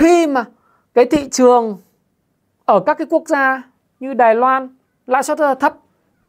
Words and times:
khi 0.00 0.26
mà 0.26 0.44
cái 0.94 1.04
thị 1.04 1.28
trường 1.30 1.78
ở 2.64 2.80
các 2.86 2.98
cái 2.98 3.06
quốc 3.10 3.22
gia 3.26 3.62
như 4.00 4.14
Đài 4.14 4.34
Loan 4.34 4.68
lãi 5.06 5.22
suất 5.22 5.38
rất 5.38 5.46
là 5.46 5.54
thấp 5.54 5.74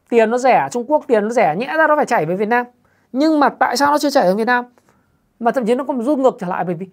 tiền 0.08 0.30
nó 0.30 0.38
rẻ 0.38 0.68
Trung 0.70 0.84
Quốc 0.88 1.04
tiền 1.08 1.22
nó 1.22 1.30
rẻ 1.30 1.56
nhẽ 1.56 1.74
ra 1.76 1.86
nó 1.86 1.96
phải 1.96 2.06
chảy 2.06 2.26
về 2.26 2.36
Việt 2.36 2.48
Nam. 2.48 2.66
Nhưng 3.12 3.40
mà 3.40 3.48
tại 3.48 3.76
sao 3.76 3.90
nó 3.90 3.98
chưa 3.98 4.10
chảy 4.10 4.24
về 4.24 4.34
Việt 4.34 4.44
Nam? 4.44 4.64
Mà 5.40 5.50
thậm 5.50 5.66
chí 5.66 5.74
nó 5.74 5.84
còn 5.84 6.02
rút 6.02 6.18
ngược 6.18 6.36
trở 6.40 6.46
lại 6.46 6.64
bởi 6.64 6.74
vì 6.74 6.86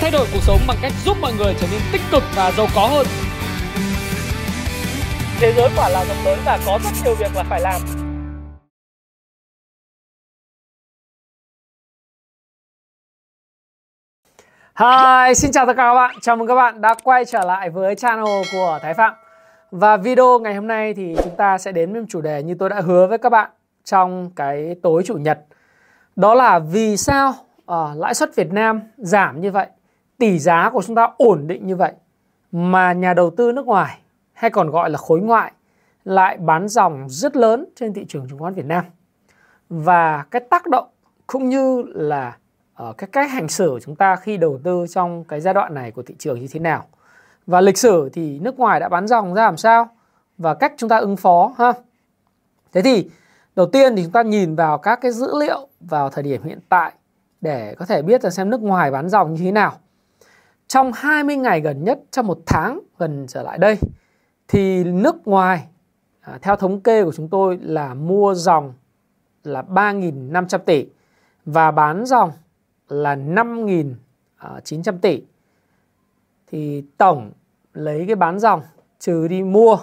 thay 0.00 0.10
đổi 0.10 0.26
cuộc 0.32 0.40
sống 0.42 0.58
bằng 0.68 0.76
cách 0.82 0.92
giúp 1.04 1.16
mọi 1.20 1.32
người 1.38 1.54
trở 1.60 1.66
nên 1.72 1.80
tích 1.92 2.02
cực 2.10 2.22
và 2.36 2.52
giàu 2.56 2.66
có 2.74 2.88
hơn. 2.88 3.06
Thế 5.40 5.52
giới 5.56 5.68
quả 5.76 5.88
là 5.88 6.04
rộng 6.04 6.24
lớn 6.24 6.38
và 6.44 6.58
có 6.66 6.78
rất 6.84 6.90
nhiều 7.04 7.14
việc 7.14 7.36
là 7.36 7.44
phải 7.48 7.60
làm 7.60 8.03
Hi, 14.78 15.34
xin 15.34 15.52
chào 15.52 15.66
tất 15.66 15.72
cả 15.76 15.82
các 15.82 15.94
bạn. 15.94 16.14
Chào 16.20 16.36
mừng 16.36 16.48
các 16.48 16.54
bạn 16.54 16.80
đã 16.80 16.94
quay 17.04 17.24
trở 17.24 17.44
lại 17.44 17.70
với 17.70 17.94
channel 17.94 18.42
của 18.52 18.78
Thái 18.82 18.94
Phạm. 18.94 19.14
Và 19.70 19.96
video 19.96 20.38
ngày 20.38 20.54
hôm 20.54 20.66
nay 20.66 20.94
thì 20.94 21.16
chúng 21.24 21.36
ta 21.36 21.58
sẽ 21.58 21.72
đến 21.72 21.92
với 21.92 22.04
chủ 22.08 22.20
đề 22.20 22.42
như 22.42 22.54
tôi 22.54 22.68
đã 22.68 22.80
hứa 22.80 23.06
với 23.06 23.18
các 23.18 23.28
bạn 23.28 23.50
trong 23.84 24.30
cái 24.36 24.76
tối 24.82 25.02
chủ 25.06 25.14
nhật. 25.14 25.38
Đó 26.16 26.34
là 26.34 26.58
vì 26.58 26.96
sao 26.96 27.34
uh, 27.72 27.96
lãi 27.96 28.14
suất 28.14 28.36
Việt 28.36 28.52
Nam 28.52 28.80
giảm 28.96 29.40
như 29.40 29.50
vậy, 29.50 29.66
tỷ 30.18 30.38
giá 30.38 30.70
của 30.70 30.82
chúng 30.82 30.96
ta 30.96 31.08
ổn 31.16 31.46
định 31.46 31.66
như 31.66 31.76
vậy 31.76 31.92
mà 32.52 32.92
nhà 32.92 33.14
đầu 33.14 33.30
tư 33.30 33.52
nước 33.52 33.66
ngoài 33.66 33.98
hay 34.32 34.50
còn 34.50 34.70
gọi 34.70 34.90
là 34.90 34.98
khối 34.98 35.20
ngoại 35.20 35.52
lại 36.04 36.36
bán 36.36 36.68
dòng 36.68 37.06
rất 37.08 37.36
lớn 37.36 37.64
trên 37.76 37.94
thị 37.94 38.04
trường 38.08 38.28
chứng 38.28 38.38
khoán 38.38 38.54
Việt 38.54 38.66
Nam. 38.66 38.84
Và 39.68 40.24
cái 40.30 40.42
tác 40.50 40.66
động 40.66 40.86
cũng 41.26 41.48
như 41.48 41.82
là 41.94 42.36
Ờ, 42.74 42.92
cái 42.98 43.08
cách 43.12 43.30
hành 43.30 43.48
xử 43.48 43.70
của 43.70 43.80
chúng 43.80 43.96
ta 43.96 44.16
khi 44.16 44.36
đầu 44.36 44.60
tư 44.64 44.86
trong 44.90 45.24
cái 45.24 45.40
giai 45.40 45.54
đoạn 45.54 45.74
này 45.74 45.90
của 45.90 46.02
thị 46.02 46.14
trường 46.18 46.40
như 46.40 46.46
thế 46.50 46.60
nào? 46.60 46.86
Và 47.46 47.60
lịch 47.60 47.78
sử 47.78 48.08
thì 48.12 48.38
nước 48.38 48.58
ngoài 48.58 48.80
đã 48.80 48.88
bán 48.88 49.06
dòng 49.06 49.34
ra 49.34 49.44
làm 49.44 49.56
sao? 49.56 49.88
Và 50.38 50.54
cách 50.54 50.72
chúng 50.76 50.88
ta 50.88 50.98
ứng 50.98 51.16
phó 51.16 51.54
ha? 51.58 51.72
Thế 52.72 52.82
thì 52.82 53.10
đầu 53.56 53.66
tiên 53.66 53.96
thì 53.96 54.02
chúng 54.02 54.12
ta 54.12 54.22
nhìn 54.22 54.54
vào 54.54 54.78
các 54.78 54.98
cái 55.02 55.12
dữ 55.12 55.38
liệu 55.40 55.68
vào 55.80 56.10
thời 56.10 56.24
điểm 56.24 56.42
hiện 56.42 56.58
tại 56.68 56.92
để 57.40 57.74
có 57.78 57.86
thể 57.86 58.02
biết 58.02 58.24
là 58.24 58.30
xem 58.30 58.50
nước 58.50 58.62
ngoài 58.62 58.90
bán 58.90 59.08
dòng 59.08 59.34
như 59.34 59.44
thế 59.44 59.52
nào. 59.52 59.72
Trong 60.68 60.92
20 60.94 61.36
ngày 61.36 61.60
gần 61.60 61.84
nhất 61.84 61.98
trong 62.10 62.26
một 62.26 62.38
tháng 62.46 62.80
gần 62.98 63.26
trở 63.28 63.42
lại 63.42 63.58
đây 63.58 63.78
thì 64.48 64.84
nước 64.84 65.26
ngoài 65.26 65.66
à, 66.20 66.38
theo 66.42 66.56
thống 66.56 66.80
kê 66.80 67.04
của 67.04 67.12
chúng 67.12 67.28
tôi 67.28 67.58
là 67.62 67.94
mua 67.94 68.34
dòng 68.34 68.72
là 69.44 69.62
3.500 69.62 70.58
tỷ 70.58 70.86
và 71.44 71.70
bán 71.70 72.06
dòng 72.06 72.32
là 72.88 73.16
5.900 73.16 74.92
à, 74.92 74.98
tỷ 75.02 75.22
thì 76.46 76.84
tổng 76.96 77.32
lấy 77.74 78.04
cái 78.06 78.16
bán 78.16 78.38
dòng 78.38 78.62
trừ 78.98 79.28
đi 79.28 79.42
mua 79.42 79.78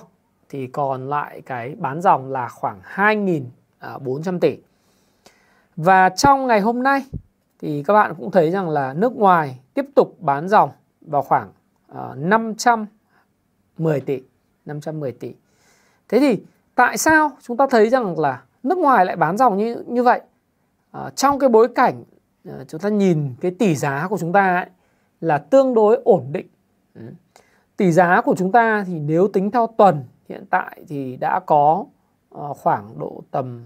thì 0.50 0.68
còn 0.68 1.10
lại 1.10 1.42
cái 1.42 1.76
bán 1.76 2.02
dòng 2.02 2.32
là 2.32 2.50
khoảng 2.50 2.82
2.400 2.96 4.36
à, 4.36 4.38
tỷ. 4.42 4.58
Và 5.76 6.10
trong 6.10 6.48
ngày 6.48 6.62
hôm 6.62 6.84
nay 6.84 7.06
thì 7.60 7.84
các 7.84 7.94
bạn 7.94 8.16
cũng 8.18 8.32
thấy 8.32 8.52
rằng 8.52 8.70
là 8.70 8.94
nước 8.94 9.16
ngoài 9.16 9.60
tiếp 9.74 9.86
tục 9.96 10.16
bán 10.20 10.50
dòng 10.50 10.72
vào 11.02 11.22
khoảng 11.22 11.52
à, 11.88 12.10
510 12.16 14.00
tỷ, 14.02 14.22
510 14.66 15.12
tỷ. 15.12 15.34
Thế 16.10 16.20
thì 16.20 16.44
tại 16.76 16.98
sao 16.98 17.32
chúng 17.42 17.58
ta 17.58 17.68
thấy 17.70 17.90
rằng 17.90 18.20
là 18.20 18.44
nước 18.64 18.78
ngoài 18.78 19.06
lại 19.06 19.16
bán 19.16 19.38
dòng 19.38 19.58
như 19.58 19.84
như 19.88 20.04
vậy? 20.04 20.22
À, 20.92 21.10
trong 21.16 21.40
cái 21.40 21.50
bối 21.50 21.68
cảnh 21.68 22.04
Ờ, 22.45 22.66
chúng 22.67 22.81
ta 22.81 22.89
nhìn 22.89 23.36
cái 23.42 23.52
tỷ 23.52 23.75
giá 23.75 24.08
của 24.08 24.17
chúng 24.17 24.34
ta 24.34 24.56
ấy, 24.56 24.66
là 25.22 25.38
tương 25.38 25.73
đối 25.73 26.02
ổn 26.03 26.25
định. 26.31 26.47
Ừ. 26.95 27.02
tỷ 27.78 27.92
giá 27.92 28.22
của 28.22 28.36
chúng 28.38 28.52
ta 28.52 28.84
thì 28.88 29.00
nếu 29.00 29.28
tính 29.28 29.52
theo 29.52 29.67
tuần 29.78 30.03
hiện 30.30 30.45
tại 30.50 30.84
thì 30.88 31.17
đã 31.17 31.39
có 31.39 31.86
ờ, 32.30 32.53
khoảng 32.53 33.00
độ 33.00 33.23
tầm 33.31 33.66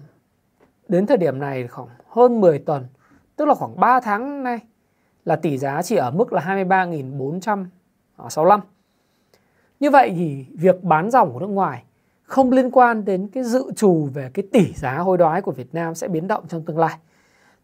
đến 0.87 1.05
thời 1.05 1.17
điểm 1.17 1.39
này 1.39 1.67
khoảng 1.67 1.87
hơn 2.09 2.41
10 2.41 2.59
tuần 2.59 2.85
tức 3.35 3.45
là 3.45 3.53
khoảng 3.53 3.80
3 3.80 3.99
tháng 3.99 4.43
nay 4.43 4.59
là 5.25 5.35
tỷ 5.35 5.58
giá 5.58 5.81
chỉ 5.81 5.95
ở 5.95 6.11
mức 6.11 6.33
là 6.33 6.41
23.465 6.41 8.59
như 9.80 9.89
vậy 9.89 10.14
thì 10.17 10.45
việc 10.53 10.83
bán 10.83 11.11
dòng 11.11 11.33
của 11.33 11.39
nước 11.39 11.49
ngoài 11.49 11.83
không 12.23 12.52
liên 12.52 12.71
quan 12.71 13.05
đến 13.05 13.27
cái 13.27 13.43
dự 13.43 13.71
trù 13.75 14.09
về 14.14 14.31
cái 14.33 14.45
tỷ 14.52 14.73
giá 14.73 14.97
hối 14.97 15.17
đoái 15.17 15.41
của 15.41 15.52
Việt 15.52 15.73
Nam 15.73 15.95
sẽ 15.95 16.08
biến 16.08 16.27
động 16.27 16.43
trong 16.47 16.65
tương 16.65 16.77
lai 16.77 16.97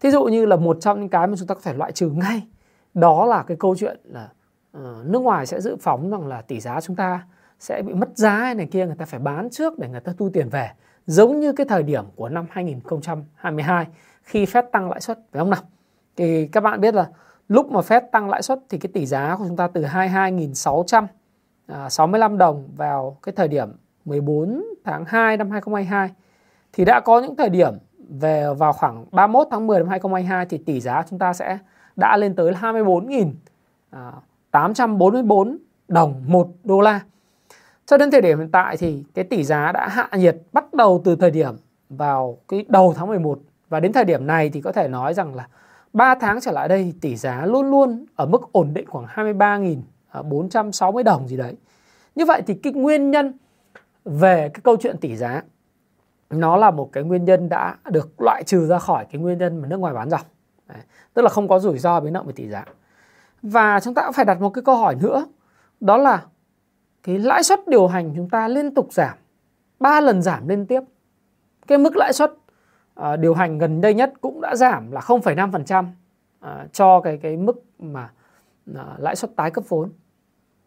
thí 0.01 0.11
dụ 0.11 0.23
như 0.23 0.45
là 0.45 0.55
một 0.55 0.77
trong 0.81 0.99
những 0.99 1.09
cái 1.09 1.27
mà 1.27 1.35
chúng 1.37 1.47
ta 1.47 1.55
phải 1.61 1.73
loại 1.73 1.91
trừ 1.91 2.09
ngay 2.09 2.47
đó 2.93 3.25
là 3.25 3.43
cái 3.43 3.57
câu 3.59 3.75
chuyện 3.75 3.99
là 4.03 4.29
uh, 4.77 5.05
nước 5.05 5.19
ngoài 5.19 5.45
sẽ 5.45 5.61
dự 5.61 5.75
phóng 5.81 6.09
rằng 6.09 6.27
là 6.27 6.41
tỷ 6.41 6.59
giá 6.59 6.81
chúng 6.81 6.95
ta 6.95 7.25
sẽ 7.59 7.81
bị 7.81 7.93
mất 7.93 8.17
giá 8.17 8.35
hay 8.35 8.55
này 8.55 8.67
kia 8.71 8.85
người 8.85 8.95
ta 8.95 9.05
phải 9.05 9.19
bán 9.19 9.49
trước 9.49 9.79
để 9.79 9.89
người 9.89 9.99
ta 9.99 10.13
thu 10.17 10.29
tiền 10.33 10.49
về. 10.49 10.71
Giống 11.05 11.39
như 11.39 11.53
cái 11.53 11.65
thời 11.69 11.83
điểm 11.83 12.05
của 12.15 12.29
năm 12.29 12.45
2022 12.49 13.87
khi 14.23 14.45
Fed 14.45 14.63
tăng 14.71 14.89
lãi 14.89 15.01
suất 15.01 15.19
phải 15.31 15.39
không 15.39 15.49
nào? 15.49 15.61
Thì 16.15 16.47
các 16.47 16.61
bạn 16.61 16.81
biết 16.81 16.93
là 16.93 17.09
lúc 17.47 17.71
mà 17.71 17.79
Fed 17.79 18.01
tăng 18.11 18.29
lãi 18.29 18.41
suất 18.41 18.59
thì 18.69 18.77
cái 18.77 18.91
tỷ 18.93 19.05
giá 19.05 19.35
của 19.37 19.45
chúng 19.47 19.57
ta 19.57 19.67
từ 19.67 19.83
22.665 19.83 22.23
à, 22.23 22.27
đồng 22.37 22.69
vào 22.75 23.17
cái 23.23 23.33
thời 23.35 23.47
điểm 23.47 23.69
14 24.05 24.63
tháng 24.83 25.05
2 25.05 25.37
năm 25.37 25.51
2022 25.51 26.09
thì 26.73 26.85
đã 26.85 26.99
có 26.99 27.19
những 27.19 27.35
thời 27.35 27.49
điểm 27.49 27.73
về 28.19 28.45
vào 28.57 28.73
khoảng 28.73 29.05
31 29.11 29.47
tháng 29.51 29.67
10 29.67 29.79
năm 29.79 29.87
2022 29.87 30.45
thì 30.45 30.57
tỷ 30.57 30.79
giá 30.79 31.03
chúng 31.09 31.19
ta 31.19 31.33
sẽ 31.33 31.57
đã 31.95 32.17
lên 32.17 32.35
tới 32.35 32.51
24.844 32.51 33.31
à, 33.91 34.11
đồng 35.87 36.23
1 36.27 36.47
đô 36.63 36.81
la. 36.81 36.99
Cho 37.85 37.97
đến 37.97 38.11
thời 38.11 38.21
điểm 38.21 38.39
hiện 38.39 38.51
tại 38.51 38.77
thì 38.77 39.03
cái 39.13 39.25
tỷ 39.25 39.43
giá 39.43 39.71
đã 39.71 39.87
hạ 39.87 40.09
nhiệt 40.13 40.37
bắt 40.53 40.73
đầu 40.73 41.01
từ 41.03 41.15
thời 41.15 41.31
điểm 41.31 41.55
vào 41.89 42.37
cái 42.47 42.65
đầu 42.67 42.93
tháng 42.97 43.07
11 43.07 43.39
và 43.69 43.79
đến 43.79 43.93
thời 43.93 44.05
điểm 44.05 44.27
này 44.27 44.49
thì 44.49 44.61
có 44.61 44.71
thể 44.71 44.87
nói 44.87 45.13
rằng 45.13 45.35
là 45.35 45.47
3 45.93 46.15
tháng 46.15 46.41
trở 46.41 46.51
lại 46.51 46.67
đây 46.67 46.93
tỷ 47.01 47.15
giá 47.15 47.45
luôn 47.45 47.71
luôn 47.71 48.05
ở 48.15 48.25
mức 48.25 48.51
ổn 48.51 48.73
định 48.73 48.85
khoảng 48.87 49.05
23.460 49.05 50.99
à, 50.99 51.03
đồng 51.03 51.27
gì 51.27 51.37
đấy. 51.37 51.55
Như 52.15 52.25
vậy 52.25 52.41
thì 52.47 52.53
cái 52.53 52.73
nguyên 52.73 53.11
nhân 53.11 53.33
về 54.05 54.49
cái 54.53 54.61
câu 54.63 54.77
chuyện 54.77 54.97
tỷ 54.97 55.15
giá 55.15 55.41
nó 56.31 56.57
là 56.57 56.71
một 56.71 56.89
cái 56.93 57.03
nguyên 57.03 57.25
nhân 57.25 57.49
đã 57.49 57.75
được 57.85 58.21
loại 58.21 58.43
trừ 58.43 58.67
ra 58.67 58.79
khỏi 58.79 59.05
cái 59.11 59.21
nguyên 59.21 59.37
nhân 59.37 59.61
mà 59.61 59.67
nước 59.67 59.77
ngoài 59.77 59.93
bán 59.93 60.09
dòng. 60.09 60.21
Đấy. 60.67 60.81
tức 61.13 61.21
là 61.21 61.29
không 61.29 61.47
có 61.47 61.59
rủi 61.59 61.77
ro 61.77 61.99
biến 61.99 62.13
động 62.13 62.27
về 62.27 62.33
tỷ 62.35 62.49
giá. 62.49 62.65
Và 63.41 63.79
chúng 63.79 63.93
ta 63.93 64.01
cũng 64.05 64.13
phải 64.13 64.25
đặt 64.25 64.41
một 64.41 64.49
cái 64.49 64.61
câu 64.61 64.75
hỏi 64.75 64.95
nữa. 64.95 65.25
Đó 65.79 65.97
là 65.97 66.25
cái 67.03 67.19
lãi 67.19 67.43
suất 67.43 67.67
điều 67.67 67.87
hành 67.87 68.13
chúng 68.15 68.29
ta 68.29 68.47
liên 68.47 68.73
tục 68.73 68.93
giảm 68.93 69.17
ba 69.79 70.01
lần 70.01 70.21
giảm 70.21 70.47
liên 70.47 70.65
tiếp. 70.65 70.81
Cái 71.67 71.77
mức 71.77 71.95
lãi 71.95 72.13
suất 72.13 72.33
uh, 72.99 73.19
điều 73.19 73.33
hành 73.33 73.57
gần 73.57 73.81
đây 73.81 73.93
nhất 73.93 74.13
cũng 74.21 74.41
đã 74.41 74.55
giảm 74.55 74.91
là 74.91 75.01
0,5% 75.01 75.83
uh, 75.83 75.91
ờ, 76.39 76.67
cho 76.71 77.01
cái 77.01 77.17
cái 77.17 77.37
mức 77.37 77.63
mà 77.79 78.11
uh, 78.71 78.77
lãi 78.97 79.15
suất 79.15 79.35
tái 79.35 79.51
cấp 79.51 79.63
vốn. 79.69 79.91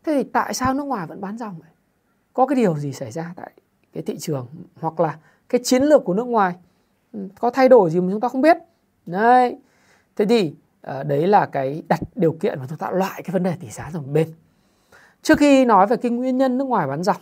Thế 0.05 0.15
thì 0.15 0.31
tại 0.33 0.55
sao 0.55 0.75
nước 0.75 0.85
ngoài 0.85 1.07
vẫn 1.07 1.21
bán 1.21 1.39
dòng 1.39 1.59
vậy? 1.59 1.71
Có 2.33 2.47
cái 2.47 2.57
điều 2.57 2.77
gì 2.77 2.93
xảy 2.93 3.11
ra 3.11 3.33
tại 3.37 3.51
cái 3.93 4.03
thị 4.03 4.19
trường 4.19 4.47
hoặc 4.81 5.01
là 5.01 5.19
cái 5.54 5.60
chiến 5.65 5.82
lược 5.82 6.04
của 6.04 6.15
nước 6.15 6.26
ngoài 6.26 6.54
ừ, 7.12 7.28
có 7.41 7.50
thay 7.50 7.69
đổi 7.69 7.91
gì 7.91 8.00
mà 8.00 8.09
chúng 8.10 8.20
ta 8.20 8.28
không 8.28 8.41
biết. 8.41 8.56
Đấy. 9.06 9.56
Thế 10.16 10.25
thì 10.25 10.54
ờ, 10.81 11.03
đấy 11.03 11.26
là 11.26 11.47
cái 11.47 11.82
đặt 11.88 12.00
điều 12.15 12.32
kiện 12.32 12.59
mà 12.59 12.66
chúng 12.69 12.78
ta 12.78 12.91
loại 12.91 13.22
cái 13.22 13.32
vấn 13.32 13.42
đề 13.42 13.54
tỷ 13.60 13.70
giá 13.70 13.91
ra 13.91 14.00
một 14.00 14.09
bên. 14.12 14.28
Trước 15.22 15.38
khi 15.38 15.65
nói 15.65 15.87
về 15.87 15.97
cái 15.97 16.10
nguyên 16.10 16.38
nhân 16.38 16.59
nước 16.59 16.65
ngoài 16.65 16.87
bán 16.87 17.03
dòng 17.03 17.16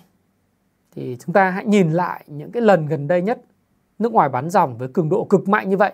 thì 0.94 1.16
chúng 1.20 1.32
ta 1.32 1.50
hãy 1.50 1.65
nhìn 1.65 1.93
lại 1.93 2.25
những 2.26 2.53
cái 2.53 2.62
lần 2.62 2.87
gần 2.87 3.09
đây 3.09 3.22
nhất 3.22 3.43
nước 3.98 4.12
ngoài 4.12 4.28
bán 4.28 4.50
dòng 4.50 4.78
với 4.78 4.88
cường 4.88 5.09
độ 5.09 5.25
cực 5.25 5.49
mạnh 5.49 5.70
như 5.70 5.76
vậy 5.76 5.93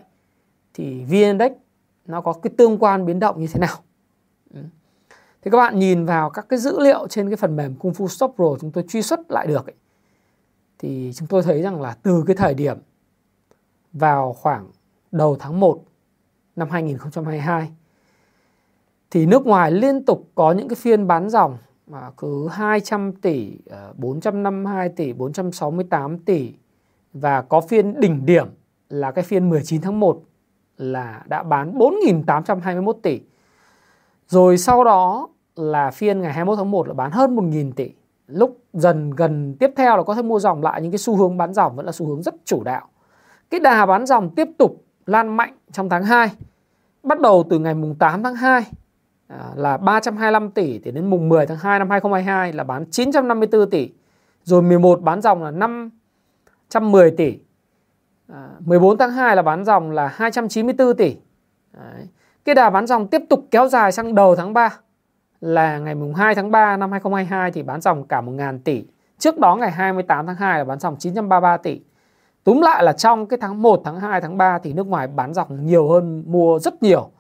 thì 0.75 1.05
VN 1.05 1.12
Index 1.12 1.53
nó 2.06 2.20
có 2.20 2.32
cái 2.32 2.50
tương 2.56 2.78
quan 2.78 3.06
biến 3.06 3.19
động 3.19 3.41
như 3.41 3.47
thế 3.53 3.60
nào. 3.60 3.76
Ừ. 4.55 4.60
Thì 5.43 5.50
các 5.50 5.56
bạn 5.56 5.78
nhìn 5.78 6.05
vào 6.05 6.31
các 6.31 6.47
cái 6.49 6.59
dữ 6.59 6.81
liệu 6.81 7.08
trên 7.08 7.29
cái 7.29 7.37
phần 7.37 7.56
mềm 7.56 7.75
Kung 7.75 7.93
Fu 7.93 8.08
Stop 8.08 8.32
Pro 8.37 8.56
chúng 8.61 8.70
tôi 8.70 8.84
truy 8.88 9.02
xuất 9.02 9.31
lại 9.31 9.46
được 9.46 9.67
ấy, 9.67 9.75
thì 10.79 11.13
chúng 11.15 11.29
tôi 11.29 11.43
thấy 11.43 11.63
rằng 11.63 11.81
là 11.83 11.97
từ 12.03 12.25
cái 12.27 12.37
thời 12.37 12.55
điểm 12.55 12.79
vào 13.93 14.33
khoảng 14.33 14.71
đầu 15.13 15.37
tháng 15.41 15.61
1 15.61 15.85
năm 16.57 16.71
2022 16.71 17.71
thì 19.11 19.27
nước 19.27 19.47
ngoài 19.47 19.71
liên 19.71 20.05
tục 20.05 20.29
có 20.35 20.53
những 20.53 20.69
cái 20.69 20.77
phiên 20.77 21.07
bán 21.07 21.31
dòng 21.31 21.59
mà 21.87 22.11
cứ 22.17 22.49
200 22.49 23.13
tỷ, 23.13 23.53
ờ, 23.71 23.93
452 23.97 24.89
tỷ, 24.89 25.13
468 25.13 26.19
tỷ 26.19 26.53
và 27.13 27.43
có 27.43 27.61
phiên 27.61 28.01
đỉnh 28.01 28.27
điểm 28.27 28.47
là 28.89 29.11
cái 29.11 29.25
phiên 29.25 29.49
19 29.49 29.81
tháng 29.81 30.01
1 30.01 30.23
là 30.77 31.23
đã 31.27 31.43
bán 31.43 31.79
4.821 31.79 32.97
tỷ. 33.03 33.21
Rồi 34.29 34.59
sau 34.59 34.85
đó 34.85 35.29
là 35.57 35.91
phiên 35.91 36.21
ngày 36.21 36.33
21 36.33 36.57
tháng 36.59 36.71
1 36.71 36.89
là 36.89 36.95
bán 36.95 37.11
hơn 37.11 37.37
1.000 37.37 37.73
tỷ 37.73 37.91
lúc 38.29 38.59
dần 38.73 39.11
gần 39.11 39.57
tiếp 39.61 39.71
theo 39.77 39.97
là 39.97 40.03
có 40.03 40.15
thể 40.15 40.23
mua 40.23 40.39
dòng 40.39 40.63
lại 40.63 40.83
những 40.83 40.93
cái 40.93 40.99
xu 40.99 41.17
hướng 41.17 41.37
bán 41.37 41.55
dòng 41.55 41.77
vẫn 41.77 41.87
là 41.87 41.93
xu 41.93 42.07
hướng 42.07 42.23
rất 42.23 42.35
chủ 42.45 42.65
đạo. 42.65 42.89
Cái 43.51 43.61
đà 43.61 43.87
bán 43.87 44.07
dòng 44.07 44.35
tiếp 44.35 44.49
tục 44.59 44.85
lan 45.07 45.37
mạnh 45.37 45.55
trong 45.73 45.89
tháng 45.89 46.05
2. 46.05 46.31
Bắt 47.03 47.21
đầu 47.21 47.45
từ 47.51 47.59
ngày 47.59 47.75
mùng 47.75 47.95
8 47.95 48.23
tháng 48.23 48.35
2 48.35 48.65
à, 49.27 49.51
là 49.57 49.77
325 49.77 50.51
tỷ 50.51 50.79
thì 50.79 50.91
đến 50.91 51.11
mùng 51.11 51.29
10 51.29 51.47
tháng 51.47 51.59
2 51.59 51.79
năm 51.79 51.91
2022 51.91 52.53
là 52.53 52.65
bán 52.65 52.91
954 52.91 53.71
tỷ. 53.71 53.91
Rồi 54.45 54.63
11 54.63 55.03
bán 55.03 55.21
dòng 55.21 55.43
là 55.43 55.51
510 55.51 57.11
tỷ. 57.11 57.39
À, 58.33 58.49
14 58.61 58.99
tháng 58.99 59.11
2 59.11 59.37
là 59.37 59.43
bán 59.43 59.65
dòng 59.65 59.91
là 59.91 60.09
294 60.09 60.97
tỷ. 60.97 61.17
Đấy. 61.73 62.09
Cái 62.45 62.55
đà 62.55 62.71
bán 62.71 62.87
dòng 62.87 63.09
tiếp 63.09 63.23
tục 63.29 63.47
kéo 63.51 63.69
dài 63.69 63.93
sang 63.93 64.15
đầu 64.15 64.37
tháng 64.37 64.53
3 64.53 64.79
là 65.40 65.79
ngày 65.79 65.94
mùng 65.94 66.14
2 66.14 66.35
tháng 66.35 66.50
3 66.50 66.76
năm 66.76 66.90
2022 66.90 67.50
thì 67.50 67.62
bán 67.62 67.81
dòng 67.81 68.06
cả 68.06 68.20
1.000 68.20 68.58
tỷ. 68.64 68.85
Trước 69.19 69.38
đó 69.38 69.56
ngày 69.56 69.70
28 69.70 70.26
tháng 70.26 70.37
2 70.37 70.58
là 70.58 70.64
bán 70.64 70.79
dòng 70.79 70.96
933 70.99 71.56
tỷ. 71.56 71.81
Túm 72.44 72.61
lại 72.61 72.82
là 72.82 72.93
trong 72.93 73.26
cái 73.26 73.38
tháng 73.43 73.62
1, 73.62 73.81
tháng 73.85 74.00
2, 74.00 74.20
tháng 74.20 74.38
3 74.38 74.58
thì 74.58 74.73
nước 74.73 74.87
ngoài 74.87 75.06
bán 75.06 75.35
dòng 75.35 75.67
nhiều 75.67 75.88
hơn 75.88 76.25
mua 76.26 76.58
rất 76.58 76.82
nhiều. 76.82 77.11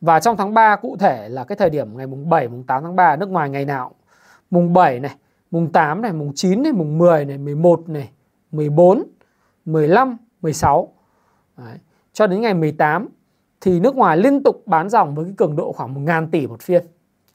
Và 0.00 0.20
trong 0.20 0.36
tháng 0.36 0.54
3 0.54 0.76
cụ 0.76 0.96
thể 1.00 1.28
là 1.28 1.44
cái 1.44 1.56
thời 1.56 1.70
điểm 1.70 1.96
ngày 1.96 2.06
mùng 2.06 2.28
7, 2.28 2.48
mùng 2.48 2.64
8 2.64 2.82
tháng 2.82 2.96
3 2.96 3.16
nước 3.16 3.28
ngoài 3.28 3.50
ngày 3.50 3.64
nào 3.64 3.92
mùng 4.50 4.72
7 4.72 5.00
này, 5.00 5.14
mùng 5.50 5.72
8 5.72 6.02
này, 6.02 6.12
mùng 6.12 6.32
9 6.34 6.62
này, 6.62 6.72
mùng 6.72 6.98
10 6.98 7.24
này, 7.24 7.38
11 7.38 7.88
này, 7.88 8.10
14, 8.50 9.04
15, 9.64 10.16
16. 10.42 10.92
Đấy. 11.56 11.78
Cho 12.12 12.26
đến 12.26 12.40
ngày 12.40 12.54
18 12.54 13.08
thì 13.60 13.80
nước 13.80 13.96
ngoài 13.96 14.16
liên 14.16 14.42
tục 14.42 14.62
bán 14.66 14.88
dòng 14.88 15.14
với 15.14 15.24
cái 15.24 15.34
cường 15.36 15.56
độ 15.56 15.72
khoảng 15.72 15.94
1.000 15.94 16.30
tỷ 16.30 16.46
một 16.46 16.62
phiên. 16.62 16.86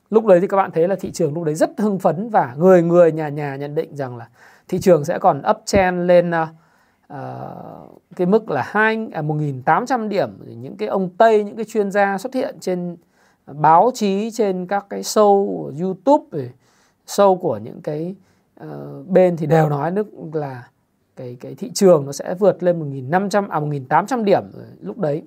Lúc 0.09 0.25
đấy 0.25 0.41
thì 0.41 0.47
các 0.47 0.57
bạn 0.57 0.71
thấy 0.71 0.87
là 0.87 0.95
thị 0.99 1.11
trường 1.11 1.33
lúc 1.33 1.43
đấy 1.43 1.55
rất 1.55 1.71
hưng 1.77 1.99
phấn 1.99 2.29
và 2.29 2.55
người 2.57 2.81
người 2.81 3.11
nhà 3.11 3.29
nhà 3.29 3.55
nhận 3.55 3.75
định 3.75 3.95
rằng 3.95 4.17
là 4.17 4.27
thị 4.67 4.79
trường 4.79 5.05
sẽ 5.05 5.19
còn 5.19 5.41
uptrend 5.49 6.07
lên 6.07 6.31
uh, 7.13 8.01
cái 8.15 8.27
mức 8.27 8.51
là 8.51 8.63
hai 8.65 9.07
à, 9.13 9.21
1.800 9.21 10.07
điểm. 10.07 10.29
Những 10.61 10.77
cái 10.77 10.87
ông 10.87 11.09
Tây 11.17 11.43
những 11.43 11.55
cái 11.55 11.65
chuyên 11.65 11.91
gia 11.91 12.17
xuất 12.17 12.33
hiện 12.33 12.55
trên 12.59 12.97
báo 13.47 13.91
chí 13.93 14.31
trên 14.31 14.67
các 14.67 14.85
cái 14.89 15.01
show 15.01 15.71
YouTube 15.81 16.47
show 17.07 17.37
của 17.37 17.57
những 17.57 17.81
cái 17.81 18.15
uh, 18.63 19.07
bên 19.07 19.37
thì 19.37 19.45
đều 19.45 19.69
nói 19.69 19.91
nước 19.91 20.07
là 20.33 20.67
cái 21.15 21.37
cái 21.39 21.55
thị 21.55 21.71
trường 21.73 22.05
nó 22.05 22.11
sẽ 22.11 22.35
vượt 22.39 22.63
lên 22.63 23.09
1.500 23.09 23.47
à 23.49 23.59
1.800 23.59 24.23
điểm 24.23 24.43
lúc 24.81 24.97
đấy. 24.97 25.23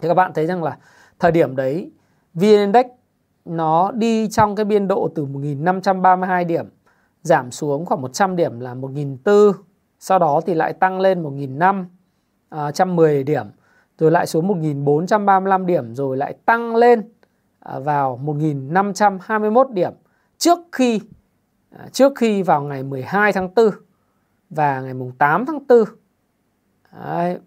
Thì 0.00 0.08
các 0.08 0.14
bạn 0.14 0.32
thấy 0.34 0.46
rằng 0.46 0.62
là 0.62 0.78
thời 1.18 1.32
điểm 1.32 1.56
đấy 1.56 1.90
VN 2.34 2.46
Index 2.46 2.86
nó 3.48 3.90
đi 3.90 4.28
trong 4.28 4.56
cái 4.56 4.64
biên 4.64 4.88
độ 4.88 5.08
từ 5.14 5.24
1532 5.24 6.44
điểm 6.44 6.66
giảm 7.22 7.50
xuống 7.50 7.86
khoảng 7.86 8.02
100 8.02 8.36
điểm 8.36 8.60
là 8.60 8.74
1.400 8.74 9.52
sau 9.98 10.18
đó 10.18 10.40
thì 10.46 10.54
lại 10.54 10.72
tăng 10.72 11.00
lên 11.00 11.22
1510 11.22 13.16
à, 13.16 13.22
điểm 13.26 13.46
rồi 13.98 14.10
lại 14.10 14.26
xuống 14.26 14.48
1435 14.48 15.66
điểm 15.66 15.94
rồi 15.94 16.16
lại 16.16 16.34
tăng 16.44 16.76
lên 16.76 17.02
à, 17.60 17.78
vào 17.78 18.16
1521 18.16 19.70
điểm. 19.70 19.92
Trước 20.38 20.58
khi 20.72 21.00
à, 21.70 21.88
trước 21.92 22.12
khi 22.16 22.42
vào 22.42 22.62
ngày 22.62 22.82
12 22.82 23.32
tháng 23.32 23.54
4 23.54 23.70
và 24.50 24.80
ngày 24.80 24.94
mùng 24.94 25.12
8 25.18 25.46
tháng 25.46 25.58
4 25.68 25.84
Đấy, 27.04 27.38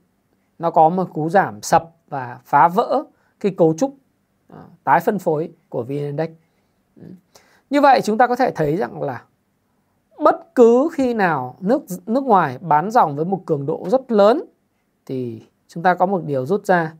nó 0.60 0.72
có 0.72 0.90
một 0.90 1.14
cú 1.14 1.30
giảm 1.30 1.62
sập 1.62 1.92
và 2.10 2.40
phá 2.46 2.68
vỡ 2.68 3.04
cái 3.40 3.54
cấu 3.58 3.74
trúc 3.78 3.96
À, 4.52 4.64
tái 4.84 5.00
phân 5.00 5.20
phối 5.20 5.52
của 5.70 5.84
VN 5.84 5.90
Index. 5.90 6.30
Ừ. 6.96 7.04
Như 7.70 7.82
vậy 7.82 8.02
chúng 8.04 8.18
ta 8.18 8.28
có 8.28 8.36
thể 8.36 8.52
thấy 8.52 8.78
rằng 8.78 9.02
là 9.02 9.24
bất 10.20 10.56
cứ 10.56 10.90
khi 10.94 11.14
nào 11.14 11.56
nước 11.60 11.82
nước 12.06 12.24
ngoài 12.24 12.58
bán 12.62 12.92
dòng 12.92 13.16
với 13.16 13.26
một 13.26 13.42
cường 13.46 13.66
độ 13.66 13.86
rất 13.90 14.12
lớn 14.12 14.44
thì 15.06 15.48
chúng 15.68 15.84
ta 15.84 15.94
có 15.94 16.06
một 16.06 16.22
điều 16.26 16.46
rút 16.46 16.66
ra 16.66 16.94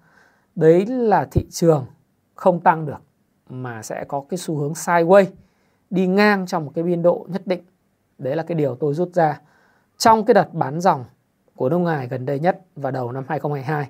đấy 0.56 0.86
là 0.86 1.28
thị 1.32 1.46
trường 1.50 1.86
không 2.36 2.60
tăng 2.60 2.86
được 2.86 3.02
mà 3.50 3.84
sẽ 3.84 4.06
có 4.08 4.24
cái 4.30 4.38
xu 4.38 4.58
hướng 4.58 4.74
sideways 4.74 5.26
đi 5.90 6.08
ngang 6.08 6.46
trong 6.46 6.66
một 6.66 6.72
cái 6.76 6.84
biên 6.84 7.02
độ 7.02 7.26
nhất 7.30 7.42
định. 7.46 7.62
Đấy 8.18 8.36
là 8.36 8.44
cái 8.44 8.56
điều 8.56 8.76
tôi 8.76 8.94
rút 8.94 9.14
ra 9.14 9.42
trong 9.98 10.26
cái 10.26 10.34
đợt 10.34 10.54
bán 10.54 10.82
dòng 10.82 11.06
của 11.56 11.70
nước 11.70 11.78
ngoài 11.78 12.08
gần 12.08 12.26
đây 12.26 12.40
nhất 12.40 12.62
vào 12.76 12.92
đầu 12.92 13.12
năm 13.12 13.24
2022. 13.28 13.90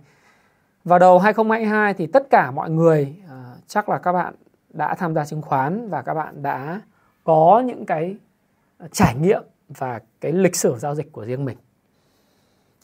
Vào 0.84 1.00
đầu 1.00 1.19
2022 1.19 1.94
thì 1.94 2.08
tất 2.08 2.30
cả 2.30 2.52
mọi 2.52 2.69
người 2.69 3.16
uh, 3.25 3.31
chắc 3.72 3.90
là 3.90 3.98
các 3.98 4.12
bạn 4.12 4.36
đã 4.70 4.96
tham 4.96 5.14
gia 5.16 5.26
chứng 5.26 5.42
khoán 5.42 5.90
và 5.90 6.02
các 6.02 6.14
bạn 6.14 6.44
đã 6.44 6.82
có 7.24 7.64
những 7.66 7.86
cái 7.86 8.16
ờ, 8.78 8.88
trải 8.92 9.16
nghiệm 9.16 9.44
và 9.70 10.00
cái 10.22 10.32
lịch 10.32 10.56
sử 10.56 10.76
giao 10.78 10.96
dịch 10.96 11.12
của 11.12 11.26
riêng 11.26 11.46
mình. 11.46 11.58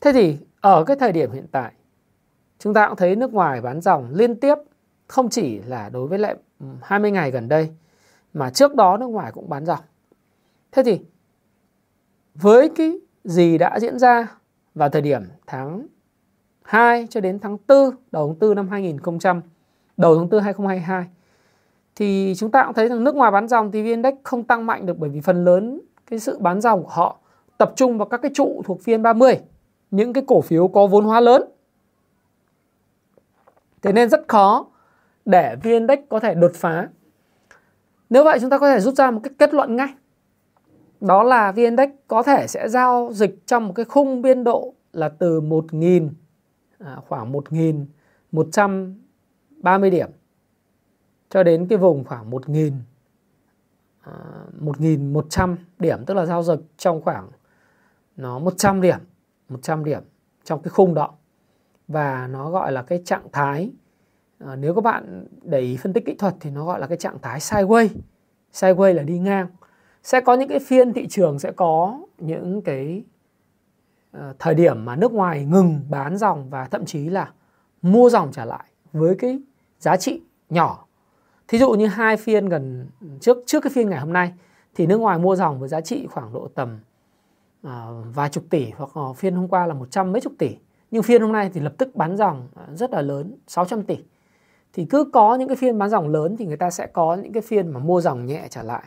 Thế 0.02 0.14
thì 0.14 0.38
ở 0.62 0.84
cái 0.84 0.98
thời 1.00 1.12
điểm 1.12 1.32
hiện 1.32 1.46
tại 1.52 1.72
chúng 2.60 2.74
ta 2.74 2.88
cũng 2.88 2.98
thấy 2.98 3.16
nước 3.16 3.34
ngoài 3.34 3.62
bán 3.62 3.82
dòng 3.82 4.10
liên 4.14 4.40
tiếp 4.40 4.56
không 5.08 5.30
chỉ 5.30 5.60
là 5.60 5.90
đối 5.90 6.08
với 6.08 6.20
lại 6.20 6.36
20 6.82 7.12
ngày 7.12 7.32
gần 7.32 7.50
đây 7.50 7.70
mà 8.34 8.50
trước 8.50 8.76
đó 8.76 8.98
nước 8.98 9.08
ngoài 9.08 9.32
cũng 9.32 9.50
bán 9.50 9.66
dòng. 9.66 9.84
Thế 10.72 10.84
thì 10.84 11.02
với 12.36 12.70
cái 12.76 13.00
gì 13.24 13.58
đã 13.58 13.80
diễn 13.80 14.00
ra 14.00 14.28
vào 14.76 14.90
thời 14.90 15.02
điểm 15.02 15.24
tháng 15.48 15.88
2 16.64 17.08
cho 17.10 17.22
đến 17.22 17.40
tháng 17.40 17.58
4, 17.68 17.96
đầu 18.12 18.28
tháng 18.28 18.50
4 18.50 18.56
năm 18.56 18.70
2000, 18.70 18.98
đầu 19.98 20.16
tháng 20.18 20.30
4 20.30 20.42
2022 20.44 21.06
thì 21.96 22.34
chúng 22.38 22.52
ta 22.52 22.64
cũng 22.66 22.74
thấy 22.74 22.90
rằng 22.90 23.04
nước 23.04 23.16
ngoài 23.16 23.32
bán 23.32 23.48
dòng 23.48 23.72
thì 23.72 23.82
VN 23.82 23.86
Index 23.86 24.14
không 24.24 24.44
tăng 24.44 24.66
mạnh 24.66 24.86
được 24.86 24.98
bởi 24.98 25.10
vì 25.10 25.22
phần 25.22 25.46
lớn 25.46 25.82
cái 26.10 26.20
sự 26.20 26.40
bán 26.40 26.62
dòng 26.62 26.84
của 26.84 26.90
họ 26.90 27.18
tập 27.58 27.74
trung 27.76 27.98
vào 27.98 28.08
các 28.08 28.22
cái 28.22 28.32
trụ 28.34 28.62
thuộc 28.66 28.82
phiên 28.82 29.04
30, 29.04 29.40
những 29.92 30.14
cái 30.14 30.24
cổ 30.28 30.42
phiếu 30.42 30.68
có 30.68 30.88
vốn 30.88 31.06
hóa 31.06 31.20
lớn. 31.20 31.42
Thế 33.82 33.92
nên 33.92 34.10
rất 34.10 34.28
khó 34.28 34.66
để 35.26 35.56
VN 35.64 35.72
Index 35.72 36.00
có 36.10 36.20
thể 36.20 36.34
đột 36.36 36.52
phá. 36.56 36.90
Nếu 38.10 38.24
vậy 38.24 38.40
chúng 38.42 38.50
ta 38.50 38.58
có 38.58 38.70
thể 38.70 38.80
rút 38.80 38.96
ra 38.96 39.12
một 39.12 39.20
cái 39.24 39.34
kết 39.38 39.54
luận 39.54 39.76
ngay. 39.76 39.94
Đó 41.02 41.24
là 41.24 41.52
VN 41.52 41.58
Index 41.58 41.90
có 42.08 42.24
thể 42.24 42.48
sẽ 42.48 42.70
giao 42.70 43.10
dịch 43.14 43.48
trong 43.48 43.68
một 43.68 43.74
cái 43.76 43.86
khung 43.86 44.22
biên 44.22 44.44
độ 44.44 44.74
là 44.94 45.10
từ 45.10 45.42
1.000 45.42 46.10
à, 46.80 46.98
khoảng 47.08 47.32
30 49.58 49.90
điểm 49.90 50.10
cho 51.30 51.44
đến 51.44 51.68
cái 51.68 51.78
vùng 51.78 52.04
khoảng 52.04 52.32
1.000 52.32 52.72
1.100 54.60 55.54
à, 55.54 55.58
điểm 55.80 56.06
tức 56.06 56.14
là 56.14 56.26
giao 56.26 56.44
dịch 56.44 56.60
trong 56.78 57.02
khoảng 57.02 57.30
nó 58.18 58.40
100 58.40 58.82
điểm 58.82 59.00
100 59.50 59.84
điểm 59.84 60.02
trong 60.44 60.62
cái 60.62 60.70
khung 60.70 60.94
đó. 60.94 61.14
Và 61.88 62.28
nó 62.28 62.50
gọi 62.50 62.72
là 62.72 62.82
cái 62.82 63.02
trạng 63.06 63.28
thái 63.32 63.72
à, 64.40 64.56
nếu 64.56 64.76
các 64.76 64.84
bạn 64.84 65.28
để 65.42 65.60
ý 65.60 65.78
phân 65.78 65.94
tích 65.94 66.06
kỹ 66.06 66.16
thuật 66.16 66.36
thì 66.40 66.50
nó 66.50 66.66
gọi 66.66 66.80
là 66.80 66.88
cái 66.88 66.98
trạng 66.98 67.20
thái 67.22 67.40
sideways 67.40 67.90
sideways 68.54 68.94
là 68.94 69.04
đi 69.04 69.20
ngang. 69.20 69.48
Sẽ 70.04 70.22
có 70.22 70.34
những 70.34 70.50
cái 70.50 70.60
phiên 70.60 70.94
thị 70.94 71.08
trường 71.08 71.40
sẽ 71.40 71.52
có 71.52 72.00
những 72.18 72.62
cái 72.62 73.04
à, 74.12 74.34
thời 74.40 74.56
điểm 74.56 74.86
mà 74.86 74.96
nước 74.96 75.12
ngoài 75.12 75.46
ngừng 75.46 75.80
bán 75.90 76.18
dòng 76.18 76.50
và 76.50 76.66
thậm 76.66 76.86
chí 76.86 77.10
là 77.10 77.32
mua 77.82 78.10
dòng 78.10 78.32
trả 78.32 78.46
lại 78.46 78.66
với 78.94 79.16
cái 79.20 79.40
giá 79.80 79.98
trị 79.98 80.22
nhỏ. 80.50 80.86
Thí 81.48 81.58
dụ 81.58 81.72
như 81.72 81.88
hai 81.88 82.18
phiên 82.18 82.50
gần 82.50 82.88
trước 83.22 83.38
trước 83.46 83.60
cái 83.60 83.72
phiên 83.74 83.90
ngày 83.90 84.00
hôm 84.00 84.14
nay 84.14 84.34
thì 84.76 84.88
nước 84.88 84.98
ngoài 84.98 85.20
mua 85.20 85.36
dòng 85.36 85.60
với 85.60 85.70
giá 85.70 85.82
trị 85.82 86.08
khoảng 86.12 86.34
độ 86.34 86.50
tầm 86.56 86.80
uh, 87.68 87.72
vài 88.14 88.30
chục 88.30 88.44
tỷ 88.50 88.72
hoặc 88.78 89.00
uh, 89.00 89.18
phiên 89.18 89.36
hôm 89.36 89.48
qua 89.48 89.66
là 89.66 89.74
một 89.74 89.92
trăm 89.92 90.12
mấy 90.12 90.22
chục 90.22 90.34
tỷ. 90.38 90.58
Nhưng 90.92 91.04
phiên 91.04 91.22
hôm 91.22 91.32
nay 91.32 91.50
thì 91.54 91.62
lập 91.62 91.74
tức 91.78 91.96
bán 91.96 92.18
dòng 92.18 92.48
rất 92.74 92.92
là 92.92 93.02
lớn 93.02 93.38
600 93.48 93.84
tỷ. 93.84 93.98
Thì 94.74 94.86
cứ 94.86 95.10
có 95.14 95.36
những 95.36 95.48
cái 95.48 95.58
phiên 95.58 95.78
bán 95.78 95.90
dòng 95.90 96.10
lớn 96.10 96.36
thì 96.38 96.46
người 96.46 96.58
ta 96.58 96.70
sẽ 96.70 96.88
có 96.88 97.16
những 97.16 97.34
cái 97.34 97.42
phiên 97.42 97.68
mà 97.68 97.80
mua 97.80 98.02
dòng 98.02 98.26
nhẹ 98.26 98.48
trở 98.50 98.64
lại 98.64 98.84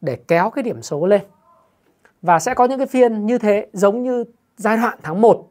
để 0.00 0.16
kéo 0.28 0.50
cái 0.50 0.62
điểm 0.62 0.82
số 0.82 1.06
lên. 1.06 1.22
Và 2.22 2.38
sẽ 2.38 2.54
có 2.54 2.64
những 2.64 2.78
cái 2.78 2.86
phiên 2.86 3.26
như 3.26 3.38
thế 3.38 3.68
giống 3.72 4.02
như 4.02 4.24
giai 4.56 4.76
đoạn 4.76 4.98
tháng 5.02 5.20
1 5.20 5.50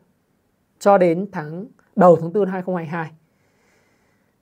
cho 0.80 0.98
đến 0.98 1.28
tháng 1.32 1.66
đầu 1.96 2.18
tháng 2.22 2.34
4 2.34 2.50
2022 2.50 3.12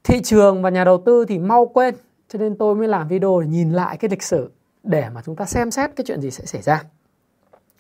thị 0.04 0.22
trường 0.24 0.62
và 0.62 0.70
nhà 0.70 0.84
đầu 0.84 1.02
tư 1.06 1.26
thì 1.28 1.40
mau 1.40 1.66
quên, 1.66 1.96
cho 2.28 2.40
nên 2.40 2.58
tôi 2.58 2.76
mới 2.76 2.88
làm 2.88 3.08
video 3.08 3.40
để 3.40 3.48
nhìn 3.48 3.72
lại 3.72 3.98
cái 3.98 4.10
lịch 4.10 4.24
sử 4.24 4.52
để 4.84 5.10
mà 5.10 5.22
chúng 5.26 5.36
ta 5.36 5.46
xem 5.46 5.72
xét 5.72 5.96
cái 5.96 6.06
chuyện 6.08 6.22
gì 6.22 6.32
sẽ 6.32 6.46
xảy 6.46 6.62
ra. 6.62 6.84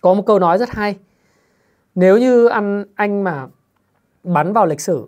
Có 0.01 0.13
một 0.13 0.23
câu 0.25 0.39
nói 0.39 0.57
rất 0.57 0.69
hay, 0.69 0.97
nếu 1.95 2.17
như 2.17 2.47
anh 2.47 2.85
anh 2.95 3.23
mà 3.23 3.47
bắn 4.23 4.53
vào 4.53 4.65
lịch 4.65 4.81
sử 4.81 5.07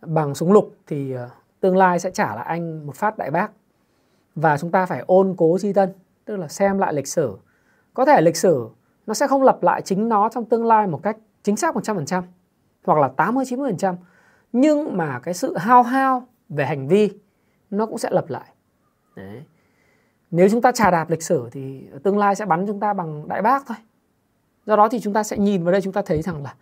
bằng 0.00 0.34
súng 0.34 0.52
lục 0.52 0.74
thì 0.86 1.12
ờ, 1.12 1.28
tương 1.60 1.76
lai 1.76 1.98
sẽ 1.98 2.10
trả 2.10 2.34
lại 2.36 2.44
anh 2.48 2.86
một 2.86 2.96
phát 2.96 3.18
đại 3.18 3.30
bác. 3.30 3.50
Và 4.34 4.58
chúng 4.58 4.70
ta 4.70 4.86
phải 4.86 5.02
ôn 5.06 5.34
cố 5.38 5.58
di 5.58 5.72
tân 5.72 5.92
tức 6.24 6.36
là 6.36 6.48
xem 6.48 6.78
lại 6.78 6.94
lịch 6.94 7.08
sử. 7.08 7.36
Có 7.94 8.04
thể 8.04 8.20
lịch 8.20 8.36
sử 8.36 8.68
nó 9.06 9.14
sẽ 9.14 9.26
không 9.26 9.42
lặp 9.42 9.62
lại 9.62 9.82
chính 9.82 10.08
nó 10.08 10.28
trong 10.28 10.44
tương 10.44 10.66
lai 10.66 10.86
một 10.86 11.00
cách 11.02 11.16
chính 11.42 11.56
xác 11.56 11.74
100% 11.74 12.22
hoặc 12.84 12.98
là 12.98 13.08
80 13.08 13.44
90% 13.44 13.94
nhưng 14.52 14.96
mà 14.96 15.18
cái 15.18 15.34
sự 15.34 15.56
hao 15.56 15.82
hao 15.82 16.26
về 16.48 16.64
hành 16.64 16.88
vi 16.88 17.10
nó 17.70 17.86
cũng 17.86 17.98
sẽ 17.98 18.08
lặp 18.12 18.30
lại. 18.30 18.48
Đấy. 19.16 19.42
Nếu 20.30 20.48
chúng 20.48 20.62
ta 20.62 20.72
trà 20.72 20.90
đạp 20.90 21.10
lịch 21.10 21.22
sử 21.22 21.48
thì 21.52 21.86
tương 22.02 22.18
lai 22.18 22.34
sẽ 22.34 22.46
bắn 22.46 22.66
chúng 22.66 22.80
ta 22.80 22.92
bằng 22.92 23.28
đại 23.28 23.42
bác 23.42 23.66
thôi. 23.66 23.76
Do 24.66 24.76
đó 24.76 24.88
thì 24.88 25.00
chúng 25.00 25.12
ta 25.12 25.22
sẽ 25.22 25.38
nhìn 25.38 25.64
vào 25.64 25.72
đây, 25.72 25.80
chúng 25.80 25.92
ta 25.92 26.02
thấy 26.02 26.22
rằng 26.22 26.42
là 26.42 26.54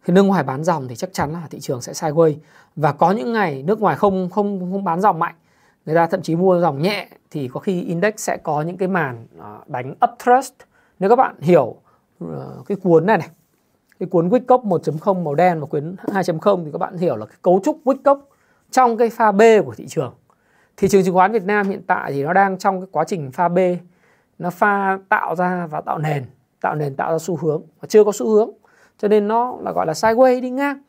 khi 0.00 0.12
nước 0.12 0.22
ngoài 0.22 0.42
bán 0.42 0.64
dòng 0.64 0.88
thì 0.88 0.96
chắc 0.96 1.12
chắn 1.12 1.32
là 1.32 1.46
thị 1.50 1.60
trường 1.60 1.80
sẽ 1.82 1.92
sideways 1.92 2.34
và 2.76 2.92
có 2.92 3.12
những 3.12 3.32
ngày 3.32 3.62
nước 3.62 3.80
ngoài 3.80 3.96
không 3.96 4.30
không 4.30 4.72
không 4.72 4.84
bán 4.84 5.00
dòng 5.00 5.18
mạnh, 5.18 5.34
người 5.86 5.94
ta 5.94 6.06
thậm 6.06 6.22
chí 6.22 6.36
mua 6.36 6.60
dòng 6.60 6.82
nhẹ, 6.82 7.08
thì 7.30 7.48
có 7.48 7.60
khi 7.60 7.82
index 7.82 8.14
sẽ 8.16 8.36
có 8.42 8.62
những 8.62 8.76
cái 8.76 8.88
màn 8.88 9.26
ờ, 9.38 9.58
đánh 9.66 9.94
upthrust 10.04 10.54
nếu 10.98 11.10
các 11.10 11.16
bạn 11.16 11.34
hiểu 11.40 11.76
ờ, 12.20 12.62
cái 12.66 12.76
cuốn 12.82 13.06
này 13.06 13.18
này 13.18 13.28
cái 14.04 14.10
cuốn 14.10 14.28
Wickock 14.28 14.62
1.0 14.62 15.22
màu 15.22 15.34
đen 15.34 15.60
và 15.60 15.66
cuốn 15.66 15.96
2.0 16.06 16.64
thì 16.64 16.70
các 16.72 16.78
bạn 16.78 16.96
hiểu 16.96 17.16
là 17.16 17.26
cái 17.26 17.36
cấu 17.42 17.60
trúc 17.64 17.84
Wickock 17.84 18.20
trong 18.70 18.96
cái 18.96 19.10
pha 19.10 19.32
B 19.32 19.42
của 19.64 19.74
thị 19.76 19.86
trường. 19.88 20.14
Thị 20.76 20.88
trường 20.88 21.04
chứng 21.04 21.14
khoán 21.14 21.32
Việt 21.32 21.44
Nam 21.44 21.68
hiện 21.68 21.82
tại 21.86 22.12
thì 22.12 22.22
nó 22.22 22.32
đang 22.32 22.58
trong 22.58 22.80
cái 22.80 22.88
quá 22.92 23.04
trình 23.04 23.32
pha 23.32 23.48
B, 23.48 23.58
nó 24.38 24.50
pha 24.50 24.98
tạo 25.08 25.36
ra 25.36 25.66
và 25.66 25.80
tạo 25.80 25.98
nền 25.98 26.24
tạo 26.60 26.74
nền 26.74 26.94
tạo 26.96 27.12
ra 27.12 27.18
xu 27.18 27.36
hướng 27.36 27.62
và 27.80 27.86
chưa 27.88 28.04
có 28.04 28.12
xu 28.12 28.28
hướng, 28.28 28.50
cho 28.98 29.08
nên 29.08 29.28
nó 29.28 29.56
là 29.60 29.72
gọi 29.72 29.86
là 29.86 29.92
sideways 29.92 30.40
đi 30.40 30.50
ngang. 30.50 30.82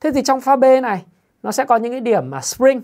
Thế 0.00 0.10
thì 0.14 0.22
trong 0.22 0.40
pha 0.40 0.56
B 0.56 0.64
này, 0.82 1.04
nó 1.42 1.52
sẽ 1.52 1.64
có 1.64 1.76
những 1.76 1.92
cái 1.92 2.00
điểm 2.00 2.30
mà 2.30 2.40
spring, 2.40 2.80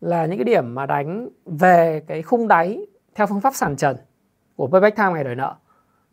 là 0.00 0.26
những 0.26 0.38
cái 0.38 0.44
điểm 0.44 0.74
mà 0.74 0.86
đánh 0.86 1.28
về 1.46 2.02
cái 2.06 2.22
khung 2.22 2.48
đáy 2.48 2.86
theo 3.14 3.26
phương 3.26 3.40
pháp 3.40 3.54
sàn 3.54 3.76
trần 3.76 3.96
của 4.56 4.66
payback 4.66 4.96
time 4.96 5.12
ngày 5.12 5.24
đòi 5.24 5.34
nợ, 5.34 5.54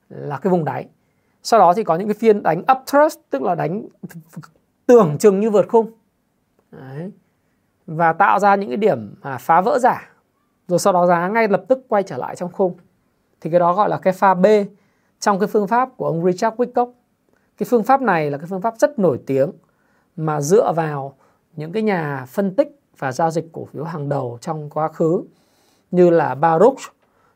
là 0.10 0.38
cái 0.38 0.52
vùng 0.52 0.66
đáy 0.66 0.88
sau 1.44 1.60
đó 1.60 1.74
thì 1.74 1.84
có 1.84 1.96
những 1.96 2.08
cái 2.08 2.16
phiên 2.20 2.44
đánh 2.44 2.60
up 2.60 2.78
thrust 2.92 3.20
tức 3.30 3.42
là 3.42 3.56
đánh 3.56 3.88
tưởng 4.86 5.18
chừng 5.20 5.40
như 5.40 5.50
vượt 5.50 5.70
khung. 5.70 5.92
Đấy. 6.72 7.12
và 7.88 8.14
tạo 8.14 8.40
ra 8.40 8.56
những 8.56 8.70
cái 8.70 8.78
điểm 8.78 9.16
à, 9.22 9.38
phá 9.38 9.62
vỡ 9.62 9.80
giả. 9.80 10.14
Rồi 10.68 10.80
sau 10.80 10.94
đó 10.94 11.06
giá 11.06 11.28
ngay 11.28 11.48
lập 11.48 11.64
tức 11.68 11.80
quay 11.88 12.04
trở 12.04 12.18
lại 12.18 12.36
trong 12.36 12.52
khung. 12.52 12.78
Thì 13.42 13.50
cái 13.50 13.60
đó 13.60 13.74
gọi 13.74 13.90
là 13.90 13.98
cái 13.98 14.14
pha 14.14 14.34
B 14.34 14.46
trong 15.20 15.40
cái 15.40 15.48
phương 15.48 15.68
pháp 15.68 15.90
của 15.98 16.06
ông 16.06 16.26
Richard 16.26 16.56
Wyckoff 16.56 16.92
cái 17.60 17.68
phương 17.70 17.84
pháp 17.84 18.02
này 18.02 18.32
là 18.32 18.38
cái 18.38 18.48
phương 18.48 18.62
pháp 18.62 18.74
rất 18.80 19.00
nổi 19.00 19.20
tiếng 19.26 19.52
mà 20.16 20.42
dựa 20.42 20.74
vào 20.76 21.16
những 21.56 21.72
cái 21.72 21.84
nhà 21.84 22.26
phân 22.28 22.56
tích 22.56 22.80
và 22.98 23.12
giao 23.12 23.32
dịch 23.32 23.46
cổ 23.52 23.66
phiếu 23.66 23.84
hàng 23.84 24.10
đầu 24.10 24.38
trong 24.42 24.70
quá 24.70 24.88
khứ 24.88 25.24
như 25.92 26.10
là 26.10 26.36
Baruch, 26.36 26.80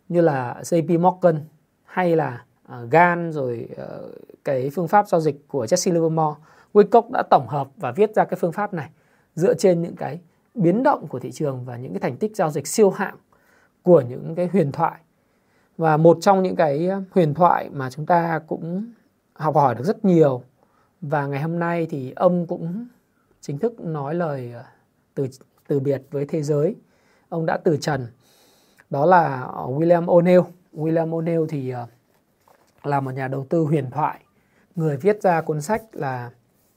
như 0.09 0.21
là 0.21 0.55
JP 0.61 0.99
Morgan 0.99 1.45
hay 1.83 2.15
là 2.15 2.45
uh, 2.83 2.91
GAN 2.91 3.31
rồi 3.31 3.67
uh, 3.71 4.15
cái 4.43 4.69
phương 4.69 4.87
pháp 4.87 5.07
giao 5.07 5.21
dịch 5.21 5.47
của 5.47 5.65
Jesse 5.65 5.93
Livermore. 5.93 6.39
Wyckoff 6.73 7.11
đã 7.13 7.23
tổng 7.29 7.47
hợp 7.47 7.67
và 7.77 7.91
viết 7.91 8.15
ra 8.15 8.25
cái 8.25 8.37
phương 8.41 8.51
pháp 8.51 8.73
này 8.73 8.89
dựa 9.35 9.53
trên 9.53 9.81
những 9.81 9.95
cái 9.95 10.19
biến 10.55 10.83
động 10.83 11.07
của 11.07 11.19
thị 11.19 11.31
trường 11.31 11.65
và 11.65 11.77
những 11.77 11.93
cái 11.93 11.99
thành 11.99 12.17
tích 12.17 12.35
giao 12.35 12.49
dịch 12.51 12.67
siêu 12.67 12.89
hạng 12.89 13.15
của 13.83 14.01
những 14.01 14.35
cái 14.35 14.49
huyền 14.53 14.71
thoại. 14.71 14.99
Và 15.77 15.97
một 15.97 16.17
trong 16.21 16.43
những 16.43 16.55
cái 16.55 16.89
huyền 17.11 17.33
thoại 17.33 17.69
mà 17.73 17.89
chúng 17.89 18.05
ta 18.05 18.39
cũng 18.47 18.85
học 19.33 19.55
hỏi 19.55 19.75
được 19.75 19.83
rất 19.83 20.05
nhiều 20.05 20.43
và 21.01 21.27
ngày 21.27 21.41
hôm 21.41 21.59
nay 21.59 21.87
thì 21.89 22.13
ông 22.15 22.47
cũng 22.47 22.87
chính 23.41 23.57
thức 23.57 23.79
nói 23.79 24.15
lời 24.15 24.51
ờ, 24.53 24.63
từ 25.13 25.27
từ 25.67 25.79
biệt 25.79 26.01
với 26.11 26.25
thế 26.25 26.41
giới. 26.41 26.75
Ông 27.29 27.45
đã 27.45 27.57
từ 27.57 27.77
trần. 27.77 28.07
Đó 28.89 29.05
là 29.05 29.47
William 29.53 30.05
O'Neill. 30.05 30.43
William 30.73 31.09
O'Neill 31.09 31.45
thì 31.49 31.69
ờ, 31.69 31.87
là 32.83 32.99
một 32.99 33.11
nhà 33.11 33.27
đầu 33.27 33.45
tư 33.49 33.61
huyền 33.63 33.91
thoại, 33.91 34.19
người 34.75 34.97
viết 34.97 35.21
ra 35.21 35.41
cuốn 35.41 35.61
sách 35.61 35.83
là 35.91 36.31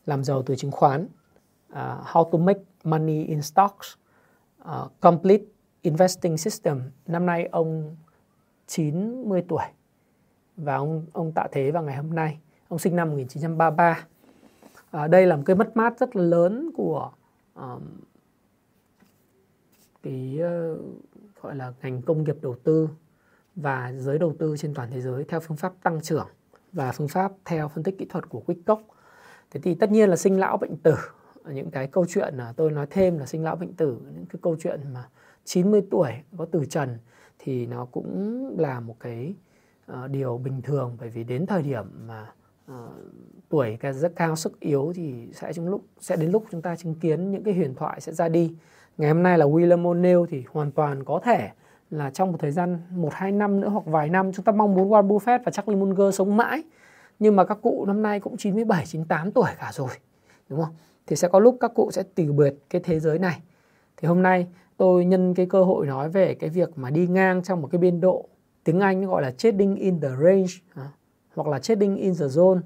làm 0.07 0.25
giàu 0.25 0.43
từ 0.43 0.57
chứng 0.57 0.71
khoán, 0.71 1.09
uh, 1.73 1.79
How 2.13 2.31
to 2.31 2.39
Make 2.39 2.61
Money 2.85 3.25
in 3.25 3.43
Stocks, 3.43 3.95
uh, 4.63 5.01
Complete 5.01 5.45
Investing 5.83 6.39
System. 6.39 6.81
Năm 7.07 7.27
nay 7.27 7.49
ông 7.53 7.97
90 8.67 9.45
tuổi 9.49 9.65
và 10.57 10.77
ông 10.77 11.07
ông 11.13 11.33
tạ 11.33 11.47
thế 11.53 11.71
vào 11.71 11.83
ngày 11.83 11.97
hôm 11.97 12.15
nay. 12.15 12.39
Ông 12.69 12.79
sinh 12.79 12.97
năm 12.97 13.11
1933. 13.11 14.07
À, 14.91 15.07
đây 15.07 15.27
là 15.27 15.37
một 15.37 15.43
cái 15.47 15.57
mất 15.57 15.77
mát 15.77 15.99
rất 15.99 16.17
là 16.17 16.23
lớn 16.23 16.71
của 16.77 17.11
um, 17.55 17.83
cái 20.03 20.39
uh, 20.39 20.81
gọi 21.43 21.57
là 21.57 21.73
ngành 21.83 22.03
công 22.03 22.25
nghiệp 22.25 22.37
đầu 22.43 22.57
tư 22.65 22.89
và 23.57 23.93
giới 23.97 24.19
đầu 24.19 24.35
tư 24.39 24.57
trên 24.59 24.75
toàn 24.75 24.91
thế 24.91 25.01
giới 25.01 25.25
theo 25.25 25.41
phương 25.41 25.57
pháp 25.57 25.73
tăng 25.83 26.01
trưởng 26.03 26.29
và 26.73 26.93
phương 26.93 27.09
pháp 27.09 27.33
theo 27.45 27.69
phân 27.69 27.85
tích 27.85 27.99
kỹ 27.99 28.07
thuật 28.09 28.29
của 28.29 28.43
Wyckoff. 28.47 28.83
Thế 29.51 29.61
thì 29.61 29.75
tất 29.75 29.91
nhiên 29.91 30.11
là 30.11 30.17
sinh 30.17 30.41
lão 30.41 30.57
bệnh 30.57 30.77
tử, 30.77 30.97
những 31.49 31.71
cái 31.71 31.87
câu 31.87 32.07
chuyện 32.09 32.35
là 32.35 32.53
tôi 32.57 32.71
nói 32.71 32.87
thêm 32.91 33.19
là 33.19 33.27
sinh 33.27 33.45
lão 33.45 33.57
bệnh 33.57 33.73
tử, 33.73 33.99
những 34.15 34.27
cái 34.27 34.41
câu 34.43 34.57
chuyện 34.61 34.81
mà 34.95 35.09
90 35.45 35.83
tuổi 35.91 36.11
có 36.37 36.47
từ 36.53 36.65
trần 36.65 36.99
thì 37.39 37.67
nó 37.67 37.85
cũng 37.85 38.55
là 38.59 38.81
một 38.81 38.97
cái 39.01 39.35
uh, 39.93 40.11
điều 40.11 40.39
bình 40.39 40.63
thường. 40.63 40.97
Bởi 41.01 41.09
vì 41.09 41.25
đến 41.25 41.47
thời 41.47 41.63
điểm 41.63 41.85
mà 42.07 42.33
uh, 42.73 42.77
tuổi 43.49 43.79
rất 43.95 44.13
cao 44.17 44.37
sức 44.37 44.61
yếu 44.61 44.93
thì 44.97 45.29
sẽ 45.33 45.53
trong 45.53 45.69
lúc 45.69 45.85
sẽ 46.01 46.17
đến 46.17 46.31
lúc 46.31 46.45
chúng 46.51 46.63
ta 46.63 46.77
chứng 46.77 46.95
kiến 46.95 47.31
những 47.31 47.45
cái 47.45 47.55
huyền 47.55 47.75
thoại 47.75 48.01
sẽ 48.01 48.13
ra 48.13 48.29
đi. 48.29 48.55
Ngày 48.99 49.11
hôm 49.11 49.23
nay 49.23 49.39
là 49.39 49.47
William 49.47 49.83
O'Neill 49.83 50.27
thì 50.27 50.45
hoàn 50.53 50.73
toàn 50.73 51.05
có 51.05 51.21
thể 51.25 51.51
là 51.91 52.11
trong 52.11 52.33
một 52.33 52.39
thời 52.41 52.51
gian 52.51 52.79
một, 52.91 53.13
hai 53.13 53.33
năm 53.33 53.61
nữa 53.61 53.69
hoặc 53.69 53.87
vài 53.87 54.09
năm, 54.09 54.33
chúng 54.33 54.45
ta 54.45 54.53
mong 54.53 54.75
muốn 54.75 54.89
Warren 54.89 55.09
Buffett 55.09 55.39
và 55.45 55.53
Charlie 55.53 55.77
Munger 55.77 56.15
sống 56.15 56.37
mãi. 56.37 56.63
Nhưng 57.19 57.37
mà 57.37 57.45
các 57.45 57.59
cụ 57.63 57.85
năm 57.87 58.03
nay 58.03 58.21
cũng 58.21 58.37
97 58.37 58.87
98 58.87 59.33
tuổi 59.33 59.51
cả 59.59 59.71
rồi, 59.73 59.89
đúng 60.49 60.61
không? 60.61 60.75
Thì 61.07 61.17
sẽ 61.17 61.29
có 61.29 61.39
lúc 61.39 61.57
các 61.61 61.73
cụ 61.75 61.91
sẽ 61.91 62.03
từ 62.15 62.33
biệt 62.33 62.55
cái 62.71 62.83
thế 62.85 63.01
giới 63.01 63.19
này. 63.19 63.41
Thì 63.97 64.09
hôm 64.09 64.23
nay 64.23 64.47
tôi 64.77 65.05
nhân 65.05 65.35
cái 65.35 65.47
cơ 65.47 65.65
hội 65.65 65.87
nói 65.87 66.09
về 66.09 66.35
cái 66.35 66.51
việc 66.51 66.79
mà 66.79 66.91
đi 66.91 67.07
ngang 67.07 67.43
trong 67.43 67.63
một 67.63 67.69
cái 67.73 67.79
biên 67.79 68.01
độ 68.01 68.29
tiếng 68.65 68.81
Anh 68.81 69.07
gọi 69.07 69.23
là 69.23 69.31
trading 69.31 69.77
in 69.77 70.01
the 70.01 70.09
range 70.09 70.87
hoặc 71.35 71.49
là 71.49 71.59
trading 71.59 71.97
in 71.97 72.15
the 72.15 72.27
zone 72.27 72.61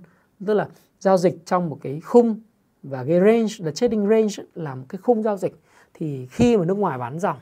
tức 0.47 0.55
là 0.55 0.69
giao 0.99 1.17
dịch 1.17 1.47
trong 1.47 1.71
một 1.71 1.79
cái 1.83 2.01
khung. 2.01 2.41
Và 2.83 3.05
cái 3.05 3.21
range, 3.21 3.55
là 3.59 3.71
trading 3.71 4.09
range 4.09 4.35
là 4.55 4.75
một 4.75 4.85
cái 4.89 4.99
khung 5.03 5.23
giao 5.23 5.37
dịch. 5.37 5.55
Thì 5.95 6.27
khi 6.31 6.57
mà 6.57 6.65
nước 6.65 6.79
ngoài 6.79 6.99
bán 6.99 7.19
dòng 7.19 7.37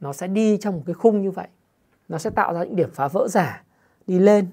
nó 0.00 0.12
sẽ 0.12 0.26
đi 0.26 0.58
trong 0.60 0.76
một 0.76 0.82
cái 0.86 0.94
khung 0.94 1.22
như 1.22 1.30
vậy. 1.30 1.48
Nó 2.08 2.18
sẽ 2.18 2.30
tạo 2.30 2.54
ra 2.54 2.64
những 2.64 2.76
điểm 2.76 2.90
phá 2.92 3.08
vỡ 3.08 3.28
giả 3.28 3.64
đi 4.06 4.18
lên 4.18 4.46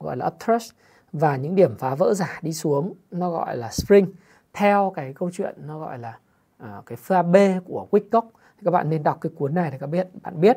gọi 0.00 0.16
là 0.16 0.26
upthrust 0.26 0.72
và 1.12 1.36
những 1.36 1.54
điểm 1.54 1.76
phá 1.78 1.94
vỡ 1.94 2.14
giả 2.14 2.38
đi 2.42 2.52
xuống 2.52 2.94
nó 3.10 3.30
gọi 3.30 3.56
là 3.56 3.70
spring. 3.70 4.06
Theo 4.52 4.92
cái 4.96 5.12
câu 5.14 5.30
chuyện 5.32 5.54
nó 5.66 5.78
gọi 5.78 5.98
là 5.98 6.18
uh, 6.62 6.86
cái 6.86 6.96
pha 6.96 7.22
B 7.22 7.36
của 7.64 7.86
Wickock 7.90 8.28
thì 8.58 8.62
các 8.64 8.70
bạn 8.70 8.90
nên 8.90 9.02
đọc 9.02 9.18
cái 9.20 9.32
cuốn 9.36 9.54
này 9.54 9.70
để 9.70 9.78
các 9.78 9.86
biết 9.86 10.08
bạn 10.22 10.40
biết. 10.40 10.56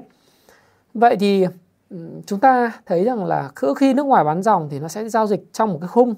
Vậy 0.94 1.18
thì 1.20 1.46
chúng 2.26 2.40
ta 2.40 2.72
thấy 2.86 3.04
rằng 3.04 3.26
là 3.26 3.52
khi 3.78 3.94
nước 3.94 4.06
ngoài 4.06 4.24
bán 4.24 4.44
dòng 4.44 4.70
thì 4.70 4.80
nó 4.80 4.88
sẽ 4.88 5.10
giao 5.10 5.28
dịch 5.28 5.54
trong 5.54 5.74
một 5.74 5.78
cái 5.82 5.88
khung 5.88 6.16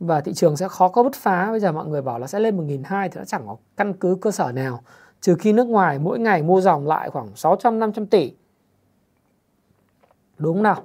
và 0.00 0.20
thị 0.20 0.32
trường 0.34 0.56
sẽ 0.56 0.68
khó 0.68 0.88
có 0.88 1.02
bứt 1.02 1.14
phá. 1.14 1.50
Bây 1.50 1.60
giờ 1.60 1.72
mọi 1.72 1.86
người 1.86 2.02
bảo 2.02 2.18
là 2.18 2.26
sẽ 2.26 2.40
lên 2.40 2.56
1.200 2.56 3.08
thì 3.08 3.18
nó 3.18 3.24
chẳng 3.24 3.46
có 3.46 3.56
căn 3.76 3.92
cứ 3.92 4.16
cơ 4.20 4.30
sở 4.30 4.52
nào 4.52 4.82
trừ 5.24 5.34
khi 5.38 5.52
nước 5.52 5.66
ngoài 5.66 5.98
mỗi 5.98 6.18
ngày 6.18 6.42
mua 6.42 6.60
dòng 6.60 6.86
lại 6.86 7.10
khoảng 7.10 7.36
600 7.36 7.78
500 7.78 8.06
tỷ. 8.06 8.32
Đúng 10.38 10.62
nào? 10.62 10.82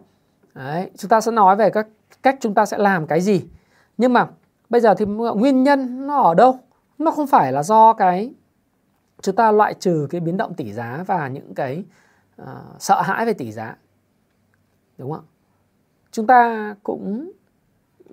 Đấy, 0.53 0.91
chúng 0.97 1.09
ta 1.09 1.21
sẽ 1.21 1.31
nói 1.31 1.55
về 1.55 1.69
các 1.69 1.87
cách 2.23 2.37
chúng 2.39 2.53
ta 2.53 2.65
sẽ 2.65 2.77
làm 2.77 3.07
cái 3.07 3.21
gì. 3.21 3.45
Nhưng 3.97 4.13
mà 4.13 4.27
bây 4.69 4.81
giờ 4.81 4.93
thì 4.93 5.05
nguyên 5.05 5.63
nhân 5.63 6.07
nó 6.07 6.21
ở 6.21 6.33
đâu? 6.33 6.59
Nó 6.97 7.11
không 7.11 7.27
phải 7.27 7.51
là 7.51 7.63
do 7.63 7.93
cái 7.93 8.33
chúng 9.21 9.35
ta 9.35 9.51
loại 9.51 9.73
trừ 9.73 10.07
cái 10.09 10.21
biến 10.21 10.37
động 10.37 10.53
tỷ 10.53 10.73
giá 10.73 11.03
và 11.07 11.27
những 11.27 11.53
cái 11.53 11.83
uh, 12.41 12.47
sợ 12.79 13.01
hãi 13.01 13.25
về 13.25 13.33
tỷ 13.33 13.51
giá. 13.51 13.75
Đúng 14.97 15.11
không? 15.11 15.25
Chúng 16.11 16.27
ta 16.27 16.75
cũng 16.83 17.31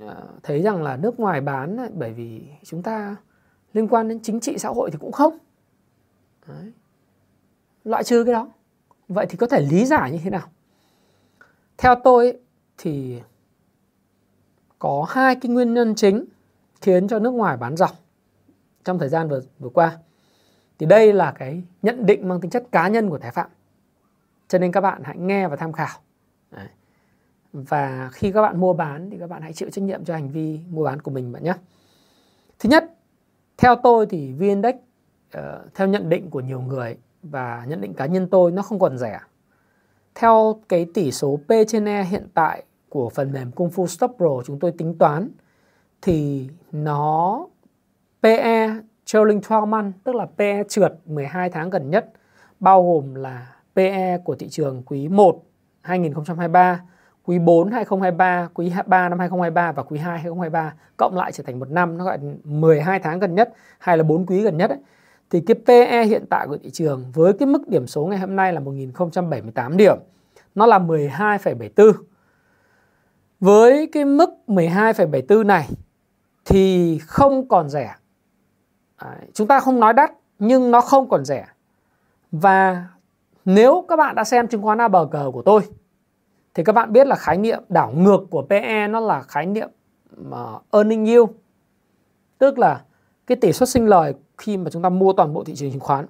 uh, 0.05 0.13
thấy 0.43 0.63
rằng 0.63 0.83
là 0.83 0.97
nước 0.97 1.21
ngoài 1.21 1.41
bán 1.41 1.91
bởi 1.95 2.13
vì 2.13 2.43
chúng 2.65 2.83
ta 2.83 3.17
liên 3.73 3.89
quan 3.89 4.09
đến 4.09 4.21
chính 4.23 4.41
trị 4.41 4.59
xã 4.59 4.69
hội 4.69 4.91
thì 4.91 4.99
cũng 5.01 5.13
không. 5.13 5.39
Đấy. 6.49 6.73
loại 7.85 8.05
trừ 8.05 8.25
cái 8.25 8.33
đó. 8.33 8.49
Vậy 9.09 9.27
thì 9.29 9.37
có 9.37 9.47
thể 9.47 9.61
lý 9.71 9.85
giải 9.85 10.13
như 10.13 10.19
thế 10.25 10.31
nào? 10.31 10.49
Theo 11.79 11.95
tôi 12.05 12.39
thì 12.79 13.21
có 14.79 15.07
hai 15.09 15.35
cái 15.35 15.51
nguyên 15.51 15.75
nhân 15.75 15.95
chính 15.95 16.25
khiến 16.81 17.09
cho 17.09 17.19
nước 17.19 17.31
ngoài 17.31 17.57
bán 17.57 17.77
dòng 17.77 17.95
trong 18.85 18.99
thời 18.99 19.09
gian 19.09 19.29
vừa 19.29 19.41
vừa 19.59 19.69
qua. 19.69 19.99
Thì 20.79 20.87
đây 20.87 21.13
là 21.13 21.33
cái 21.33 21.63
nhận 21.83 22.07
định 22.07 22.29
mang 22.29 22.41
tính 22.41 22.51
chất 22.51 22.65
cá 22.73 22.89
nhân 22.89 23.11
của 23.11 23.19
Thái 23.19 23.31
Phạm. 23.31 23.51
Cho 24.49 24.59
nên 24.59 24.73
các 24.73 24.81
bạn 24.81 25.03
hãy 25.05 25.17
nghe 25.19 25.49
và 25.49 25.57
tham 25.57 25.73
khảo. 25.73 25.99
Đấy. 26.51 26.69
và 27.53 28.11
khi 28.13 28.33
các 28.33 28.43
bạn 28.43 28.61
mua 28.61 28.73
bán 28.73 29.11
thì 29.11 29.17
các 29.19 29.31
bạn 29.31 29.43
hãy 29.43 29.53
chịu 29.53 29.71
trách 29.71 29.85
nhiệm 29.85 30.05
cho 30.05 30.15
hành 30.15 30.31
vi 30.31 30.61
mua 30.71 30.85
bán 30.85 31.03
của 31.03 31.11
mình 31.11 31.33
bạn 31.33 31.45
nhé. 31.45 31.55
Thứ 32.59 32.69
nhất, 32.69 32.95
theo 33.57 33.77
tôi 33.77 34.07
thì 34.07 34.33
VN-Index 34.33 34.75
Ờ, 35.37 35.65
theo 35.75 35.89
nhận 35.89 36.09
định 36.09 36.31
của 36.31 36.41
nhiều 36.41 36.61
người 36.61 36.97
và 37.23 37.65
nhận 37.69 37.81
định 37.81 37.95
cá 37.95 38.07
nhân 38.07 38.29
tôi 38.31 38.53
nó 38.53 38.63
không 38.63 38.79
còn 38.79 38.99
rẻ. 38.99 39.21
Theo 40.15 40.61
cái 40.69 40.87
tỷ 40.95 41.13
số 41.13 41.39
P 41.49 41.51
trên 41.69 41.89
E 41.89 42.05
hiện 42.05 42.29
tại 42.35 42.63
của 42.89 43.11
phần 43.11 43.33
mềm 43.33 43.51
Kung 43.51 43.69
Fu 43.69 43.87
Stop 43.87 44.15
Pro 44.17 44.43
chúng 44.45 44.59
tôi 44.59 44.73
tính 44.73 44.99
toán 44.99 45.29
thì 46.03 46.49
nó 46.73 47.47
PE 48.23 48.71
trailing 49.05 49.41
12 49.49 49.67
month 49.67 49.95
tức 50.05 50.15
là 50.15 50.27
PE 50.39 50.63
trượt 50.69 50.93
12 51.07 51.51
tháng 51.51 51.71
gần 51.71 51.91
nhất 51.91 52.13
bao 52.61 52.93
gồm 52.93 53.15
là 53.15 53.55
PE 53.75 54.19
của 54.25 54.35
thị 54.35 54.49
trường 54.49 54.83
quý 54.87 55.09
1 55.09 55.43
2023, 55.83 56.81
quý 57.25 57.39
4 57.39 57.71
2023, 57.71 58.49
quý 58.55 58.73
3 58.87 59.09
năm 59.09 59.19
2023 59.19 59.73
và 59.73 59.83
quý 59.83 59.99
2 59.99 60.19
2023 60.19 60.75
cộng 60.97 61.17
lại 61.17 61.33
trở 61.33 61.45
thành 61.47 61.59
một 61.59 61.71
năm 61.71 61.99
nó 61.99 62.05
gọi 62.05 62.19
12 62.45 62.99
tháng 62.99 63.19
gần 63.19 63.35
nhất 63.35 63.53
hay 63.79 63.97
là 63.97 64.03
4 64.03 64.27
quý 64.27 64.43
gần 64.43 64.57
nhất 64.57 64.71
ấy, 64.71 64.79
thì 65.31 65.41
cái 65.41 65.57
PE 65.67 66.05
hiện 66.05 66.25
tại 66.31 66.47
của 66.47 66.57
thị 66.57 66.71
trường 66.71 67.05
với 67.15 67.33
cái 67.33 67.47
mức 67.47 67.69
điểm 67.69 67.87
số 67.87 68.07
ngày 68.07 68.19
hôm 68.19 68.37
nay 68.37 68.53
là 68.53 68.61
1078 68.61 69.77
điểm 69.77 69.97
nó 70.55 70.67
là 70.67 70.79
12,74 70.79 71.93
với 73.41 73.87
cái 73.93 74.05
mức 74.05 74.31
12,74 74.47 75.47
này 75.47 75.69
thì 76.45 76.99
không 76.99 77.49
còn 77.49 77.69
rẻ. 77.69 77.95
Đấy, 79.03 79.17
chúng 79.33 79.47
ta 79.47 79.61
không 79.61 79.81
nói 79.81 79.93
đắt 79.93 80.13
nhưng 80.39 80.71
nó 80.71 80.81
không 80.81 81.09
còn 81.09 81.25
rẻ. 81.25 81.47
Và 82.33 82.87
nếu 83.45 83.85
các 83.89 83.97
bạn 83.97 84.15
đã 84.15 84.25
xem 84.25 84.49
chứng 84.49 84.63
khoán 84.63 84.79
ABG 84.79 85.17
của 85.33 85.43
tôi 85.43 85.63
thì 86.55 86.65
các 86.65 86.73
bạn 86.73 86.93
biết 86.93 87.07
là 87.07 87.17
khái 87.17 87.39
niệm 87.39 87.63
đảo 87.69 87.93
ngược 87.97 88.21
của 88.31 88.43
PE 88.43 88.89
nó 88.89 89.01
là 89.01 89.23
khái 89.23 89.47
niệm 89.47 89.69
mà 90.17 90.39
earning 90.73 91.05
yield. 91.05 91.29
Tức 92.39 92.59
là 92.59 92.83
cái 93.27 93.37
tỷ 93.37 93.53
suất 93.53 93.69
sinh 93.69 93.87
lời 93.87 94.15
khi 94.39 94.57
mà 94.57 94.71
chúng 94.71 94.83
ta 94.83 94.89
mua 94.89 95.13
toàn 95.13 95.33
bộ 95.33 95.45
thị 95.45 95.55
trường 95.55 95.71
chứng 95.71 95.81
khoán. 95.81 96.07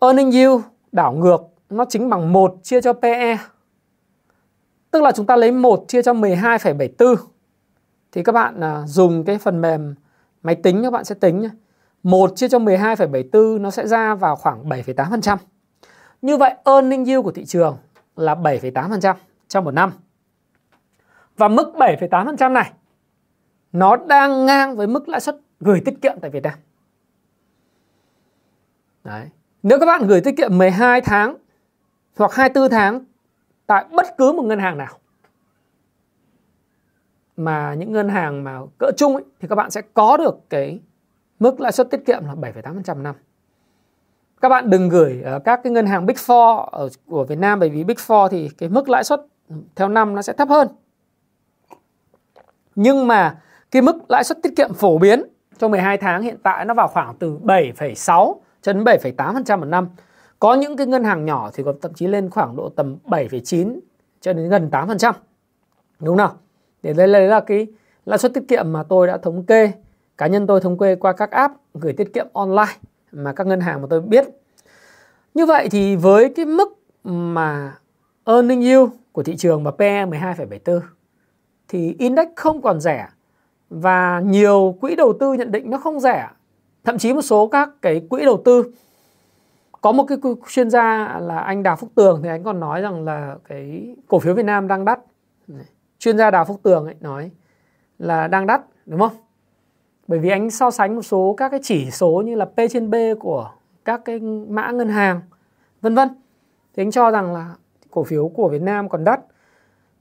Earning 0.00 0.30
yield 0.30 0.62
đảo 0.92 1.12
ngược 1.12 1.42
nó 1.70 1.84
chính 1.88 2.10
bằng 2.10 2.32
1 2.32 2.54
chia 2.62 2.80
cho 2.80 2.92
PE. 2.92 3.38
Tức 4.90 5.02
là 5.02 5.12
chúng 5.12 5.26
ta 5.26 5.36
lấy 5.36 5.52
1 5.52 5.84
chia 5.88 6.02
cho 6.02 6.12
12,74 6.12 7.16
thì 8.12 8.22
các 8.22 8.32
bạn 8.32 8.60
uh, 8.60 8.88
dùng 8.88 9.24
cái 9.24 9.38
phần 9.38 9.60
mềm 9.60 9.94
máy 10.42 10.54
tính 10.54 10.82
các 10.82 10.90
bạn 10.92 11.04
sẽ 11.04 11.14
tính 11.14 11.40
nhé. 11.40 11.50
1 12.02 12.32
chia 12.36 12.48
cho 12.48 12.58
12,74 12.58 13.60
nó 13.60 13.70
sẽ 13.70 13.86
ra 13.86 14.14
vào 14.14 14.36
khoảng 14.36 14.68
7,8%. 14.68 15.36
Như 16.22 16.36
vậy 16.36 16.54
earning 16.64 17.04
yield 17.04 17.24
của 17.24 17.32
thị 17.32 17.44
trường 17.44 17.76
là 18.16 18.34
7,8% 18.34 19.14
trong 19.48 19.64
một 19.64 19.70
năm. 19.70 19.92
Và 21.36 21.48
mức 21.48 21.72
7,8% 21.74 22.52
này 22.52 22.72
nó 23.72 23.96
đang 23.96 24.46
ngang 24.46 24.76
với 24.76 24.86
mức 24.86 25.08
lãi 25.08 25.20
suất 25.20 25.36
gửi 25.60 25.80
tiết 25.84 25.94
kiệm 26.02 26.16
tại 26.20 26.30
Việt 26.30 26.42
Nam. 26.42 26.54
Đấy. 29.04 29.28
Nếu 29.62 29.78
các 29.80 29.86
bạn 29.86 30.06
gửi 30.06 30.20
tiết 30.20 30.36
kiệm 30.36 30.58
12 30.58 31.00
tháng 31.00 31.36
hoặc 32.16 32.32
24 32.34 32.70
tháng 32.70 33.04
tại 33.66 33.84
bất 33.92 34.06
cứ 34.18 34.32
một 34.32 34.42
ngân 34.42 34.58
hàng 34.58 34.78
nào 34.78 34.98
mà 37.36 37.74
những 37.74 37.92
ngân 37.92 38.08
hàng 38.08 38.44
mà 38.44 38.60
cỡ 38.78 38.90
chung 38.96 39.14
ấy, 39.14 39.24
thì 39.40 39.48
các 39.48 39.54
bạn 39.54 39.70
sẽ 39.70 39.82
có 39.94 40.16
được 40.16 40.50
cái 40.50 40.80
mức 41.40 41.60
lãi 41.60 41.72
suất 41.72 41.90
tiết 41.90 42.00
kiệm 42.06 42.24
là 42.24 42.34
7,8% 42.34 43.02
năm. 43.02 43.14
Các 44.40 44.48
bạn 44.48 44.70
đừng 44.70 44.88
gửi 44.88 45.22
ở 45.22 45.38
các 45.38 45.60
cái 45.64 45.72
ngân 45.72 45.86
hàng 45.86 46.06
Big 46.06 46.14
Four 46.14 46.64
ở 46.64 46.88
của 47.06 47.24
Việt 47.24 47.38
Nam 47.38 47.60
bởi 47.60 47.70
vì 47.70 47.84
Big 47.84 47.96
Four 47.96 48.28
thì 48.28 48.48
cái 48.58 48.68
mức 48.68 48.88
lãi 48.88 49.04
suất 49.04 49.26
theo 49.74 49.88
năm 49.88 50.14
nó 50.14 50.22
sẽ 50.22 50.32
thấp 50.32 50.48
hơn. 50.48 50.68
Nhưng 52.74 53.06
mà 53.06 53.38
cái 53.70 53.82
mức 53.82 54.10
lãi 54.10 54.24
suất 54.24 54.38
tiết 54.42 54.56
kiệm 54.56 54.74
phổ 54.74 54.98
biến 54.98 55.22
trong 55.60 55.70
12 55.70 55.98
tháng 55.98 56.22
hiện 56.22 56.36
tại 56.42 56.64
nó 56.64 56.74
vào 56.74 56.88
khoảng 56.88 57.14
từ 57.18 57.38
7,6 57.38 58.34
cho 58.62 58.72
đến 58.72 58.84
7,8% 58.84 59.58
một 59.58 59.64
năm. 59.64 59.88
Có 60.38 60.54
những 60.54 60.76
cái 60.76 60.86
ngân 60.86 61.04
hàng 61.04 61.24
nhỏ 61.24 61.50
thì 61.54 61.62
còn 61.62 61.80
thậm 61.80 61.94
chí 61.94 62.06
lên 62.06 62.30
khoảng 62.30 62.56
độ 62.56 62.68
tầm 62.68 62.96
7,9 63.04 63.78
cho 64.20 64.32
đến 64.32 64.48
gần 64.48 64.68
8%. 64.72 65.12
Đúng 65.98 66.18
không? 66.18 66.36
Để 66.82 66.92
đây 66.92 67.08
là 67.08 67.40
cái 67.40 67.66
lãi 68.04 68.18
suất 68.18 68.34
tiết 68.34 68.44
kiệm 68.48 68.72
mà 68.72 68.82
tôi 68.82 69.06
đã 69.06 69.16
thống 69.16 69.46
kê, 69.46 69.72
cá 70.18 70.26
nhân 70.26 70.46
tôi 70.46 70.60
thống 70.60 70.78
kê 70.78 70.94
qua 70.94 71.12
các 71.12 71.30
app 71.30 71.54
gửi 71.74 71.92
tiết 71.92 72.14
kiệm 72.14 72.26
online 72.32 72.72
mà 73.12 73.32
các 73.32 73.46
ngân 73.46 73.60
hàng 73.60 73.82
mà 73.82 73.86
tôi 73.90 74.00
biết. 74.00 74.24
Như 75.34 75.46
vậy 75.46 75.68
thì 75.70 75.96
với 75.96 76.32
cái 76.36 76.44
mức 76.44 76.78
mà 77.04 77.78
earning 78.24 78.60
yield 78.60 78.88
của 79.12 79.22
thị 79.22 79.36
trường 79.36 79.64
mà 79.64 79.70
PE 79.70 80.06
12,74 80.06 80.80
thì 81.68 81.96
index 81.98 82.28
không 82.36 82.62
còn 82.62 82.80
rẻ 82.80 83.08
và 83.70 84.20
nhiều 84.24 84.76
quỹ 84.80 84.96
đầu 84.96 85.12
tư 85.20 85.32
nhận 85.32 85.52
định 85.52 85.70
nó 85.70 85.78
không 85.78 86.00
rẻ. 86.00 86.28
Thậm 86.84 86.98
chí 86.98 87.12
một 87.12 87.22
số 87.22 87.46
các 87.46 87.70
cái 87.82 88.06
quỹ 88.10 88.24
đầu 88.24 88.42
tư 88.44 88.72
có 89.80 89.92
một 89.92 90.04
cái 90.08 90.18
chuyên 90.48 90.70
gia 90.70 91.18
là 91.20 91.38
anh 91.38 91.62
Đào 91.62 91.76
Phúc 91.76 91.90
Tường 91.94 92.20
thì 92.22 92.28
anh 92.28 92.44
còn 92.44 92.60
nói 92.60 92.80
rằng 92.80 93.04
là 93.04 93.36
cái 93.48 93.96
cổ 94.08 94.18
phiếu 94.18 94.34
Việt 94.34 94.44
Nam 94.44 94.68
đang 94.68 94.84
đắt. 94.84 95.00
Chuyên 95.98 96.18
gia 96.18 96.30
Đào 96.30 96.44
Phúc 96.44 96.60
Tường 96.62 96.84
ấy 96.84 96.94
nói 97.00 97.30
là 97.98 98.28
đang 98.28 98.46
đắt, 98.46 98.62
đúng 98.86 99.00
không? 99.00 99.12
Bởi 100.08 100.18
vì 100.18 100.30
anh 100.30 100.50
so 100.50 100.70
sánh 100.70 100.94
một 100.94 101.02
số 101.02 101.34
các 101.36 101.48
cái 101.48 101.60
chỉ 101.62 101.90
số 101.90 102.22
như 102.26 102.34
là 102.34 102.44
P 102.44 102.56
trên 102.70 102.90
B 102.90 102.94
của 103.20 103.50
các 103.84 104.00
cái 104.04 104.20
mã 104.48 104.70
ngân 104.70 104.88
hàng, 104.88 105.20
vân 105.80 105.94
vân. 105.94 106.08
Thì 106.76 106.82
anh 106.82 106.90
cho 106.90 107.10
rằng 107.10 107.34
là 107.34 107.54
cổ 107.90 108.04
phiếu 108.04 108.28
của 108.28 108.48
Việt 108.48 108.62
Nam 108.62 108.88
còn 108.88 109.04
đắt 109.04 109.20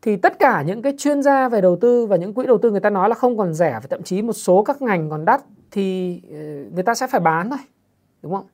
thì 0.01 0.15
tất 0.15 0.39
cả 0.39 0.61
những 0.61 0.81
cái 0.81 0.93
chuyên 0.97 1.23
gia 1.23 1.49
về 1.49 1.61
đầu 1.61 1.77
tư 1.81 2.05
và 2.05 2.15
những 2.15 2.33
quỹ 2.33 2.45
đầu 2.45 2.57
tư 2.57 2.71
người 2.71 2.79
ta 2.79 2.89
nói 2.89 3.09
là 3.09 3.15
không 3.15 3.37
còn 3.37 3.53
rẻ 3.53 3.71
và 3.71 3.87
thậm 3.89 4.03
chí 4.03 4.21
một 4.21 4.33
số 4.33 4.63
các 4.63 4.81
ngành 4.81 5.09
còn 5.09 5.25
đắt 5.25 5.41
thì 5.71 6.21
ờ, 6.31 6.37
người 6.73 6.83
ta 6.83 6.95
sẽ 6.95 7.07
phải 7.07 7.19
bán 7.21 7.49
thôi, 7.49 7.59
đúng 8.21 8.33
không? 8.33 8.45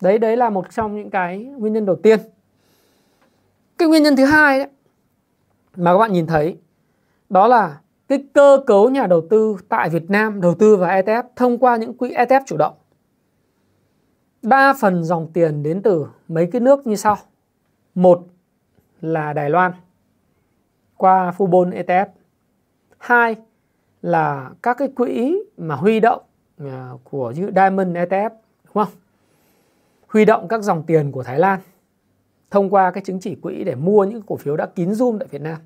Đấy 0.00 0.18
đấy 0.18 0.36
là 0.36 0.50
một 0.50 0.66
trong 0.74 0.96
những 0.96 1.10
cái 1.10 1.44
nguyên 1.44 1.72
nhân 1.72 1.86
đầu 1.86 1.96
tiên. 1.96 2.20
Cái 3.78 3.88
nguyên 3.88 4.02
nhân 4.02 4.16
thứ 4.16 4.24
hai 4.24 4.58
đấy 4.58 4.68
mà 5.76 5.92
các 5.92 5.98
bạn 5.98 6.12
nhìn 6.12 6.26
thấy, 6.26 6.56
đó 7.28 7.46
là 7.46 7.80
cái 8.08 8.24
cơ 8.32 8.60
cấu 8.66 8.90
nhà 8.90 9.06
đầu 9.06 9.22
tư 9.30 9.56
tại 9.68 9.88
Việt 9.90 10.10
Nam 10.10 10.40
đầu 10.40 10.54
tư 10.54 10.76
vào 10.76 11.02
ETF 11.02 11.22
thông 11.36 11.58
qua 11.58 11.76
những 11.76 11.94
quỹ 11.94 12.10
ETF 12.10 12.40
chủ 12.46 12.56
động. 12.56 12.74
Đa 14.42 14.74
phần 14.80 15.04
dòng 15.04 15.30
tiền 15.32 15.62
đến 15.62 15.82
từ 15.82 16.06
mấy 16.28 16.48
cái 16.52 16.60
nước 16.60 16.86
như 16.86 16.96
sau. 16.96 17.16
Một 17.94 18.26
là 19.00 19.32
Đài 19.32 19.50
Loan 19.50 19.72
qua 21.04 21.32
Fubon 21.38 21.70
ETF. 21.70 22.06
Hai 22.98 23.36
là 24.02 24.50
các 24.62 24.76
cái 24.78 24.88
quỹ 24.96 25.42
mà 25.56 25.74
huy 25.74 26.00
động 26.00 26.22
à, 26.58 26.90
của 27.04 27.30
như 27.30 27.50
Diamond 27.54 27.96
ETF 27.96 28.30
đúng 28.64 28.84
không? 28.84 28.94
Huy 30.08 30.24
động 30.24 30.48
các 30.48 30.62
dòng 30.62 30.82
tiền 30.86 31.12
của 31.12 31.22
Thái 31.22 31.38
Lan 31.38 31.60
thông 32.50 32.70
qua 32.70 32.90
cái 32.90 33.04
chứng 33.04 33.20
chỉ 33.20 33.34
quỹ 33.34 33.64
để 33.64 33.74
mua 33.74 34.04
những 34.04 34.22
cổ 34.22 34.36
phiếu 34.36 34.56
đã 34.56 34.66
kín 34.66 34.90
zoom 34.90 35.18
tại 35.18 35.28
Việt 35.28 35.40
Nam. 35.40 35.58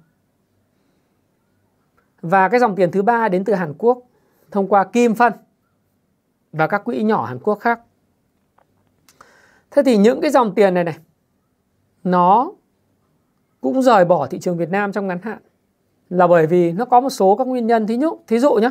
Và 2.22 2.48
cái 2.48 2.60
dòng 2.60 2.76
tiền 2.76 2.90
thứ 2.90 3.02
ba 3.02 3.28
đến 3.28 3.44
từ 3.44 3.54
Hàn 3.54 3.74
Quốc 3.78 4.02
thông 4.50 4.68
qua 4.68 4.84
Kim 4.84 5.14
Phân 5.14 5.32
và 6.52 6.66
các 6.66 6.84
quỹ 6.84 7.02
nhỏ 7.02 7.24
Hàn 7.24 7.38
Quốc 7.38 7.54
khác. 7.60 7.80
Thế 9.70 9.82
thì 9.82 9.96
những 9.96 10.20
cái 10.20 10.30
dòng 10.30 10.54
tiền 10.54 10.74
này 10.74 10.84
này, 10.84 10.98
nó 12.04 12.52
cũng 13.60 13.82
rời 13.82 14.04
bỏ 14.04 14.26
thị 14.26 14.38
trường 14.38 14.56
Việt 14.56 14.70
Nam 14.70 14.92
trong 14.92 15.06
ngắn 15.06 15.18
hạn 15.22 15.38
là 16.10 16.26
bởi 16.26 16.46
vì 16.46 16.72
nó 16.72 16.84
có 16.84 17.00
một 17.00 17.10
số 17.10 17.36
các 17.36 17.46
nguyên 17.46 17.66
nhân 17.66 17.86
thí 17.86 17.98
dụ 17.98 18.18
thí 18.26 18.38
dụ 18.38 18.54
nhé 18.54 18.70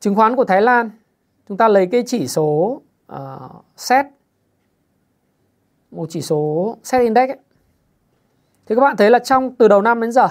chứng 0.00 0.14
khoán 0.14 0.36
của 0.36 0.44
Thái 0.44 0.62
Lan 0.62 0.90
chúng 1.48 1.56
ta 1.56 1.68
lấy 1.68 1.86
cái 1.86 2.02
chỉ 2.06 2.28
số 2.28 2.80
ờ, 3.06 3.50
uh, 3.56 3.64
set 3.76 4.06
một 5.90 6.06
chỉ 6.10 6.22
số 6.22 6.76
set 6.82 7.00
index 7.00 7.30
ấy. 7.30 7.38
thì 8.66 8.74
các 8.74 8.80
bạn 8.80 8.96
thấy 8.96 9.10
là 9.10 9.18
trong 9.18 9.54
từ 9.54 9.68
đầu 9.68 9.82
năm 9.82 10.00
đến 10.00 10.12
giờ 10.12 10.28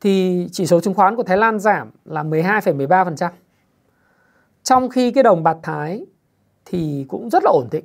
thì 0.00 0.46
chỉ 0.52 0.66
số 0.66 0.80
chứng 0.80 0.94
khoán 0.94 1.16
của 1.16 1.22
Thái 1.22 1.36
Lan 1.36 1.58
giảm 1.58 1.90
là 2.04 2.22
12,13%. 2.22 3.30
Trong 4.62 4.88
khi 4.88 5.10
cái 5.10 5.22
đồng 5.22 5.42
bạc 5.42 5.56
Thái 5.62 6.06
thì 6.64 7.04
cũng 7.08 7.30
rất 7.30 7.42
là 7.44 7.50
ổn 7.50 7.68
định 7.70 7.84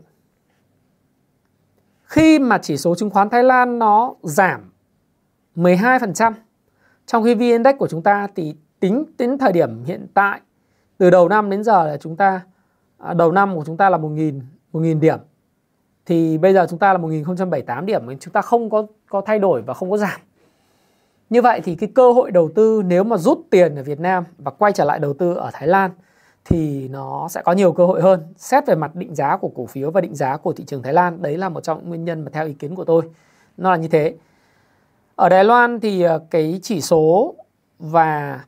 khi 2.13 2.39
mà 2.39 2.57
chỉ 2.57 2.77
số 2.77 2.95
chứng 2.95 3.09
khoán 3.09 3.29
Thái 3.29 3.43
Lan 3.43 3.79
nó 3.79 4.13
giảm 4.21 4.71
12% 5.55 6.33
trong 7.05 7.23
khi 7.23 7.35
VN 7.35 7.39
Index 7.39 7.75
của 7.79 7.87
chúng 7.87 8.03
ta 8.03 8.27
thì 8.35 8.55
tính 8.79 9.05
đến 9.17 9.37
thời 9.37 9.51
điểm 9.51 9.83
hiện 9.83 10.07
tại, 10.13 10.41
từ 10.97 11.09
đầu 11.09 11.29
năm 11.29 11.49
đến 11.49 11.63
giờ 11.63 11.87
là 11.87 11.97
chúng 11.97 12.15
ta 12.15 12.41
à, 12.97 13.13
đầu 13.13 13.31
năm 13.31 13.55
của 13.55 13.63
chúng 13.65 13.77
ta 13.77 13.89
là 13.89 13.97
1.000 13.97 14.41
1.000 14.73 14.99
điểm 14.99 15.19
thì 16.05 16.37
bây 16.37 16.53
giờ 16.53 16.67
chúng 16.69 16.79
ta 16.79 16.93
là 16.93 16.97
1078 16.97 17.85
điểm 17.85 18.19
chúng 18.19 18.33
ta 18.33 18.41
không 18.41 18.69
có 18.69 18.85
có 19.09 19.21
thay 19.21 19.39
đổi 19.39 19.61
và 19.61 19.73
không 19.73 19.91
có 19.91 19.97
giảm. 19.97 20.19
Như 21.29 21.41
vậy 21.41 21.61
thì 21.63 21.75
cái 21.75 21.89
cơ 21.95 22.11
hội 22.11 22.31
đầu 22.31 22.49
tư 22.55 22.81
nếu 22.85 23.03
mà 23.03 23.17
rút 23.17 23.39
tiền 23.49 23.75
ở 23.75 23.83
Việt 23.83 23.99
Nam 23.99 24.23
và 24.37 24.51
quay 24.51 24.71
trở 24.71 24.85
lại 24.85 24.99
đầu 24.99 25.13
tư 25.13 25.33
ở 25.33 25.49
Thái 25.53 25.67
Lan 25.67 25.91
thì 26.45 26.87
nó 26.87 27.27
sẽ 27.29 27.41
có 27.41 27.51
nhiều 27.51 27.71
cơ 27.71 27.85
hội 27.85 28.01
hơn. 28.01 28.21
Xét 28.37 28.65
về 28.67 28.75
mặt 28.75 28.95
định 28.95 29.15
giá 29.15 29.37
của 29.37 29.51
cổ 29.55 29.65
phiếu 29.65 29.91
và 29.91 30.01
định 30.01 30.15
giá 30.15 30.37
của 30.37 30.53
thị 30.53 30.63
trường 30.67 30.83
Thái 30.83 30.93
Lan 30.93 31.21
đấy 31.21 31.37
là 31.37 31.49
một 31.49 31.63
trong 31.63 31.77
những 31.77 31.89
nguyên 31.89 32.05
nhân 32.05 32.21
mà 32.21 32.31
theo 32.33 32.45
ý 32.45 32.53
kiến 32.53 32.75
của 32.75 32.83
tôi. 32.83 33.01
Nó 33.57 33.71
là 33.71 33.77
như 33.77 33.87
thế. 33.87 34.15
Ở 35.15 35.29
Đài 35.29 35.43
Loan 35.43 35.79
thì 35.79 36.01
ờ, 36.01 36.19
cái 36.29 36.59
chỉ 36.63 36.81
số 36.81 37.35
và 37.79 38.39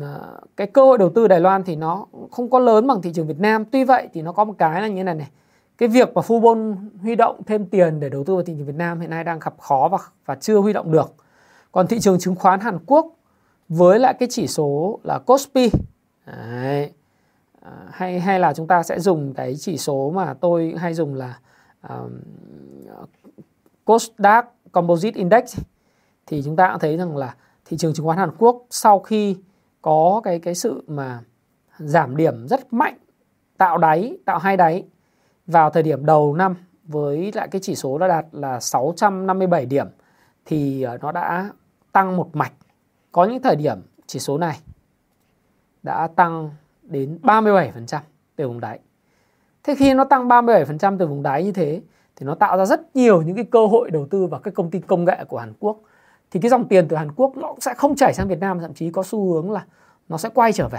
ờ, 0.00 0.40
cái 0.56 0.66
cơ 0.66 0.84
hội 0.84 0.98
đầu 0.98 1.10
tư 1.10 1.28
Đài 1.28 1.40
Loan 1.40 1.64
thì 1.64 1.76
nó 1.76 2.06
không 2.30 2.50
có 2.50 2.58
lớn 2.58 2.86
bằng 2.86 3.02
thị 3.02 3.12
trường 3.12 3.26
Việt 3.26 3.40
Nam. 3.40 3.64
Tuy 3.64 3.84
vậy 3.84 4.08
thì 4.12 4.22
nó 4.22 4.32
có 4.32 4.44
một 4.44 4.54
cái 4.58 4.82
là 4.82 4.88
như 4.88 4.96
thế 4.96 5.02
này 5.02 5.14
này. 5.14 5.30
Cái 5.78 5.88
việc 5.88 6.14
mà 6.14 6.22
Fubon 6.22 6.76
huy 7.02 7.14
động 7.14 7.40
thêm 7.46 7.66
tiền 7.66 8.00
để 8.00 8.08
đầu 8.08 8.24
tư 8.24 8.34
vào 8.34 8.44
thị 8.44 8.54
trường 8.56 8.66
Việt 8.66 8.76
Nam 8.76 9.00
hiện 9.00 9.10
nay 9.10 9.24
đang 9.24 9.38
gặp 9.38 9.54
khó 9.58 9.88
và 9.92 9.98
và 10.26 10.34
chưa 10.34 10.58
huy 10.58 10.72
động 10.72 10.92
được. 10.92 11.14
Còn 11.72 11.86
thị 11.86 12.00
trường 12.00 12.18
chứng 12.18 12.34
khoán 12.34 12.60
Hàn 12.60 12.78
Quốc 12.86 13.06
với 13.68 13.98
lại 13.98 14.14
cái 14.14 14.28
chỉ 14.32 14.46
số 14.46 14.98
là 15.02 15.18
Kospi. 15.18 15.70
Đấy, 16.26 16.92
Ờ, 17.64 17.72
hay 17.90 18.20
hay 18.20 18.40
là 18.40 18.52
chúng 18.52 18.66
ta 18.66 18.82
sẽ 18.82 19.00
dùng 19.00 19.34
cái 19.34 19.54
chỉ 19.56 19.78
số 19.78 20.12
mà 20.14 20.34
tôi 20.34 20.74
hay 20.78 20.94
dùng 20.94 21.14
là 21.14 21.38
um, 21.88 22.20
Kosdaq 23.84 24.42
Composite 24.72 25.18
Index 25.18 25.58
thì 26.26 26.42
chúng 26.44 26.56
ta 26.56 26.70
cũng 26.70 26.80
thấy 26.80 26.96
rằng 26.96 27.16
là 27.16 27.34
thị 27.64 27.76
trường 27.76 27.94
chứng 27.94 28.06
khoán 28.06 28.18
Hàn 28.18 28.30
Quốc 28.38 28.66
sau 28.70 28.98
khi 28.98 29.36
có 29.82 30.20
cái 30.24 30.38
cái 30.38 30.54
sự 30.54 30.84
mà 30.86 31.20
giảm 31.78 32.16
điểm 32.16 32.48
rất 32.48 32.72
mạnh 32.72 32.94
tạo 33.58 33.78
đáy, 33.78 34.18
tạo 34.24 34.38
hai 34.38 34.56
đáy 34.56 34.84
vào 35.46 35.70
thời 35.70 35.82
điểm 35.82 36.06
đầu 36.06 36.34
năm 36.34 36.56
với 36.84 37.32
lại 37.34 37.48
cái 37.48 37.60
chỉ 37.60 37.74
số 37.74 37.98
đã 37.98 38.08
đạt 38.08 38.26
là 38.32 38.60
657 38.60 39.66
điểm 39.66 39.86
thì 40.44 40.82
ờ, 40.82 40.98
nó 40.98 41.12
đã 41.12 41.50
tăng 41.92 42.16
một 42.16 42.36
mạch. 42.36 42.52
Có 43.12 43.24
những 43.24 43.42
thời 43.42 43.56
điểm 43.56 43.78
chỉ 44.06 44.18
số 44.18 44.38
này 44.38 44.60
đã 45.82 46.08
tăng 46.16 46.50
đến 46.84 47.18
37% 47.22 48.00
từ 48.36 48.48
vùng 48.48 48.60
đáy. 48.60 48.78
Thế 49.62 49.74
khi 49.74 49.94
nó 49.94 50.04
tăng 50.04 50.28
37% 50.28 50.98
từ 50.98 51.06
vùng 51.06 51.22
đáy 51.22 51.44
như 51.44 51.52
thế 51.52 51.82
thì 52.16 52.26
nó 52.26 52.34
tạo 52.34 52.58
ra 52.58 52.64
rất 52.64 52.96
nhiều 52.96 53.22
những 53.22 53.36
cái 53.36 53.44
cơ 53.44 53.66
hội 53.66 53.90
đầu 53.90 54.06
tư 54.10 54.26
vào 54.26 54.40
các 54.40 54.54
công 54.54 54.70
ty 54.70 54.80
công 54.80 55.04
nghệ 55.04 55.24
của 55.28 55.38
Hàn 55.38 55.52
Quốc. 55.60 55.80
Thì 56.30 56.40
cái 56.40 56.50
dòng 56.50 56.68
tiền 56.68 56.88
từ 56.88 56.96
Hàn 56.96 57.12
Quốc 57.16 57.36
nó 57.36 57.54
sẽ 57.60 57.74
không 57.74 57.96
chảy 57.96 58.14
sang 58.14 58.28
Việt 58.28 58.38
Nam, 58.40 58.60
thậm 58.60 58.74
chí 58.74 58.90
có 58.90 59.02
xu 59.02 59.32
hướng 59.32 59.50
là 59.50 59.64
nó 60.08 60.18
sẽ 60.18 60.28
quay 60.34 60.52
trở 60.52 60.68
về. 60.68 60.78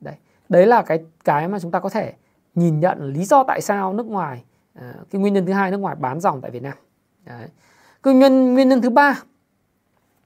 Đấy, 0.00 0.14
đấy 0.48 0.66
là 0.66 0.82
cái 0.82 1.04
cái 1.24 1.48
mà 1.48 1.58
chúng 1.58 1.70
ta 1.70 1.80
có 1.80 1.88
thể 1.88 2.14
nhìn 2.54 2.80
nhận 2.80 3.12
lý 3.12 3.24
do 3.24 3.44
tại 3.44 3.60
sao 3.60 3.92
nước 3.92 4.06
ngoài 4.06 4.44
ờ, 4.74 4.94
cái 5.10 5.20
nguyên 5.20 5.34
nhân 5.34 5.46
thứ 5.46 5.52
hai 5.52 5.70
nước 5.70 5.78
ngoài 5.78 5.96
bán 5.98 6.20
dòng 6.20 6.40
tại 6.40 6.50
Việt 6.50 6.62
Nam. 6.62 6.74
Đấy. 7.24 7.48
Cái 8.02 8.14
nguyên 8.14 8.18
nhân 8.18 8.54
nguyên 8.54 8.68
nhân 8.68 8.82
thứ 8.82 8.90
ba 8.90 9.22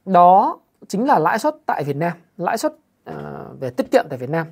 đó 0.05 0.59
chính 0.89 1.07
là 1.07 1.19
lãi 1.19 1.39
suất 1.39 1.57
tại 1.67 1.85
Việt 1.85 1.97
Nam, 1.97 2.13
lãi 2.37 2.59
suất 2.59 2.73
uh, 3.11 3.17
về 3.61 3.71
tiết 3.71 3.91
kiệm 3.91 4.05
tại 4.11 4.19
Việt 4.19 4.31
Nam. 4.31 4.47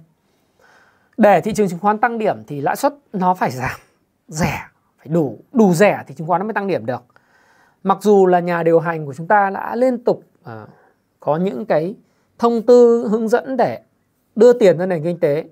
Để 1.21 1.41
thị 1.41 1.53
trường 1.55 1.69
chứng 1.69 1.79
khoán 1.79 1.99
tăng 1.99 2.19
điểm 2.19 2.37
thì 2.47 2.61
lãi 2.61 2.77
suất 2.77 2.95
nó 3.13 3.35
phải 3.35 3.51
giảm, 3.51 3.81
rẻ, 4.29 4.61
phải 4.99 5.07
đủ 5.09 5.39
đủ 5.53 5.73
rẻ 5.75 6.05
thì 6.07 6.15
chứng 6.15 6.27
khoán 6.27 6.39
nó 6.39 6.45
mới 6.45 6.55
tăng 6.55 6.67
điểm 6.67 6.87
được. 6.87 7.05
Mặc 7.83 7.99
dù 8.01 8.27
là 8.27 8.41
nhà 8.41 8.63
điều 8.63 8.81
hành 8.81 9.07
của 9.07 9.15
chúng 9.15 9.27
ta 9.27 9.51
đã 9.51 9.77
liên 9.77 10.05
tục 10.05 10.25
uh, 10.43 10.69
có 11.21 11.37
những 11.37 11.67
cái 11.67 11.95
thông 12.39 12.63
tư 12.63 13.09
hướng 13.11 13.29
dẫn 13.29 13.57
để 13.57 13.81
đưa 14.37 14.53
tiền 14.53 14.79
ra 14.79 14.87
nền 14.87 15.03
kinh 15.05 15.21
tế 15.21 15.45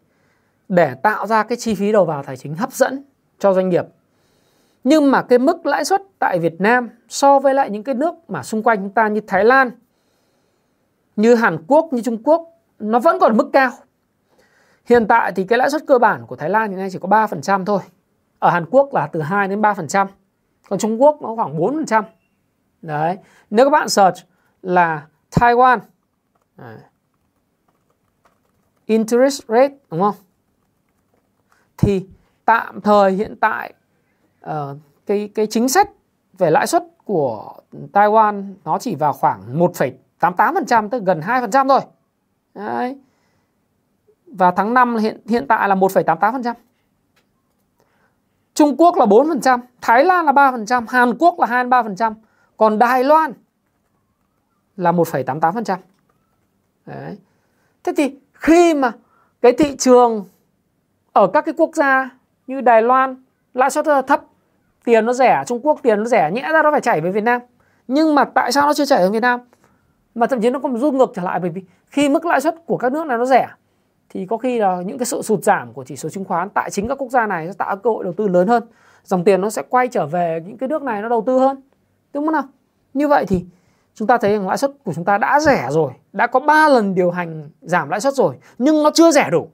để 0.69 0.95
tạo 0.95 1.27
ra 1.27 1.43
cái 1.43 1.57
chi 1.57 1.75
phí 1.75 1.93
đầu 1.93 2.05
vào 2.05 2.23
tài 2.23 2.37
chính 2.37 2.55
hấp 2.55 2.73
dẫn 2.73 3.05
cho 3.39 3.55
doanh 3.55 3.69
nghiệp. 3.69 3.85
Nhưng 4.85 5.11
mà 5.11 5.23
cái 5.23 5.39
mức 5.39 5.67
lãi 5.67 5.85
suất 5.85 6.03
tại 6.19 6.39
Việt 6.39 6.61
Nam 6.61 6.91
so 7.09 7.39
với 7.39 7.55
lại 7.55 7.71
những 7.71 7.83
cái 7.83 7.95
nước 7.95 8.15
mà 8.29 8.43
xung 8.43 8.63
quanh 8.63 8.79
chúng 8.79 8.91
ta 8.91 9.09
như 9.09 9.21
Thái 9.27 9.45
Lan, 9.45 9.71
như 11.17 11.35
Hàn 11.35 11.59
Quốc, 11.67 11.93
như 11.93 12.03
Trung 12.03 12.23
Quốc 12.23 12.49
nó 12.79 12.99
vẫn 12.99 13.19
còn 13.21 13.37
mức 13.37 13.51
cao. 13.53 13.71
Hiện 14.89 15.07
tại 15.09 15.33
thì 15.33 15.45
cái 15.45 15.59
lãi 15.59 15.71
suất 15.71 15.83
cơ 15.87 15.99
bản 15.99 16.27
của 16.27 16.37
Thái 16.37 16.51
Lan 16.51 16.71
hiện 16.71 16.79
nay 16.79 16.89
chỉ 16.93 16.99
có 16.99 17.09
3% 17.09 17.65
thôi. 17.65 17.81
Ở 18.39 18.51
Hàn 18.51 18.65
Quốc 18.71 18.95
là 18.95 19.07
từ 19.13 19.23
2 19.23 19.49
đến 19.49 19.61
3%. 19.63 20.07
Còn 20.69 20.79
Trung 20.79 21.03
Quốc 21.03 21.23
nó 21.23 21.35
khoảng 21.37 21.59
4%. 21.59 22.03
Đấy. 22.83 23.19
Nếu 23.51 23.67
các 23.67 23.71
bạn 23.71 23.89
search 23.89 24.19
là 24.63 25.07
Taiwan 25.31 25.79
Đấy. 26.57 26.79
interest 28.87 29.43
rate 29.49 29.75
đúng 29.91 30.01
không? 30.01 30.15
Thì 31.77 32.07
tạm 32.45 32.81
thời 32.81 33.13
hiện 33.13 33.37
tại 33.41 33.75
uh, 34.47 34.53
cái 35.07 35.31
cái 35.35 35.47
chính 35.47 35.69
sách 35.69 35.91
về 36.39 36.51
lãi 36.51 36.67
suất 36.67 36.85
của 37.05 37.55
Taiwan 37.93 38.55
nó 38.65 38.79
chỉ 38.79 38.95
vào 38.95 39.13
khoảng 39.13 39.59
1,88% 39.59 40.89
tức 40.89 41.03
gần 41.03 41.21
2% 41.21 41.69
thôi. 41.69 41.81
Đấy. 42.55 42.99
Và 44.39 44.51
tháng 44.51 44.75
5 44.75 44.97
hiện 44.97 45.21
hiện 45.27 45.47
tại 45.47 45.69
là 45.69 45.75
1,88%. 45.75 46.55
Trung 48.55 48.77
Quốc 48.79 48.97
là 48.97 49.07
4%, 49.07 49.61
Thái 49.81 50.05
Lan 50.05 50.27
là 50.27 50.33
3%, 50.33 50.85
Hàn 50.89 51.19
Quốc 51.19 51.41
là 51.41 51.47
23%, 51.47 52.15
còn 52.57 52.79
Đài 52.79 53.05
Loan 53.05 53.33
là 54.77 54.93
1,88%. 54.93 55.77
Đấy. 56.87 57.19
Thế 57.85 57.93
thì 57.97 58.17
khi 58.33 58.75
mà 58.75 58.93
cái 59.41 59.53
thị 59.53 59.77
trường 59.77 60.25
ở 61.13 61.27
các 61.27 61.45
cái 61.45 61.55
quốc 61.57 61.71
gia 61.75 62.11
như 62.47 62.61
Đài 62.61 62.83
Loan 62.83 63.17
lãi 63.55 63.71
suất 63.71 63.87
rất 63.87 63.95
là 63.95 64.03
thấp, 64.03 64.23
tiền 64.85 65.07
nó 65.07 65.13
rẻ, 65.13 65.45
Trung 65.47 65.61
Quốc 65.63 65.81
tiền 65.83 65.99
nó 65.99 66.05
rẻ, 66.05 66.31
nhẽ 66.31 66.49
ra 66.53 66.63
nó 66.63 66.71
phải 66.71 66.81
chảy 66.81 67.01
về 67.01 67.11
Việt 67.11 67.25
Nam. 67.25 67.41
Nhưng 67.89 68.15
mà 68.15 68.25
tại 68.25 68.53
sao 68.53 68.67
nó 68.67 68.75
chưa 68.75 68.85
chảy 68.85 68.99
về 68.99 69.11
Việt 69.11 69.23
Nam? 69.23 69.41
Mà 70.15 70.27
thậm 70.27 70.41
chí 70.41 70.51
nó 70.51 70.59
còn 70.59 70.77
rút 70.77 70.95
ngược 70.95 71.13
trở 71.15 71.23
lại 71.23 71.41
bởi 71.41 71.51
vì 71.51 71.63
khi 71.87 72.09
mức 72.09 72.27
lãi 72.27 72.41
suất 72.41 72.67
của 72.67 72.77
các 72.77 72.93
nước 72.93 73.07
này 73.07 73.19
nó 73.19 73.25
rẻ 73.25 73.49
thì 74.11 74.27
có 74.27 74.37
khi 74.37 74.59
là 74.59 74.83
những 74.87 74.99
cái 74.99 75.07
sự 75.07 75.23
sụt 75.23 75.43
giảm 75.43 75.73
của 75.73 75.85
chỉ 75.85 75.97
số 75.97 76.09
chứng 76.09 76.25
khoán 76.25 76.49
tại 76.55 76.71
chính 76.71 76.89
các 76.89 76.95
quốc 76.95 77.11
gia 77.11 77.27
này 77.27 77.47
sẽ 77.47 77.53
tạo 77.53 77.77
cơ 77.77 77.91
hội 77.91 78.05
đầu 78.05 78.13
tư 78.13 78.29
lớn 78.29 78.49
hơn. 78.49 78.63
Dòng 79.05 79.25
tiền 79.25 79.41
nó 79.41 79.51
sẽ 79.51 79.63
quay 79.69 79.89
trở 79.89 80.07
về 80.07 80.43
những 80.47 80.59
cái 80.59 80.69
nước 80.69 80.83
này 80.83 81.03
nó 81.03 81.09
đầu 81.09 81.23
tư 81.27 81.39
hơn. 81.39 81.61
Đúng 82.13 82.27
không 82.27 82.33
nào? 82.33 82.43
Như 82.95 83.09
vậy 83.09 83.25
thì 83.29 83.45
chúng 83.95 84.09
ta 84.09 84.19
thấy 84.19 84.33
rằng 84.33 84.49
lãi 84.49 84.59
suất 84.59 84.71
của 84.85 84.93
chúng 84.93 85.05
ta 85.05 85.19
đã 85.19 85.41
rẻ 85.41 85.67
rồi, 85.71 85.93
đã 86.13 86.27
có 86.27 86.41
3 86.41 86.69
lần 86.69 86.95
điều 86.95 87.11
hành 87.11 87.51
giảm 87.61 87.89
lãi 87.89 88.01
suất 88.01 88.15
rồi, 88.15 88.37
nhưng 88.59 88.83
nó 88.83 88.91
chưa 88.95 89.11
rẻ 89.11 89.29
đủ. 89.31 89.49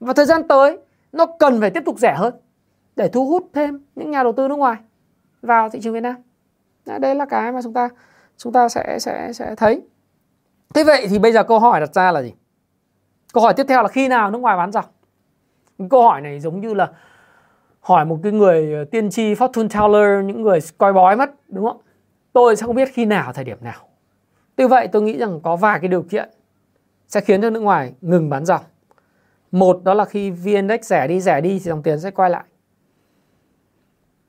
Và 0.00 0.12
thời 0.12 0.26
gian 0.26 0.48
tới 0.48 0.78
nó 1.12 1.26
cần 1.38 1.60
phải 1.60 1.70
tiếp 1.70 1.82
tục 1.86 1.98
rẻ 1.98 2.14
hơn 2.14 2.34
để 2.96 3.08
thu 3.08 3.26
hút 3.26 3.46
thêm 3.54 3.84
những 3.94 4.10
nhà 4.10 4.22
đầu 4.22 4.32
tư 4.32 4.48
nước 4.48 4.56
ngoài 4.56 4.76
vào 5.42 5.70
thị 5.70 5.80
trường 5.82 5.94
Việt 5.94 6.00
Nam. 6.00 6.16
Đây 7.00 7.14
là 7.14 7.24
cái 7.24 7.52
mà 7.52 7.62
chúng 7.62 7.72
ta 7.72 7.88
chúng 8.36 8.52
ta 8.52 8.68
sẽ 8.68 8.98
sẽ 8.98 9.32
sẽ 9.32 9.54
thấy. 9.54 9.82
Thế 10.74 10.84
vậy 10.84 11.06
thì 11.10 11.18
bây 11.18 11.32
giờ 11.32 11.42
câu 11.42 11.58
hỏi 11.58 11.80
đặt 11.80 11.94
ra 11.94 12.12
là 12.12 12.22
gì? 12.22 12.34
Câu 13.36 13.42
hỏi 13.42 13.54
tiếp 13.54 13.66
theo 13.68 13.82
là 13.82 13.88
khi 13.88 14.08
nào 14.08 14.30
nước 14.30 14.38
ngoài 14.38 14.56
bán 14.56 14.72
dọc? 14.72 14.94
Câu 15.90 16.02
hỏi 16.02 16.20
này 16.20 16.40
giống 16.40 16.60
như 16.60 16.74
là 16.74 16.90
hỏi 17.80 18.04
một 18.04 18.18
cái 18.22 18.32
người 18.32 18.84
tiên 18.84 19.10
tri 19.10 19.34
fortune 19.34 19.68
teller, 19.68 20.24
những 20.24 20.42
người 20.42 20.58
coi 20.78 20.92
bói 20.92 21.16
mất, 21.16 21.30
đúng 21.48 21.64
không? 21.64 21.80
Tôi 22.32 22.56
sẽ 22.56 22.66
không 22.66 22.76
biết 22.76 22.88
khi 22.92 23.04
nào, 23.04 23.32
thời 23.32 23.44
điểm 23.44 23.58
nào. 23.60 23.80
Tuy 24.56 24.66
vậy 24.66 24.88
tôi 24.88 25.02
nghĩ 25.02 25.18
rằng 25.18 25.40
có 25.40 25.56
vài 25.56 25.80
cái 25.80 25.88
điều 25.88 26.02
kiện 26.02 26.28
sẽ 27.08 27.20
khiến 27.20 27.42
cho 27.42 27.50
nước 27.50 27.60
ngoài 27.60 27.92
ngừng 28.00 28.30
bán 28.30 28.44
dòng. 28.44 28.62
Một 29.52 29.80
đó 29.84 29.94
là 29.94 30.04
khi 30.04 30.30
VN-Index 30.30 30.78
rẻ 30.82 31.06
đi 31.06 31.20
rẻ 31.20 31.40
đi 31.40 31.50
thì 31.50 31.58
dòng 31.58 31.82
tiền 31.82 32.00
sẽ 32.00 32.10
quay 32.10 32.30
lại. 32.30 32.44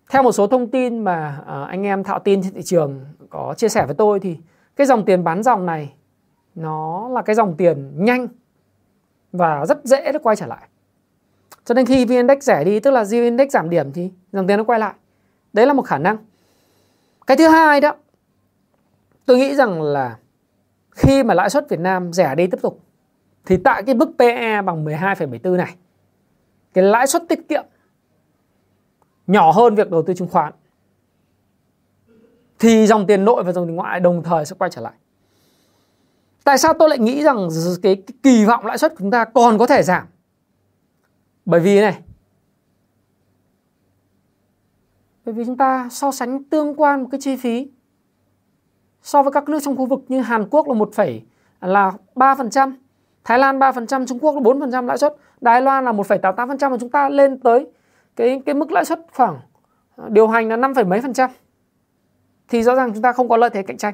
Theo 0.09 0.23
một 0.23 0.31
số 0.31 0.47
thông 0.47 0.71
tin 0.71 0.99
mà 0.99 1.43
à, 1.47 1.63
anh 1.63 1.83
em 1.83 2.03
thạo 2.03 2.19
tin 2.19 2.43
trên 2.43 2.53
thị 2.53 2.61
trường 2.61 3.05
có 3.29 3.53
chia 3.57 3.69
sẻ 3.69 3.85
với 3.85 3.95
tôi 3.95 4.19
thì 4.19 4.37
cái 4.75 4.87
dòng 4.87 5.05
tiền 5.05 5.23
bán 5.23 5.43
dòng 5.43 5.65
này 5.65 5.93
nó 6.55 7.09
là 7.09 7.21
cái 7.21 7.35
dòng 7.35 7.57
tiền 7.57 7.91
nhanh 7.95 8.27
và 9.31 9.65
rất 9.65 9.85
dễ 9.85 10.11
nó 10.11 10.19
quay 10.19 10.35
trở 10.35 10.45
lại. 10.45 10.67
Cho 11.65 11.73
nên 11.73 11.85
khi 11.85 12.05
VN 12.05 12.11
Index 12.11 12.43
rẻ 12.43 12.63
đi 12.63 12.79
tức 12.79 12.91
là 12.91 13.03
VN 13.03 13.11
Index 13.11 13.51
giảm 13.51 13.69
điểm 13.69 13.91
thì 13.91 14.11
dòng 14.31 14.47
tiền 14.47 14.57
nó 14.57 14.63
quay 14.63 14.79
lại. 14.79 14.93
Đấy 15.53 15.65
là 15.65 15.73
một 15.73 15.81
khả 15.81 15.97
năng. 15.97 16.17
Cái 17.27 17.37
thứ 17.37 17.47
hai 17.47 17.81
đó 17.81 17.95
tôi 19.25 19.37
nghĩ 19.37 19.55
rằng 19.55 19.81
là 19.81 20.17
khi 20.91 21.23
mà 21.23 21.33
lãi 21.33 21.49
suất 21.49 21.69
Việt 21.69 21.79
Nam 21.79 22.13
rẻ 22.13 22.35
đi 22.35 22.47
tiếp 22.47 22.57
tục 22.61 22.83
thì 23.45 23.57
tại 23.57 23.83
cái 23.83 23.95
mức 23.95 24.11
PE 24.19 24.61
bằng 24.61 24.85
12,74 24.85 25.55
này 25.55 25.75
cái 26.73 26.83
lãi 26.83 27.07
suất 27.07 27.23
tiết 27.29 27.49
kiệm 27.49 27.65
nhỏ 29.27 29.51
hơn 29.51 29.75
việc 29.75 29.91
đầu 29.91 30.03
tư 30.03 30.13
chứng 30.13 30.27
khoán 30.27 30.53
thì 32.59 32.87
dòng 32.87 33.07
tiền 33.07 33.25
nội 33.25 33.43
và 33.43 33.51
dòng 33.51 33.67
tiền 33.67 33.75
ngoại 33.75 33.99
đồng 33.99 34.23
thời 34.23 34.45
sẽ 34.45 34.55
quay 34.59 34.69
trở 34.69 34.81
lại. 34.81 34.93
Tại 36.47 36.57
sao 36.57 36.73
tôi 36.73 36.89
lại 36.89 36.99
nghĩ 36.99 37.23
rằng 37.23 37.49
cái, 37.83 37.95
cái 37.95 38.17
kỳ 38.23 38.45
vọng 38.45 38.65
lãi 38.65 38.77
suất 38.77 38.91
của 38.91 38.97
chúng 38.99 39.11
ta 39.11 39.25
còn 39.25 39.57
có 39.57 39.67
thể 39.67 39.83
giảm? 39.83 40.03
Bởi 41.45 41.59
vì 41.59 41.81
này, 41.81 41.97
bởi 45.25 45.33
vì 45.33 45.45
chúng 45.45 45.57
ta 45.57 45.89
so 45.91 46.11
sánh 46.11 46.43
tương 46.43 46.81
quan 46.81 47.01
một 47.01 47.07
cái 47.11 47.21
chi 47.21 47.35
phí 47.35 47.67
so 49.01 49.23
với 49.23 49.31
các 49.31 49.49
nước 49.49 49.59
trong 49.63 49.77
khu 49.77 49.85
vực 49.85 49.99
như 50.07 50.21
Hàn 50.21 50.49
Quốc 50.49 50.67
là 50.67 50.73
một 50.73 50.93
phẩy 50.93 51.23
là 51.61 51.91
3%, 52.15 52.71
Thái 53.23 53.39
Lan 53.39 53.59
3%, 53.59 54.05
Trung 54.05 54.19
Quốc 54.19 54.35
là 54.35 54.41
4% 54.41 54.85
lãi 54.85 54.97
suất, 54.97 55.15
Đài 55.41 55.61
Loan 55.61 55.85
là 55.85 55.91
1,88% 55.91 56.69
và 56.69 56.77
chúng 56.79 56.89
ta 56.89 57.09
lên 57.09 57.39
tới 57.39 57.67
cái 58.15 58.41
cái 58.45 58.55
mức 58.55 58.71
lãi 58.71 58.85
suất 58.85 58.99
khoảng 59.13 59.39
ờ, 59.95 60.09
điều 60.09 60.27
hành 60.27 60.49
là 60.49 60.57
5, 60.57 60.73
mấy 60.87 61.01
phần 61.01 61.13
trăm 61.13 61.29
thì 62.47 62.63
rõ 62.63 62.75
ràng 62.75 62.93
chúng 62.93 63.01
ta 63.03 63.13
không 63.13 63.29
có 63.29 63.37
lợi 63.37 63.49
thế 63.49 63.63
cạnh 63.63 63.77
tranh. 63.77 63.93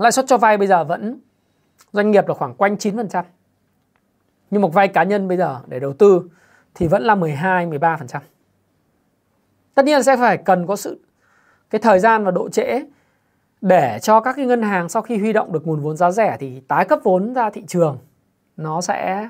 Lãi 0.00 0.12
suất 0.12 0.26
cho 0.26 0.38
vay 0.38 0.56
bây 0.56 0.66
giờ 0.66 0.84
vẫn 0.84 1.20
doanh 1.92 2.10
nghiệp 2.10 2.28
là 2.28 2.34
khoảng 2.34 2.54
quanh 2.54 2.74
9%. 2.74 3.22
Nhưng 4.50 4.62
một 4.62 4.74
vay 4.74 4.88
cá 4.88 5.02
nhân 5.02 5.28
bây 5.28 5.36
giờ 5.36 5.60
để 5.66 5.80
đầu 5.80 5.92
tư 5.92 6.22
thì 6.74 6.88
vẫn 6.88 7.02
là 7.02 7.14
12, 7.14 7.66
13%. 7.66 8.20
Tất 9.74 9.84
nhiên 9.84 10.02
sẽ 10.02 10.16
phải 10.16 10.36
cần 10.36 10.66
có 10.66 10.76
sự 10.76 11.00
cái 11.70 11.78
thời 11.78 11.98
gian 11.98 12.24
và 12.24 12.30
độ 12.30 12.48
trễ 12.48 12.82
để 13.60 13.98
cho 14.02 14.20
các 14.20 14.36
cái 14.36 14.46
ngân 14.46 14.62
hàng 14.62 14.88
sau 14.88 15.02
khi 15.02 15.18
huy 15.18 15.32
động 15.32 15.52
được 15.52 15.66
nguồn 15.66 15.80
vốn 15.80 15.96
giá 15.96 16.10
rẻ 16.10 16.36
thì 16.40 16.60
tái 16.60 16.84
cấp 16.84 16.98
vốn 17.02 17.34
ra 17.34 17.50
thị 17.50 17.64
trường 17.66 17.98
nó 18.56 18.80
sẽ 18.80 19.28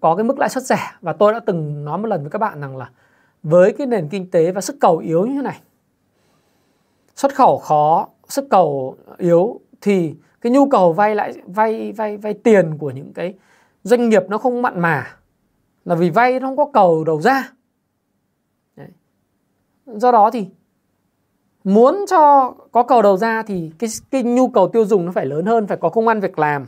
có 0.00 0.16
cái 0.16 0.24
mức 0.24 0.38
lãi 0.38 0.48
suất 0.48 0.64
rẻ 0.64 0.92
và 1.00 1.12
tôi 1.12 1.32
đã 1.32 1.40
từng 1.46 1.84
nói 1.84 1.98
một 1.98 2.06
lần 2.06 2.20
với 2.20 2.30
các 2.30 2.38
bạn 2.38 2.60
rằng 2.60 2.76
là 2.76 2.90
với 3.42 3.72
cái 3.78 3.86
nền 3.86 4.08
kinh 4.08 4.30
tế 4.30 4.52
và 4.52 4.60
sức 4.60 4.76
cầu 4.80 4.98
yếu 4.98 5.26
như 5.26 5.34
thế 5.34 5.42
này 5.42 5.60
xuất 7.16 7.34
khẩu 7.34 7.58
khó 7.58 8.08
sức 8.28 8.46
cầu 8.50 8.96
yếu 9.18 9.60
thì 9.80 10.14
cái 10.40 10.52
nhu 10.52 10.68
cầu 10.68 10.92
vay 10.92 11.14
lại 11.14 11.32
vay 11.46 11.92
vay 11.92 12.16
vay 12.16 12.34
tiền 12.34 12.78
của 12.78 12.90
những 12.90 13.12
cái 13.12 13.34
doanh 13.82 14.08
nghiệp 14.08 14.22
nó 14.28 14.38
không 14.38 14.62
mặn 14.62 14.80
mà. 14.80 15.16
Là 15.84 15.94
vì 15.94 16.10
vay 16.10 16.40
nó 16.40 16.46
không 16.46 16.56
có 16.56 16.70
cầu 16.72 17.04
đầu 17.04 17.20
ra. 17.20 17.52
Đấy. 18.76 18.88
do 19.86 20.12
đó 20.12 20.30
thì 20.30 20.46
muốn 21.64 22.04
cho 22.08 22.54
có 22.72 22.82
cầu 22.82 23.02
đầu 23.02 23.16
ra 23.16 23.42
thì 23.42 23.72
cái, 23.78 23.90
cái 24.10 24.22
nhu 24.22 24.48
cầu 24.48 24.68
tiêu 24.68 24.84
dùng 24.84 25.06
nó 25.06 25.12
phải 25.12 25.26
lớn 25.26 25.46
hơn 25.46 25.66
phải 25.66 25.76
có 25.76 25.88
công 25.88 26.08
ăn 26.08 26.20
việc 26.20 26.38
làm. 26.38 26.66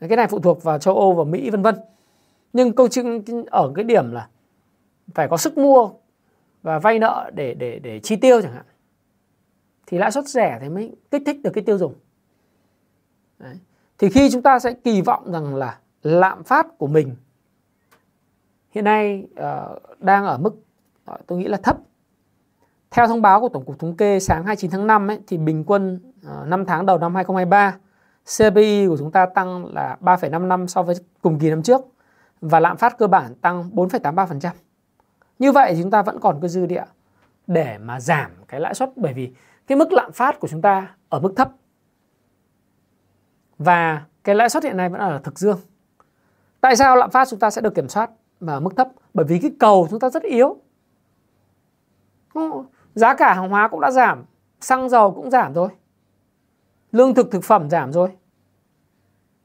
Cái 0.00 0.16
này 0.16 0.26
phụ 0.26 0.38
thuộc 0.38 0.62
vào 0.62 0.78
châu 0.78 0.98
Âu 0.98 1.14
và 1.14 1.24
Mỹ 1.24 1.50
vân 1.50 1.62
vân. 1.62 1.74
Nhưng 2.52 2.72
câu 2.72 2.88
chuyện 2.88 3.22
ở 3.50 3.72
cái 3.74 3.84
điểm 3.84 4.12
là 4.12 4.28
phải 5.14 5.28
có 5.28 5.36
sức 5.36 5.58
mua 5.58 5.90
và 6.62 6.78
vay 6.78 6.98
nợ 6.98 7.30
để 7.34 7.54
để 7.54 7.78
để 7.78 8.00
chi 8.00 8.16
tiêu 8.16 8.42
chẳng 8.42 8.52
hạn. 8.52 8.64
Thì 9.86 9.98
lãi 9.98 10.10
suất 10.10 10.28
rẻ 10.28 10.58
thì 10.62 10.68
mới 10.68 10.92
kích 11.10 11.22
thích 11.26 11.36
được 11.42 11.50
cái 11.54 11.64
tiêu 11.64 11.78
dùng. 11.78 11.94
Đấy. 13.38 13.58
thì 13.98 14.08
khi 14.08 14.30
chúng 14.32 14.42
ta 14.42 14.58
sẽ 14.58 14.72
kỳ 14.72 15.00
vọng 15.00 15.32
rằng 15.32 15.54
là 15.54 15.78
lạm 16.02 16.44
phát 16.44 16.78
của 16.78 16.86
mình 16.86 17.16
hiện 18.70 18.84
nay 18.84 19.26
uh, 19.32 20.00
đang 20.00 20.26
ở 20.26 20.38
mức 20.38 20.54
uh, 21.10 21.26
tôi 21.26 21.38
nghĩ 21.38 21.44
là 21.44 21.56
thấp 21.56 21.76
theo 22.90 23.06
thông 23.06 23.22
báo 23.22 23.40
của 23.40 23.48
Tổng 23.48 23.64
cục 23.64 23.78
Thống 23.78 23.96
kê 23.96 24.20
sáng 24.20 24.44
29 24.44 24.70
tháng 24.70 24.86
5 24.86 25.10
ấy, 25.10 25.18
thì 25.26 25.38
bình 25.38 25.64
quân 25.64 26.00
ờ, 26.24 26.40
uh, 26.42 26.48
5 26.48 26.64
tháng 26.64 26.86
đầu 26.86 26.98
năm 26.98 27.14
2023 27.14 27.76
CPI 28.38 28.86
của 28.88 28.96
chúng 28.96 29.10
ta 29.10 29.26
tăng 29.26 29.74
là 29.74 29.96
3,5 30.00 30.46
năm 30.46 30.68
so 30.68 30.82
với 30.82 30.94
cùng 31.22 31.38
kỳ 31.38 31.50
năm 31.50 31.62
trước 31.62 31.80
và 32.40 32.60
lạm 32.60 32.76
phát 32.76 32.98
cơ 32.98 33.06
bản 33.06 33.34
tăng 33.34 33.70
4,83%. 33.74 34.50
Như 35.38 35.52
vậy 35.52 35.76
chúng 35.82 35.90
ta 35.90 36.02
vẫn 36.02 36.20
còn 36.20 36.40
cái 36.40 36.48
dư 36.48 36.66
địa 36.66 36.84
để 37.46 37.78
mà 37.78 38.00
giảm 38.00 38.30
cái 38.48 38.60
lãi 38.60 38.74
suất 38.74 38.90
bởi 38.96 39.12
vì 39.12 39.32
cái 39.66 39.78
mức 39.78 39.92
lạm 39.92 40.12
phát 40.12 40.40
của 40.40 40.48
chúng 40.48 40.62
ta 40.62 40.94
ở 41.08 41.20
mức 41.20 41.32
thấp. 41.36 41.52
Và 43.58 44.04
cái 44.24 44.34
lãi 44.34 44.48
suất 44.48 44.64
hiện 44.64 44.76
nay 44.76 44.88
vẫn 44.88 45.00
ở 45.00 45.20
thực 45.24 45.38
dương. 45.38 45.58
Tại 46.60 46.76
sao 46.76 46.96
lạm 46.96 47.10
phát 47.10 47.28
chúng 47.28 47.38
ta 47.38 47.50
sẽ 47.50 47.60
được 47.60 47.74
kiểm 47.74 47.88
soát 47.88 48.10
mà 48.40 48.52
ở 48.52 48.60
mức 48.60 48.76
thấp? 48.76 48.88
Bởi 49.14 49.26
vì 49.28 49.38
cái 49.38 49.50
cầu 49.58 49.86
chúng 49.90 50.00
ta 50.00 50.10
rất 50.10 50.22
yếu. 50.22 50.56
Giá 52.94 53.14
cả 53.14 53.34
hàng 53.34 53.50
hóa 53.50 53.68
cũng 53.68 53.80
đã 53.80 53.90
giảm, 53.90 54.24
xăng 54.60 54.88
dầu 54.88 55.10
cũng 55.10 55.30
giảm 55.30 55.54
rồi. 55.54 55.68
Lương 56.92 57.14
thực 57.14 57.30
thực 57.30 57.44
phẩm 57.44 57.70
giảm 57.70 57.92
rồi. 57.92 58.08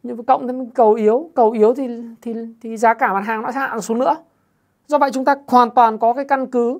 Nhưng 0.04 0.24
cộng 0.24 0.48
thêm 0.48 0.70
cầu 0.70 0.94
yếu, 0.94 1.32
cầu 1.36 1.52
yếu 1.52 1.74
thì 1.74 1.88
thì 2.22 2.34
thì 2.62 2.78
giá 2.78 2.94
cả 2.94 3.14
mặt 3.14 3.22
hàng 3.22 3.42
nó 3.42 3.52
sẽ 3.52 3.60
hạ 3.60 3.80
xuống 3.80 4.00
nữa. 4.00 4.16
Do 4.88 4.98
vậy 4.98 5.12
chúng 5.14 5.26
ta 5.26 5.36
hoàn 5.48 5.70
toàn 5.70 5.98
có 5.98 6.14
cái 6.14 6.26
căn 6.26 6.52
cứ 6.52 6.80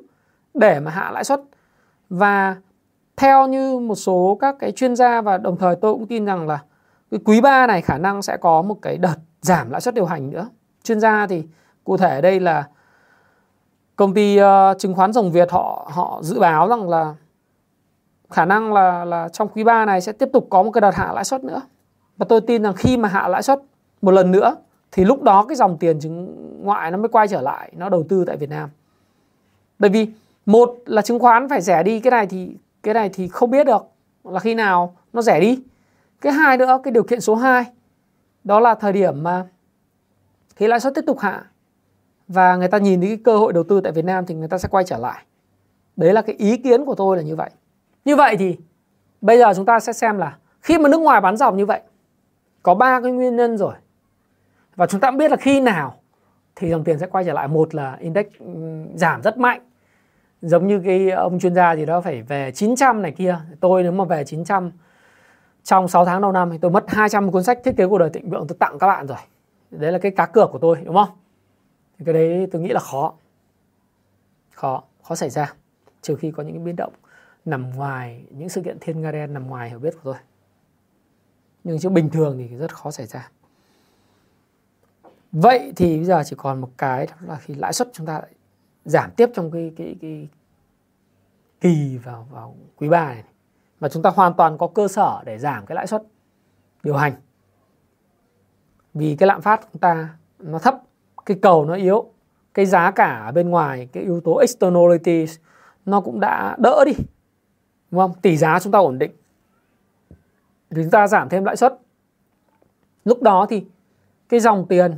để 0.54 0.80
mà 0.80 0.92
hạ 0.92 1.12
lãi 1.12 1.24
suất 1.24 1.42
và 2.10 2.56
theo 3.16 3.48
như 3.48 3.80
một 3.80 3.96
số 3.96 4.38
các 4.42 4.56
cái 4.60 4.72
chuyên 4.72 4.96
gia 4.96 5.22
và 5.22 5.38
đồng 5.38 5.58
thời 5.58 5.76
tôi 5.76 5.94
cũng 5.94 6.08
tin 6.08 6.26
rằng 6.26 6.48
là 6.48 6.64
cái 7.14 7.20
quý 7.26 7.42
3 7.42 7.68
này 7.68 7.82
khả 7.82 7.98
năng 7.98 8.22
sẽ 8.22 8.38
có 8.38 8.62
một 8.62 8.76
cái 8.82 8.98
đợt 8.98 9.16
giảm 9.42 9.70
lãi 9.70 9.82
suất 9.82 9.94
điều 9.94 10.06
hành 10.06 10.30
nữa. 10.30 10.50
Chuyên 10.84 11.00
gia 11.00 11.28
thì 11.28 11.44
cụ 11.84 11.98
thể 11.98 12.16
ở 12.16 12.22
đây 12.22 12.40
là 12.40 12.68
công 13.96 14.14
ty 14.14 14.40
uh, 14.42 14.80
chứng 14.80 14.96
khoán 14.96 15.14
Rồng 15.14 15.32
Việt 15.32 15.52
họ 15.52 15.90
họ 15.94 16.20
dự 16.24 16.40
báo 16.40 16.68
rằng 16.68 16.90
là 16.90 17.16
khả 18.30 18.46
năng 18.46 18.74
là 18.74 19.06
là 19.06 19.30
trong 19.30 19.48
quý 19.48 19.64
3 19.64 19.86
này 19.86 20.02
sẽ 20.02 20.12
tiếp 20.12 20.30
tục 20.34 20.48
có 20.50 20.64
một 20.64 20.72
cái 20.72 20.82
đợt 20.82 20.96
hạ 20.96 21.12
lãi 21.14 21.24
suất 21.24 21.44
nữa. 21.44 21.62
Và 22.18 22.26
tôi 22.30 22.42
tin 22.42 22.64
rằng 22.64 22.74
khi 22.74 22.98
mà 22.98 23.10
hạ 23.10 23.28
lãi 23.28 23.44
suất 23.44 23.60
một 24.02 24.12
lần 24.12 24.32
nữa 24.32 24.56
thì 24.92 25.06
lúc 25.06 25.24
đó 25.24 25.46
cái 25.50 25.56
dòng 25.56 25.78
tiền 25.78 26.00
chứng 26.00 26.36
ngoại 26.64 26.92
nó 26.92 26.98
mới 26.98 27.10
quay 27.10 27.28
trở 27.28 27.42
lại 27.42 27.72
nó 27.76 27.90
đầu 27.90 28.04
tư 28.10 28.24
tại 28.28 28.38
Việt 28.38 28.50
Nam. 28.50 28.70
Bởi 29.80 29.90
vì 29.90 30.08
một 30.46 30.76
là 30.86 31.02
chứng 31.02 31.20
khoán 31.20 31.50
phải 31.50 31.62
rẻ 31.62 31.84
đi 31.84 32.00
cái 32.00 32.12
này 32.12 32.28
thì 32.28 32.58
cái 32.84 32.94
này 32.94 33.10
thì 33.14 33.28
không 33.28 33.52
biết 33.52 33.68
được 33.68 33.86
là 34.24 34.40
khi 34.40 34.56
nào 34.56 34.96
nó 35.14 35.22
rẻ 35.22 35.40
đi. 35.40 35.60
Cái 36.24 36.34
hai 36.34 36.58
nữa, 36.58 36.80
cái 36.84 36.92
điều 36.92 37.04
kiện 37.04 37.22
số 37.22 37.36
2 37.36 37.66
đó 38.44 38.60
là 38.60 38.76
thời 38.76 38.94
điểm 38.94 39.24
mà 39.24 39.46
khi 40.56 40.68
lãi 40.68 40.80
suất 40.80 40.96
tiếp 40.96 41.04
tục 41.08 41.20
hạ 41.20 41.44
và 42.28 42.56
người 42.56 42.68
ta 42.68 42.78
nhìn 42.78 43.02
thấy 43.02 43.10
cái 43.10 43.18
cơ 43.24 43.38
hội 43.38 43.54
đầu 43.54 43.64
tư 43.64 43.82
tại 43.82 43.92
Việt 43.92 44.06
Nam 44.06 44.26
thì 44.26 44.36
người 44.36 44.48
ta 44.48 44.58
sẽ 44.58 44.70
quay 44.72 44.84
trở 44.84 44.98
lại. 44.98 45.24
Đấy 45.96 46.14
là 46.14 46.22
cái 46.22 46.36
ý 46.36 46.58
kiến 46.58 46.86
của 46.86 46.96
tôi 46.96 47.18
là 47.18 47.24
như 47.24 47.36
vậy. 47.36 47.50
Như 48.06 48.16
vậy 48.16 48.38
thì 48.38 48.58
bây 49.22 49.38
giờ 49.38 49.54
chúng 49.56 49.66
ta 49.66 49.80
sẽ 49.80 49.94
xem 49.94 50.18
là 50.18 50.38
khi 50.62 50.78
mà 50.78 50.90
nước 50.90 51.02
ngoài 51.02 51.22
bán 51.22 51.38
dòng 51.38 51.58
như 51.58 51.66
vậy, 51.66 51.82
có 52.64 52.76
ba 52.76 53.02
cái 53.02 53.12
nguyên 53.12 53.36
nhân 53.36 53.58
rồi. 53.58 53.74
Và 54.76 54.88
chúng 54.88 55.02
ta 55.02 55.12
cũng 55.12 55.18
biết 55.18 55.32
là 55.32 55.38
khi 55.38 55.62
nào 55.62 55.96
thì 56.56 56.70
dòng 56.70 56.84
tiền 56.84 57.00
sẽ 57.00 57.08
quay 57.08 57.24
trở 57.24 57.34
lại. 57.34 57.48
Một 57.48 57.76
là 57.76 57.98
index 58.00 58.26
giảm 58.96 59.22
rất 59.22 59.38
mạnh. 59.38 59.62
Giống 60.42 60.68
như 60.68 60.82
cái 60.86 61.10
ông 61.10 61.40
chuyên 61.40 61.56
gia 61.56 61.76
gì 61.76 61.86
đó 61.86 62.02
phải 62.02 62.22
về 62.22 62.52
900 62.52 63.02
này 63.02 63.12
kia. 63.12 63.40
Tôi 63.60 63.84
nếu 63.84 63.92
mà 63.92 64.04
về 64.04 64.24
900 64.24 64.72
trong 65.64 65.88
6 65.88 66.06
tháng 66.06 66.22
đầu 66.22 66.32
năm 66.32 66.50
thì 66.52 66.58
tôi 66.58 66.72
mất 66.72 66.84
200 66.88 67.32
cuốn 67.32 67.44
sách 67.44 67.60
thiết 67.64 67.78
kế 67.78 67.88
cuộc 67.88 67.98
đời 67.98 68.10
thịnh 68.10 68.30
vượng 68.30 68.48
tôi 68.48 68.58
tặng 68.60 68.80
các 68.80 68.88
bạn 68.88 69.08
rồi. 69.08 69.18
Đấy 69.72 69.92
là 69.92 70.00
cái 70.00 70.12
cá 70.12 70.26
cược 70.26 70.52
của 70.52 70.60
tôi 70.60 70.82
đúng 70.86 70.96
không? 70.96 71.10
Thì 71.98 72.06
cái 72.06 72.14
đấy 72.14 72.48
tôi 72.52 72.62
nghĩ 72.62 72.70
là 72.70 72.80
khó. 72.80 73.14
Khó, 74.52 74.84
khó 75.04 75.16
xảy 75.16 75.30
ra. 75.30 75.54
Trừ 76.02 76.16
khi 76.16 76.32
có 76.32 76.44
những 76.44 76.56
cái 76.56 76.64
biến 76.64 76.76
động 76.76 76.94
nằm 77.46 77.76
ngoài 77.76 78.26
những 78.30 78.50
sự 78.50 78.62
kiện 78.62 78.78
thiên 78.82 79.02
nga 79.02 79.12
đen 79.12 79.34
nằm 79.34 79.48
ngoài 79.48 79.70
hiểu 79.70 79.80
biết 79.80 79.94
của 79.94 80.02
tôi. 80.04 80.16
Nhưng 81.64 81.80
chứ 81.80 81.90
bình 81.90 82.10
thường 82.10 82.38
thì 82.38 82.56
rất 82.56 82.76
khó 82.76 82.92
xảy 82.92 83.06
ra. 83.06 83.30
Vậy 85.32 85.74
thì 85.76 85.98
bây 85.98 86.06
giờ 86.06 86.24
chỉ 86.26 86.36
còn 86.40 86.62
một 86.62 86.70
cái 86.78 87.08
đó 87.08 87.14
là 87.22 87.36
khi 87.36 87.54
lãi 87.54 87.74
suất 87.74 87.90
chúng 87.94 88.08
ta 88.08 88.14
lại 88.14 88.32
giảm 88.86 89.12
tiếp 89.12 89.30
trong 89.34 89.52
cái 89.52 89.74
cái 89.78 89.96
cái 90.02 90.28
kỳ 91.62 91.98
vào 91.98 92.28
vào 92.32 92.56
quý 92.76 92.90
3 92.90 93.14
này 93.14 93.24
mà 93.84 93.90
chúng 93.90 94.04
ta 94.04 94.10
hoàn 94.10 94.34
toàn 94.34 94.58
có 94.58 94.68
cơ 94.68 94.88
sở 94.88 95.22
để 95.26 95.38
giảm 95.38 95.66
cái 95.66 95.76
lãi 95.76 95.88
suất 95.88 96.04
điều 96.84 96.96
hành. 96.96 97.14
Vì 98.94 99.16
cái 99.20 99.28
lạm 99.28 99.42
phát 99.42 99.62
của 99.62 99.68
chúng 99.74 99.80
ta 99.80 100.10
nó 100.40 100.60
thấp, 100.60 100.82
cái 101.26 101.38
cầu 101.42 101.66
nó 101.66 101.74
yếu, 101.74 102.06
cái 102.54 102.66
giá 102.66 102.92
cả 102.92 103.24
ở 103.26 103.32
bên 103.32 103.50
ngoài, 103.50 103.90
cái 103.94 104.04
yếu 104.04 104.22
tố 104.22 104.38
externalities 104.38 105.38
nó 105.86 106.02
cũng 106.02 106.20
đã 106.20 106.56
đỡ 106.60 106.84
đi. 106.86 106.94
Đúng 107.92 108.02
không? 108.02 108.14
Tỷ 108.22 108.38
giá 108.38 108.60
chúng 108.60 108.72
ta 108.72 108.80
ổn 108.80 109.00
định. 109.00 109.12
Thì 110.70 110.82
chúng 110.84 110.92
ta 110.92 111.08
giảm 111.08 111.30
thêm 111.30 111.46
lãi 111.46 111.58
suất. 111.58 111.80
Lúc 113.06 113.22
đó 113.22 113.46
thì 113.50 113.66
cái 114.30 114.40
dòng 114.40 114.66
tiền 114.70 114.98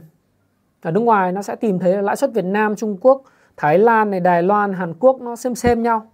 ở 0.81 0.91
nước 0.91 0.99
ngoài 0.99 1.31
nó 1.31 1.41
sẽ 1.41 1.55
tìm 1.55 1.79
thấy 1.79 2.03
lãi 2.03 2.15
suất 2.15 2.33
Việt 2.33 2.45
Nam, 2.45 2.75
Trung 2.75 2.97
Quốc, 3.01 3.21
Thái 3.57 3.79
Lan 3.79 4.11
này, 4.11 4.19
Đài 4.19 4.43
Loan, 4.43 4.73
Hàn 4.73 4.93
Quốc 4.99 5.21
nó 5.21 5.35
xem 5.35 5.55
xem 5.55 5.83
nhau. 5.83 6.11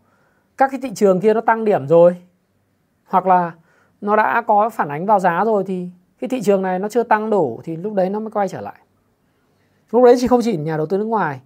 Các 0.58 0.72
cái 0.72 0.80
thị 0.84 0.92
trường 0.96 1.20
kia 1.20 1.34
nó 1.34 1.42
tăng 1.42 1.66
điểm 1.66 1.88
rồi. 1.88 2.22
Hoặc 3.12 3.28
là 3.28 3.52
nó 4.02 4.16
đã 4.16 4.42
có 4.48 4.70
phản 4.70 4.90
ánh 4.90 5.06
vào 5.06 5.20
giá 5.20 5.44
rồi 5.46 5.64
thì 5.68 5.90
cái 6.20 6.28
thị 6.28 6.42
trường 6.42 6.62
này 6.62 6.80
nó 6.80 6.90
chưa 6.90 7.04
tăng 7.04 7.30
đủ 7.30 7.62
thì 7.64 7.76
lúc 7.76 7.94
đấy 7.94 8.10
nó 8.10 8.20
mới 8.20 8.32
quay 8.32 8.48
trở 8.48 8.62
lại. 8.62 8.80
Lúc 9.92 10.04
đấy 10.04 10.16
thì 10.22 10.28
không 10.28 10.42
chỉ 10.44 10.58
nhà 10.58 10.78
đầu 10.78 10.86
tư 10.86 10.98
nước 10.98 11.06
ngoài, 11.06 11.40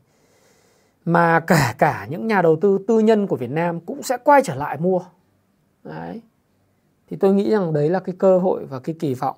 mà 1.05 1.39
cả 1.39 1.75
cả 1.77 2.07
những 2.09 2.27
nhà 2.27 2.41
đầu 2.41 2.55
tư 2.61 2.79
tư 2.87 2.99
nhân 2.99 3.27
của 3.27 3.35
Việt 3.35 3.49
Nam 3.49 3.79
cũng 3.79 4.03
sẽ 4.03 4.17
quay 4.23 4.41
trở 4.43 4.55
lại 4.55 4.77
mua. 4.77 5.01
Đấy. 5.83 6.21
Thì 7.09 7.17
tôi 7.17 7.33
nghĩ 7.33 7.51
rằng 7.51 7.73
đấy 7.73 7.89
là 7.89 7.99
cái 7.99 8.15
cơ 8.19 8.37
hội 8.37 8.65
và 8.65 8.79
cái 8.79 8.95
kỳ 8.99 9.13
vọng 9.13 9.35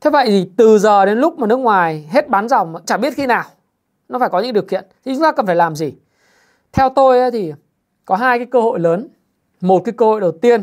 Thế 0.00 0.10
vậy 0.10 0.26
thì 0.28 0.50
từ 0.56 0.78
giờ 0.78 1.04
đến 1.04 1.18
lúc 1.18 1.38
mà 1.38 1.46
nước 1.46 1.56
ngoài 1.56 2.08
hết 2.10 2.28
bán 2.28 2.48
dòng, 2.48 2.74
chả 2.86 2.96
biết 2.96 3.14
khi 3.14 3.26
nào 3.26 3.44
nó 4.08 4.18
phải 4.18 4.28
có 4.28 4.40
những 4.40 4.52
điều 4.52 4.62
kiện 4.62 4.84
thì 5.04 5.14
chúng 5.14 5.22
ta 5.22 5.32
cần 5.32 5.46
phải 5.46 5.56
làm 5.56 5.76
gì? 5.76 5.94
Theo 6.72 6.88
tôi 6.88 7.30
thì 7.30 7.52
có 8.04 8.16
hai 8.16 8.38
cái 8.38 8.46
cơ 8.46 8.60
hội 8.60 8.80
lớn. 8.80 9.08
Một 9.60 9.82
cái 9.84 9.92
cơ 9.92 10.06
hội 10.06 10.20
đầu 10.20 10.32
tiên 10.32 10.62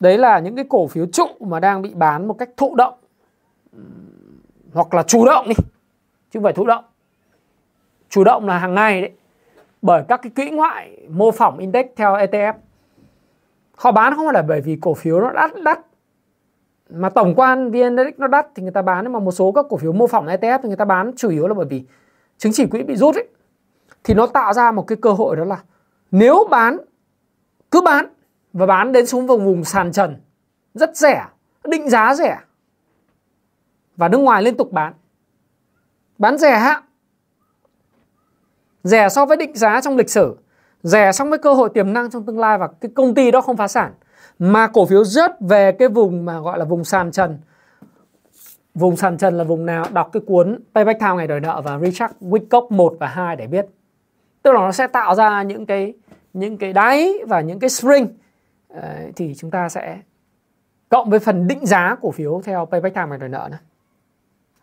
đấy 0.00 0.18
là 0.18 0.38
những 0.38 0.56
cái 0.56 0.64
cổ 0.68 0.86
phiếu 0.86 1.06
trụ 1.06 1.26
mà 1.40 1.60
đang 1.60 1.82
bị 1.82 1.94
bán 1.94 2.28
một 2.28 2.34
cách 2.34 2.50
thụ 2.56 2.74
động. 2.74 2.94
Hoặc 4.72 4.94
là 4.94 5.02
chủ 5.02 5.26
động 5.26 5.48
đi, 5.48 5.54
chứ 6.30 6.38
không 6.38 6.42
phải 6.42 6.52
thụ 6.52 6.66
động. 6.66 6.84
Chủ 8.08 8.24
động 8.24 8.46
là 8.46 8.58
hàng 8.58 8.74
ngày 8.74 9.00
đấy. 9.00 9.10
Bởi 9.82 10.02
các 10.08 10.20
cái 10.22 10.32
quỹ 10.36 10.50
ngoại 10.50 11.06
mô 11.08 11.30
phỏng 11.30 11.58
index 11.58 11.86
theo 11.96 12.12
ETF. 12.12 12.52
Họ 13.76 13.92
bán 13.92 14.14
không 14.14 14.26
phải 14.26 14.34
là 14.34 14.42
bởi 14.42 14.60
vì 14.60 14.78
cổ 14.80 14.94
phiếu 14.94 15.20
nó 15.20 15.32
đắt 15.32 15.50
đắt. 15.64 15.80
Mà 16.90 17.10
tổng 17.10 17.34
quan 17.36 17.70
VN 17.70 17.80
Index 17.80 18.14
nó 18.16 18.26
đắt 18.26 18.46
thì 18.54 18.62
người 18.62 18.72
ta 18.72 18.82
bán, 18.82 19.04
nhưng 19.04 19.12
mà 19.12 19.18
một 19.18 19.32
số 19.32 19.52
các 19.52 19.66
cổ 19.68 19.76
phiếu 19.76 19.92
mô 19.92 20.06
phỏng 20.06 20.26
ETF 20.26 20.58
thì 20.62 20.68
người 20.68 20.76
ta 20.76 20.84
bán 20.84 21.12
chủ 21.16 21.30
yếu 21.30 21.48
là 21.48 21.54
bởi 21.54 21.66
vì 21.66 21.84
chứng 22.38 22.52
chỉ 22.52 22.66
quỹ 22.66 22.82
bị 22.82 22.96
rút 22.96 23.14
ấy. 23.14 23.28
Thì 24.04 24.14
nó 24.14 24.26
tạo 24.26 24.52
ra 24.52 24.72
một 24.72 24.86
cái 24.86 24.96
cơ 25.02 25.12
hội 25.12 25.36
đó 25.36 25.44
là 25.44 25.58
nếu 26.10 26.44
bán, 26.50 26.78
cứ 27.70 27.80
bán 27.80 28.06
và 28.56 28.66
bán 28.66 28.92
đến 28.92 29.06
xuống 29.06 29.26
vùng 29.26 29.44
vùng 29.44 29.64
sàn 29.64 29.92
trần. 29.92 30.16
Rất 30.74 30.96
rẻ, 30.96 31.26
định 31.64 31.90
giá 31.90 32.14
rẻ. 32.14 32.38
Và 33.96 34.08
nước 34.08 34.18
ngoài 34.18 34.42
liên 34.42 34.56
tục 34.56 34.72
bán. 34.72 34.92
Bán 36.18 36.38
rẻ 36.38 36.58
hạ 36.58 36.82
rẻ 38.82 39.08
so 39.08 39.26
với 39.26 39.36
định 39.36 39.56
giá 39.56 39.80
trong 39.80 39.96
lịch 39.96 40.10
sử. 40.10 40.36
Rẻ 40.82 41.12
so 41.12 41.24
với 41.24 41.38
cơ 41.38 41.54
hội 41.54 41.70
tiềm 41.74 41.92
năng 41.92 42.10
trong 42.10 42.26
tương 42.26 42.38
lai 42.38 42.58
và 42.58 42.68
cái 42.80 42.90
công 42.94 43.14
ty 43.14 43.30
đó 43.30 43.40
không 43.40 43.56
phá 43.56 43.68
sản. 43.68 43.92
Mà 44.38 44.66
cổ 44.66 44.86
phiếu 44.86 45.04
rớt 45.04 45.40
về 45.40 45.72
cái 45.72 45.88
vùng 45.88 46.24
mà 46.24 46.40
gọi 46.40 46.58
là 46.58 46.64
vùng 46.64 46.84
sàn 46.84 47.12
trần. 47.12 47.38
Vùng 48.74 48.96
sàn 48.96 49.18
trần 49.18 49.38
là 49.38 49.44
vùng 49.44 49.66
nào? 49.66 49.84
Đọc 49.92 50.10
cái 50.12 50.22
cuốn 50.26 50.60
Payback 50.74 51.00
Time 51.00 51.14
ngày 51.14 51.26
đòi 51.26 51.40
nợ 51.40 51.62
và 51.64 51.78
Richard 51.78 52.14
Wyckoff 52.20 52.70
1 52.70 52.96
và 53.00 53.06
2 53.06 53.36
để 53.36 53.46
biết. 53.46 53.66
Tức 54.42 54.52
là 54.52 54.60
nó 54.60 54.72
sẽ 54.72 54.86
tạo 54.86 55.14
ra 55.14 55.42
những 55.42 55.66
cái 55.66 55.94
những 56.32 56.58
cái 56.58 56.72
đáy 56.72 57.14
và 57.26 57.40
những 57.40 57.58
cái 57.58 57.70
spring 57.70 58.08
Ờ, 58.68 59.10
thì 59.16 59.34
chúng 59.34 59.50
ta 59.50 59.68
sẽ 59.68 59.98
cộng 60.88 61.10
với 61.10 61.18
phần 61.18 61.46
định 61.46 61.66
giá 61.66 61.96
cổ 62.02 62.10
phiếu 62.10 62.40
theo 62.44 62.66
Payback 62.66 62.94
Time 62.94 63.06
ngày 63.08 63.18
đòi 63.18 63.28
nợ 63.28 63.48
nữa 63.50 63.58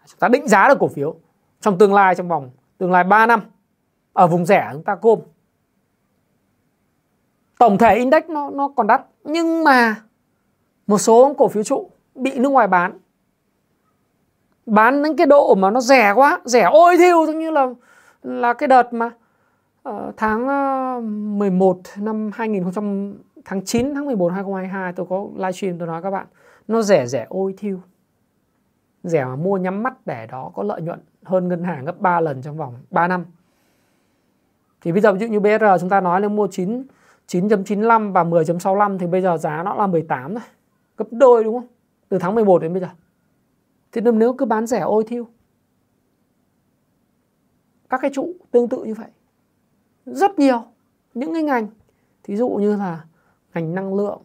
chúng 0.05 0.19
ta 0.19 0.27
định 0.27 0.47
giá 0.47 0.67
được 0.67 0.77
cổ 0.79 0.87
phiếu 0.87 1.15
trong 1.61 1.77
tương 1.77 1.93
lai 1.93 2.15
trong 2.15 2.27
vòng 2.27 2.49
tương 2.77 2.91
lai 2.91 3.03
3 3.03 3.25
năm 3.25 3.41
ở 4.13 4.27
vùng 4.27 4.45
rẻ 4.45 4.69
chúng 4.73 4.83
ta 4.83 4.97
gom. 5.01 5.19
tổng 7.59 7.77
thể 7.77 7.95
index 7.95 8.23
nó 8.27 8.49
nó 8.49 8.67
còn 8.75 8.87
đắt 8.87 9.05
nhưng 9.23 9.63
mà 9.63 9.95
một 10.87 10.97
số 10.97 11.33
cổ 11.37 11.47
phiếu 11.47 11.63
trụ 11.63 11.89
bị 12.15 12.39
nước 12.39 12.49
ngoài 12.49 12.67
bán 12.67 12.99
bán 14.65 15.03
đến 15.03 15.15
cái 15.17 15.27
độ 15.27 15.55
mà 15.55 15.69
nó 15.69 15.81
rẻ 15.81 16.13
quá 16.15 16.41
rẻ 16.45 16.63
ôi 16.71 16.97
thiêu 16.97 17.25
giống 17.25 17.39
như 17.39 17.51
là 17.51 17.67
là 18.23 18.53
cái 18.53 18.67
đợt 18.67 18.93
mà 18.93 19.11
uh, 19.89 19.95
tháng 20.17 20.47
ờ, 20.47 20.99
11 21.03 21.79
năm 21.97 22.31
2000 22.33 22.63
tháng 23.45 23.65
9 23.65 23.93
tháng 23.95 24.05
11 24.05 24.31
2022 24.33 24.93
tôi 24.93 25.05
có 25.09 25.27
livestream 25.35 25.77
tôi 25.77 25.87
nói 25.87 26.01
các 26.01 26.11
bạn, 26.11 26.27
nó 26.67 26.81
rẻ 26.81 27.07
rẻ 27.07 27.25
ôi 27.29 27.53
thiêu. 27.57 27.79
Rẻ 29.03 29.25
mà 29.25 29.35
mua 29.35 29.57
nhắm 29.57 29.83
mắt 29.83 29.93
để 30.05 30.27
đó 30.27 30.51
có 30.55 30.63
lợi 30.63 30.81
nhuận 30.81 30.99
hơn 31.23 31.47
ngân 31.47 31.63
hàng 31.63 31.85
gấp 31.85 31.99
3 31.99 32.19
lần 32.19 32.41
trong 32.41 32.57
vòng 32.57 32.75
3 32.91 33.07
năm. 33.07 33.25
Thì 34.81 34.91
bây 34.91 35.01
giờ 35.01 35.13
ví 35.13 35.19
dụ 35.19 35.27
như 35.27 35.39
BR 35.39 35.63
chúng 35.79 35.89
ta 35.89 36.01
nói 36.01 36.21
là 36.21 36.27
mua 36.27 36.47
9 36.51 36.83
9.95 37.27 38.11
và 38.11 38.23
10.65 38.23 38.97
thì 38.97 39.07
bây 39.07 39.21
giờ 39.21 39.37
giá 39.37 39.63
nó 39.63 39.75
là 39.75 39.87
18 39.87 40.33
rồi 40.33 40.43
gấp 40.97 41.05
đôi 41.11 41.43
đúng 41.43 41.53
không? 41.53 41.67
Từ 42.09 42.17
tháng 42.19 42.35
11 42.35 42.61
đến 42.61 42.73
bây 42.73 42.81
giờ. 42.81 42.89
Thì 43.91 44.01
nếu 44.01 44.33
cứ 44.33 44.45
bán 44.45 44.67
rẻ 44.67 44.79
ôi 44.79 45.03
thiêu. 45.07 45.27
Các 47.89 48.01
cái 48.01 48.11
trụ 48.13 48.33
tương 48.51 48.69
tự 48.69 48.83
như 48.83 48.93
vậy. 48.93 49.07
Rất 50.05 50.39
nhiều. 50.39 50.63
Những 51.13 51.33
cái 51.33 51.43
ngành. 51.43 51.67
Thí 52.23 52.35
dụ 52.35 52.49
như 52.49 52.75
là 52.75 53.05
ngành 53.53 53.75
năng 53.75 53.93
lượng, 53.93 54.21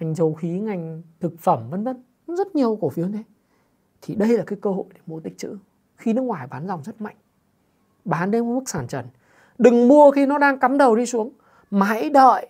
ngành 0.00 0.14
dầu 0.14 0.34
khí, 0.34 0.48
ngành 0.48 1.02
thực 1.20 1.38
phẩm, 1.38 1.70
vân 1.70 1.84
vân. 1.84 2.02
Rất 2.26 2.54
nhiều 2.54 2.78
cổ 2.80 2.88
phiếu 2.88 3.08
này 3.08 3.24
thì 4.02 4.14
đây 4.14 4.28
là 4.28 4.44
cái 4.46 4.58
cơ 4.62 4.70
hội 4.70 4.84
để 4.94 5.00
mua 5.06 5.20
tích 5.20 5.38
trữ. 5.38 5.58
Khi 5.96 6.12
nước 6.12 6.22
ngoài 6.22 6.46
bán 6.46 6.66
dòng 6.66 6.82
rất 6.84 7.00
mạnh, 7.00 7.16
bán 8.04 8.30
đến 8.30 8.54
mức 8.54 8.68
sàn 8.68 8.88
trần. 8.88 9.06
Đừng 9.58 9.88
mua 9.88 10.10
khi 10.10 10.26
nó 10.26 10.38
đang 10.38 10.58
cắm 10.58 10.78
đầu 10.78 10.96
đi 10.96 11.06
xuống. 11.06 11.32
Mà 11.70 11.86
hãy 11.86 12.10
đợi, 12.10 12.48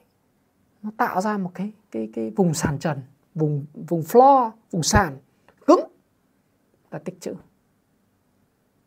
nó 0.83 0.91
tạo 0.97 1.21
ra 1.21 1.39
một 1.39 1.51
cái 1.55 1.73
cái 1.91 2.11
cái 2.15 2.31
vùng 2.37 2.55
sàn 2.55 2.79
trần, 2.79 2.99
vùng 3.35 3.67
vùng 3.89 4.01
floor, 4.01 4.51
vùng 4.71 4.83
sàn. 4.83 5.19
Cứng 5.67 5.81
là 6.91 6.99
tích 6.99 7.21
trữ. 7.21 7.35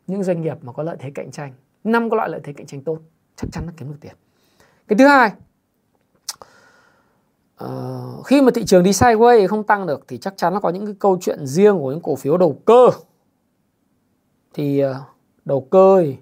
Những 0.07 0.23
doanh 0.23 0.41
nghiệp 0.41 0.57
mà 0.61 0.73
có 0.73 0.83
lợi 0.83 0.97
thế 0.99 1.11
cạnh 1.15 1.31
tranh, 1.31 1.53
năm 1.83 2.09
có 2.09 2.17
loại 2.17 2.29
lợi 2.29 2.41
thế 2.43 2.53
cạnh 2.53 2.67
tranh 2.67 2.81
tốt, 2.81 2.99
chắc 3.35 3.47
chắn 3.51 3.65
nó 3.65 3.73
kiếm 3.77 3.87
được 3.87 3.97
tiền. 4.01 4.15
Cái 4.87 4.97
thứ 4.97 5.07
hai 5.07 5.31
uh, 7.63 8.25
khi 8.25 8.41
mà 8.41 8.51
thị 8.55 8.65
trường 8.65 8.83
đi 8.83 8.91
sideways 8.91 9.47
không 9.47 9.63
tăng 9.63 9.87
được 9.87 10.05
thì 10.07 10.17
chắc 10.17 10.33
chắn 10.37 10.53
nó 10.53 10.59
có 10.59 10.69
những 10.69 10.85
cái 10.85 10.95
câu 10.99 11.17
chuyện 11.21 11.45
riêng 11.45 11.79
của 11.79 11.91
những 11.91 12.01
cổ 12.01 12.15
phiếu 12.15 12.37
đầu 12.37 12.61
cơ. 12.65 12.87
Thì 14.53 14.85
uh, 14.85 14.95
đầu 15.45 15.61
cơ 15.61 16.01
thì 16.01 16.17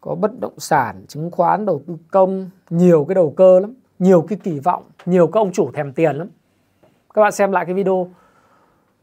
có 0.00 0.14
bất 0.14 0.40
động 0.40 0.58
sản 0.58 1.04
chứng 1.08 1.30
khoán 1.30 1.66
đầu 1.66 1.82
tư 1.86 1.96
công 2.10 2.50
nhiều 2.70 3.04
cái 3.08 3.14
đầu 3.14 3.30
cơ 3.36 3.60
lắm 3.60 3.74
nhiều 3.98 4.22
cái 4.28 4.38
kỳ 4.42 4.58
vọng 4.58 4.82
nhiều 5.06 5.26
các 5.26 5.40
ông 5.40 5.52
chủ 5.52 5.70
thèm 5.74 5.92
tiền 5.92 6.16
lắm. 6.16 6.28
Các 7.14 7.22
bạn 7.22 7.32
xem 7.32 7.52
lại 7.52 7.64
cái 7.64 7.74
video 7.74 8.08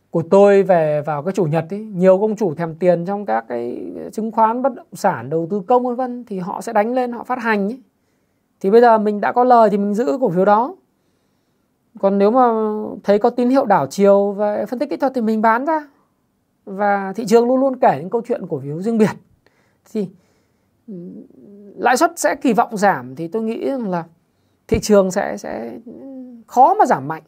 của 0.10 0.24
tôi 0.30 0.64
về 0.64 1.02
vào 1.02 1.24
cái 1.24 1.34
chủ 1.34 1.46
nhật 1.46 1.66
ấy 1.70 1.80
nhiều 1.80 2.20
công 2.20 2.36
chủ 2.36 2.56
thèm 2.56 2.76
tiền 2.76 3.06
trong 3.06 3.26
các 3.26 3.46
cái 3.48 3.92
chứng 4.14 4.32
khoán 4.32 4.62
bất 4.62 4.74
động 4.76 4.88
sản 4.94 5.30
đầu 5.30 5.48
tư 5.52 5.62
công 5.68 5.84
vân 5.86 5.96
vân 5.96 6.26
thì 6.26 6.40
họ 6.40 6.62
sẽ 6.62 6.74
đánh 6.74 6.94
lên 6.94 7.12
họ 7.12 7.24
phát 7.24 7.40
hành 7.40 7.68
ấy. 7.68 7.82
thì 8.60 8.72
bây 8.72 8.82
giờ 8.82 8.98
mình 8.98 9.22
đã 9.22 9.32
có 9.32 9.44
lời 9.44 9.70
thì 9.70 9.78
mình 9.78 9.94
giữ 9.94 10.18
cổ 10.22 10.30
phiếu 10.30 10.46
đó 10.46 10.76
còn 12.00 12.18
nếu 12.18 12.32
mà 12.32 12.52
thấy 13.04 13.20
có 13.20 13.30
tín 13.30 13.50
hiệu 13.50 13.66
đảo 13.66 13.88
chiều 13.88 14.32
và 14.32 14.66
phân 14.70 14.80
tích 14.80 14.90
kỹ 14.90 14.98
thuật 14.98 15.12
thì 15.16 15.22
mình 15.22 15.42
bán 15.42 15.66
ra. 15.66 15.88
Và 16.66 17.14
thị 17.16 17.26
trường 17.28 17.48
luôn 17.48 17.60
luôn 17.60 17.80
kể 17.80 17.98
những 18.00 18.10
câu 18.10 18.22
chuyện 18.28 18.48
cổ 18.50 18.60
phiếu 18.60 18.82
riêng 18.82 18.98
biệt. 18.98 19.12
Thì 19.92 20.10
lãi 21.78 21.98
suất 21.98 22.20
sẽ 22.20 22.36
kỳ 22.36 22.54
vọng 22.54 22.78
giảm 22.78 23.16
thì 23.16 23.28
tôi 23.28 23.42
nghĩ 23.42 23.70
rằng 23.70 23.90
là 23.90 24.04
thị 24.68 24.80
trường 24.82 25.12
sẽ 25.12 25.38
sẽ 25.38 25.80
khó 26.48 26.74
mà 26.74 26.86
giảm 26.86 27.08
mạnh. 27.08 27.24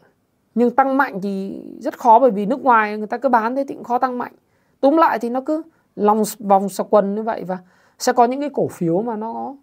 Nhưng 0.56 0.75
tăng 0.75 0.97
mạnh 0.97 1.21
thì 1.21 1.62
rất 1.80 1.99
khó 1.99 2.19
bởi 2.19 2.32
vì 2.32 2.45
nước 2.45 2.62
ngoài 2.62 2.97
người 2.97 3.08
ta 3.08 3.17
cứ 3.17 3.30
bán 3.30 3.56
thế 3.56 3.65
thì 3.67 3.75
cũng 3.75 3.84
khó 3.84 3.97
tăng 3.97 4.17
mạnh. 4.17 4.34
Túm 4.80 4.97
lại 4.97 5.19
thì 5.19 5.30
nó 5.30 5.41
cứ 5.41 5.62
lòng 5.95 6.23
vòng 6.39 6.69
sọc 6.69 6.88
quần 6.89 7.15
như 7.15 7.23
vậy 7.23 7.43
và 7.43 7.58
sẽ 7.99 8.13
có 8.13 8.25
những 8.25 8.39
cái 8.39 8.49
cổ 8.54 8.67
phiếu 8.67 9.01
mà 9.01 9.15
nó 9.15 9.56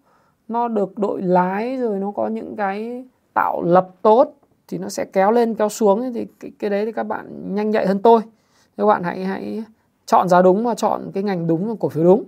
nó 0.49 0.69
được 0.69 0.99
đội 0.99 1.23
lái 1.23 1.77
rồi 1.77 1.99
nó 1.99 2.11
có 2.11 2.29
những 2.29 2.57
cái 2.57 3.05
tạo 3.35 3.63
lập 3.63 3.89
tốt 4.03 4.35
thì 4.73 4.79
nó 4.79 4.89
sẽ 4.89 5.05
kéo 5.05 5.31
lên 5.31 5.55
kéo 5.55 5.69
xuống 5.69 6.13
thì 6.15 6.27
cái, 6.41 6.51
cái 6.59 6.71
đấy 6.71 6.87
thì 6.87 6.93
các 6.93 7.03
bạn 7.03 7.55
nhanh 7.55 7.71
nhạy 7.71 7.87
hơn 7.87 7.99
tôi. 7.99 8.21
Các 8.77 8.87
bạn 8.87 9.03
hãy 9.03 9.25
hãy 9.25 9.65
chọn 10.07 10.29
giá 10.29 10.43
đúng 10.43 10.65
và 10.65 10.75
chọn 10.75 11.11
cái 11.15 11.23
ngành 11.23 11.47
đúng 11.47 11.69
và 11.69 11.75
cổ 11.81 11.89
phiếu 11.89 12.05
đúng. 12.05 12.25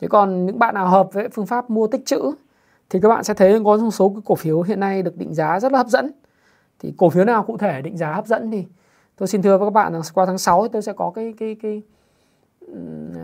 Thế 0.00 0.08
còn 0.08 0.46
những 0.46 0.58
bạn 0.58 0.74
nào 0.74 0.88
hợp 0.88 1.08
với 1.12 1.28
phương 1.28 1.46
pháp 1.46 1.70
mua 1.70 1.86
tích 1.86 2.06
trữ 2.06 2.20
thì 2.90 3.00
các 3.00 3.08
bạn 3.08 3.24
sẽ 3.24 3.34
thấy 3.34 3.60
có 3.64 3.76
một 3.76 3.90
số 3.90 4.08
cái 4.08 4.22
cổ 4.24 4.34
phiếu 4.34 4.62
hiện 4.62 4.80
nay 4.80 5.02
được 5.02 5.16
định 5.16 5.34
giá 5.34 5.60
rất 5.60 5.72
là 5.72 5.78
hấp 5.78 5.88
dẫn. 5.88 6.10
Thì 6.78 6.94
cổ 6.96 7.10
phiếu 7.10 7.24
nào 7.24 7.42
cụ 7.42 7.56
thể 7.56 7.82
định 7.82 7.96
giá 7.96 8.12
hấp 8.12 8.26
dẫn 8.26 8.50
thì 8.50 8.64
tôi 9.16 9.28
xin 9.28 9.42
thưa 9.42 9.58
với 9.58 9.66
các 9.66 9.72
bạn 9.72 9.92
là 9.92 10.00
qua 10.14 10.26
tháng 10.26 10.38
6 10.38 10.68
tôi 10.68 10.82
sẽ 10.82 10.92
có 10.92 11.12
cái 11.14 11.34
cái 11.38 11.56
cái 11.62 11.82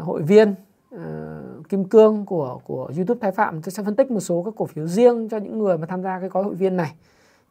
hội 0.00 0.22
viên 0.22 0.54
uh, 0.94 1.68
kim 1.68 1.84
cương 1.84 2.26
của 2.26 2.60
của 2.64 2.90
YouTube 2.96 3.18
Thái 3.20 3.32
Phạm. 3.32 3.62
Tôi 3.62 3.70
sẽ 3.72 3.82
phân 3.82 3.96
tích 3.96 4.10
một 4.10 4.20
số 4.20 4.42
các 4.42 4.54
cổ 4.56 4.64
phiếu 4.66 4.86
riêng 4.86 5.28
cho 5.28 5.36
những 5.36 5.58
người 5.58 5.78
mà 5.78 5.86
tham 5.86 6.02
gia 6.02 6.20
cái 6.20 6.28
gói 6.28 6.42
hội 6.42 6.54
viên 6.54 6.76
này 6.76 6.92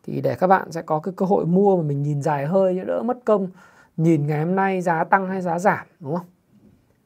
thì 0.04 0.22
để 0.22 0.36
các 0.36 0.48
bạn 0.48 0.72
sẽ 0.72 0.82
có 0.82 1.00
cái 1.00 1.14
cơ 1.18 1.26
hội 1.26 1.46
mua 1.46 1.78
mà 1.78 1.84
mình 1.84 2.04
nhìn 2.04 2.22
dài 2.22 2.46
hơi 2.46 2.80
đỡ 2.88 3.04
mất 3.04 3.18
công, 3.26 3.48
nhìn 3.98 4.28
ngày 4.28 4.40
hôm 4.40 4.56
nay 4.56 4.82
giá 4.82 5.04
tăng 5.04 5.28
hay 5.28 5.42
giá 5.42 5.60
giảm, 5.60 5.86
đúng 6.00 6.16
không? 6.16 6.26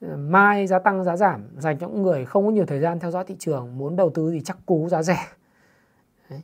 Ờ, 0.01 0.17
mai 0.17 0.67
giá 0.67 0.79
tăng, 0.79 1.03
giá 1.03 1.17
giảm, 1.17 1.43
dành 1.57 1.77
cho 1.79 1.87
những 1.87 2.01
người 2.01 2.25
không 2.25 2.45
có 2.45 2.51
nhiều 2.51 2.65
thời 2.65 2.79
gian 2.79 2.99
theo 2.99 3.11
dõi 3.11 3.23
thị 3.27 3.35
trường, 3.39 3.77
muốn 3.77 3.95
đầu 3.95 4.09
tư 4.09 4.31
thì 4.31 4.41
chắc 4.41 4.57
cú 4.65 4.89
giá 4.89 5.03
rẻ. 5.03 5.19
Đấy. 6.29 6.41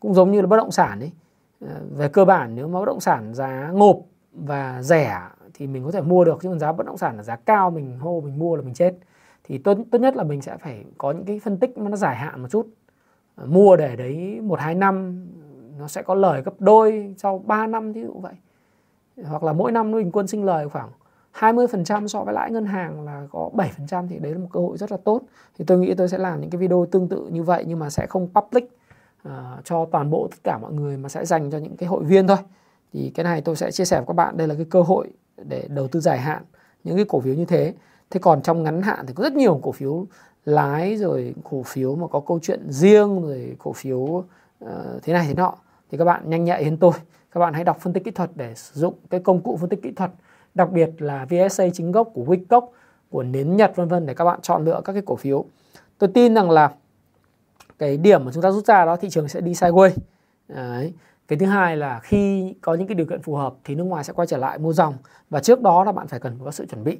cũng 0.00 0.14
giống 0.14 0.30
như 0.30 0.40
là 0.40 0.46
bất 0.46 0.56
động 0.56 0.70
sản 0.70 1.00
ấy. 1.00 1.12
Ờ, 1.60 1.80
về 1.96 2.08
cơ 2.08 2.24
bản 2.24 2.54
nếu 2.54 2.68
mà 2.68 2.80
bất 2.80 2.86
động 2.86 3.00
sản 3.00 3.34
giá 3.34 3.70
ngộp 3.72 3.96
và 4.32 4.82
rẻ 4.82 5.20
thì 5.54 5.66
mình 5.66 5.84
có 5.84 5.90
thể 5.90 6.00
mua 6.00 6.24
được, 6.24 6.38
chứ 6.42 6.48
còn 6.48 6.58
giá 6.58 6.72
bất 6.72 6.86
động 6.86 6.98
sản 6.98 7.16
là 7.16 7.22
giá 7.22 7.36
cao, 7.36 7.70
mình 7.70 7.98
hô 7.98 8.20
mình 8.20 8.38
mua 8.38 8.56
là 8.56 8.62
mình 8.62 8.74
chết. 8.74 8.94
Thì 9.44 9.58
tốt 9.58 9.78
tốt 9.90 9.98
nhất 9.98 10.16
là 10.16 10.24
mình 10.24 10.42
sẽ 10.42 10.56
phải 10.56 10.84
có 10.98 11.12
những 11.12 11.24
cái 11.24 11.40
phân 11.44 11.58
tích 11.58 11.78
mà 11.78 11.90
nó 11.90 11.96
dài 11.96 12.16
hạn 12.16 12.42
một 12.42 12.48
chút. 12.50 12.66
Ờ, 13.34 13.46
mua 13.46 13.76
để 13.76 13.96
đấy 13.96 14.40
một 14.40 14.60
hai 14.60 14.74
năm 14.74 15.26
nó 15.80 15.88
sẽ 15.88 16.02
có 16.02 16.14
lời 16.14 16.42
gấp 16.42 16.54
đôi 16.58 17.14
sau 17.18 17.44
3 17.46 17.66
năm 17.66 17.92
ví 17.92 18.02
dụ 18.02 18.12
vậy. 18.20 18.34
Hoặc 19.24 19.42
là 19.42 19.52
mỗi 19.52 19.72
năm 19.72 19.90
nó 19.90 19.98
bình 19.98 20.10
quân 20.12 20.26
sinh 20.26 20.44
lời 20.44 20.68
khoảng 20.68 20.90
20% 21.34 22.06
so 22.06 22.24
với 22.24 22.34
lãi 22.34 22.50
ngân 22.50 22.66
hàng 22.66 23.04
là 23.04 23.26
có 23.30 23.50
7% 23.88 24.08
thì 24.08 24.18
đấy 24.18 24.32
là 24.32 24.38
một 24.38 24.48
cơ 24.52 24.60
hội 24.60 24.78
rất 24.78 24.90
là 24.90 24.98
tốt. 25.04 25.20
Thì 25.58 25.64
tôi 25.64 25.78
nghĩ 25.78 25.94
tôi 25.94 26.08
sẽ 26.08 26.18
làm 26.18 26.40
những 26.40 26.50
cái 26.50 26.58
video 26.58 26.86
tương 26.90 27.08
tự 27.08 27.28
như 27.30 27.42
vậy 27.42 27.64
nhưng 27.66 27.78
mà 27.78 27.90
sẽ 27.90 28.06
không 28.06 28.28
public 28.34 28.64
uh, 29.28 29.32
cho 29.64 29.84
toàn 29.92 30.10
bộ 30.10 30.28
tất 30.30 30.38
cả 30.44 30.58
mọi 30.62 30.72
người 30.72 30.96
mà 30.96 31.08
sẽ 31.08 31.24
dành 31.24 31.50
cho 31.50 31.58
những 31.58 31.76
cái 31.76 31.88
hội 31.88 32.04
viên 32.04 32.26
thôi. 32.26 32.36
Thì 32.92 33.10
cái 33.14 33.24
này 33.24 33.40
tôi 33.40 33.56
sẽ 33.56 33.70
chia 33.70 33.84
sẻ 33.84 33.96
với 33.96 34.06
các 34.06 34.14
bạn. 34.14 34.36
Đây 34.36 34.48
là 34.48 34.54
cái 34.54 34.66
cơ 34.70 34.82
hội 34.82 35.10
để 35.36 35.68
đầu 35.68 35.88
tư 35.88 36.00
dài 36.00 36.18
hạn 36.18 36.42
những 36.84 36.96
cái 36.96 37.04
cổ 37.08 37.20
phiếu 37.20 37.34
như 37.34 37.44
thế. 37.44 37.74
Thế 38.10 38.20
còn 38.20 38.42
trong 38.42 38.62
ngắn 38.62 38.82
hạn 38.82 39.06
thì 39.06 39.14
có 39.14 39.24
rất 39.24 39.32
nhiều 39.32 39.60
cổ 39.62 39.72
phiếu 39.72 40.06
lái 40.44 40.96
rồi 40.96 41.34
cổ 41.50 41.62
phiếu 41.62 41.96
mà 41.96 42.06
có 42.06 42.20
câu 42.20 42.38
chuyện 42.42 42.70
riêng 42.70 43.22
rồi 43.22 43.56
cổ 43.58 43.72
phiếu 43.72 43.96
uh, 43.98 44.24
thế 45.02 45.12
này 45.12 45.26
thế 45.26 45.34
nọ 45.34 45.54
thì 45.90 45.98
các 45.98 46.04
bạn 46.04 46.30
nhanh 46.30 46.44
nhạy 46.44 46.64
hơn 46.64 46.76
tôi. 46.76 46.92
Các 47.32 47.40
bạn 47.40 47.54
hãy 47.54 47.64
đọc 47.64 47.80
phân 47.80 47.92
tích 47.92 48.04
kỹ 48.04 48.10
thuật 48.10 48.30
để 48.34 48.54
sử 48.54 48.80
dụng 48.80 48.94
cái 49.10 49.20
công 49.20 49.40
cụ 49.40 49.56
phân 49.60 49.68
tích 49.68 49.82
kỹ 49.82 49.92
thuật, 49.92 50.10
đặc 50.54 50.70
biệt 50.70 50.90
là 50.98 51.26
VSA 51.30 51.64
chính 51.72 51.92
gốc 51.92 52.10
của 52.14 52.24
Wickock 52.24 52.66
của 53.10 53.22
nến 53.22 53.56
Nhật, 53.56 53.72
vân 53.76 53.88
vân 53.88 54.06
để 54.06 54.14
các 54.14 54.24
bạn 54.24 54.40
chọn 54.40 54.64
lựa 54.64 54.80
các 54.84 54.92
cái 54.92 55.02
cổ 55.06 55.16
phiếu. 55.16 55.44
Tôi 55.98 56.10
tin 56.14 56.34
rằng 56.34 56.50
là 56.50 56.72
cái 57.78 57.96
điểm 57.96 58.24
mà 58.24 58.32
chúng 58.32 58.42
ta 58.42 58.50
rút 58.50 58.66
ra 58.66 58.84
đó, 58.84 58.96
thị 58.96 59.10
trường 59.10 59.28
sẽ 59.28 59.40
đi 59.40 59.52
sideways. 59.52 59.90
Đấy. 60.48 60.94
cái 61.28 61.38
thứ 61.38 61.46
hai 61.46 61.76
là 61.76 62.00
khi 62.02 62.54
có 62.60 62.74
những 62.74 62.86
cái 62.86 62.94
điều 62.94 63.06
kiện 63.06 63.22
phù 63.22 63.34
hợp 63.34 63.54
thì 63.64 63.74
nước 63.74 63.84
ngoài 63.84 64.04
sẽ 64.04 64.12
quay 64.12 64.26
trở 64.26 64.36
lại 64.36 64.58
mua 64.58 64.72
dòng. 64.72 64.94
Và 65.30 65.40
trước 65.40 65.60
đó 65.60 65.84
là 65.84 65.92
bạn 65.92 66.08
phải 66.08 66.20
cần 66.20 66.38
có 66.44 66.50
sự 66.50 66.66
chuẩn 66.66 66.84
bị. 66.84 66.98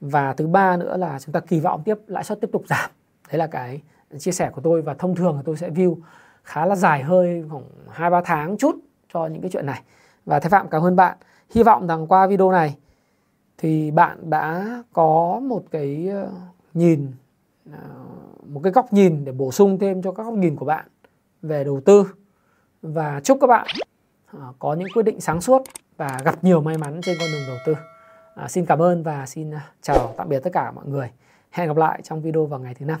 Và 0.00 0.32
thứ 0.32 0.46
ba 0.46 0.76
nữa 0.76 0.96
là 0.96 1.18
chúng 1.18 1.32
ta 1.32 1.40
kỳ 1.40 1.60
vọng 1.60 1.82
tiếp, 1.84 1.98
lãi 2.06 2.24
suất 2.24 2.40
tiếp 2.40 2.48
tục 2.52 2.64
giảm. 2.68 2.90
Đấy 3.30 3.38
là 3.38 3.46
cái 3.46 3.82
chia 4.18 4.32
sẻ 4.32 4.50
của 4.54 4.60
tôi 4.60 4.82
và 4.82 4.94
thông 4.94 5.14
thường 5.14 5.42
tôi 5.44 5.56
sẽ 5.56 5.70
view 5.70 5.96
khá 6.44 6.66
là 6.66 6.76
dài 6.76 7.02
hơi 7.02 7.44
khoảng 7.50 7.64
hai 7.90 8.10
ba 8.10 8.20
tháng 8.24 8.56
chút 8.56 8.76
cho 9.12 9.26
những 9.26 9.42
cái 9.42 9.50
chuyện 9.50 9.66
này. 9.66 9.82
Và 10.26 10.40
thái 10.40 10.50
phạm 10.50 10.68
cảm 10.68 10.82
ơn 10.82 10.96
bạn. 10.96 11.16
Hy 11.50 11.62
vọng 11.62 11.86
rằng 11.86 12.06
qua 12.06 12.26
video 12.26 12.52
này 12.52 12.76
thì 13.58 13.90
bạn 13.90 14.30
đã 14.30 14.66
có 14.92 15.40
một 15.42 15.62
cái 15.70 16.08
ờ, 16.08 16.30
nhìn 16.74 17.12
ờ, 17.72 17.78
một 18.46 18.60
cái 18.64 18.72
góc 18.72 18.92
nhìn 18.92 19.24
để 19.24 19.32
bổ 19.32 19.52
sung 19.52 19.78
thêm 19.78 20.02
cho 20.02 20.12
các 20.12 20.22
góc 20.22 20.34
nhìn 20.34 20.56
của 20.56 20.66
bạn 20.66 20.86
về 21.42 21.64
đầu 21.64 21.80
tư. 21.84 22.06
Và 22.82 23.20
chúc 23.24 23.38
các 23.40 23.46
bạn 23.46 23.66
ờ, 24.32 24.52
có 24.58 24.74
những 24.74 24.88
quyết 24.94 25.02
định 25.02 25.20
sáng 25.20 25.40
suốt 25.40 25.62
và 25.96 26.18
gặp 26.24 26.44
nhiều 26.44 26.60
may 26.60 26.78
mắn 26.78 27.00
trên 27.02 27.16
con 27.20 27.28
đường 27.32 27.42
đầu 27.46 27.56
tư. 27.66 27.74
À, 28.34 28.48
xin 28.48 28.66
cảm 28.66 28.82
ơn 28.82 29.02
và 29.02 29.26
xin 29.26 29.50
chào 29.82 30.14
tạm 30.16 30.28
biệt 30.28 30.40
tất 30.40 30.50
cả 30.52 30.70
mọi 30.70 30.86
người. 30.86 31.10
Hẹn 31.50 31.68
gặp 31.68 31.76
lại 31.76 32.00
trong 32.02 32.22
video 32.22 32.46
vào 32.46 32.60
ngày 32.60 32.74
thứ 32.74 32.86
năm. 32.86 33.00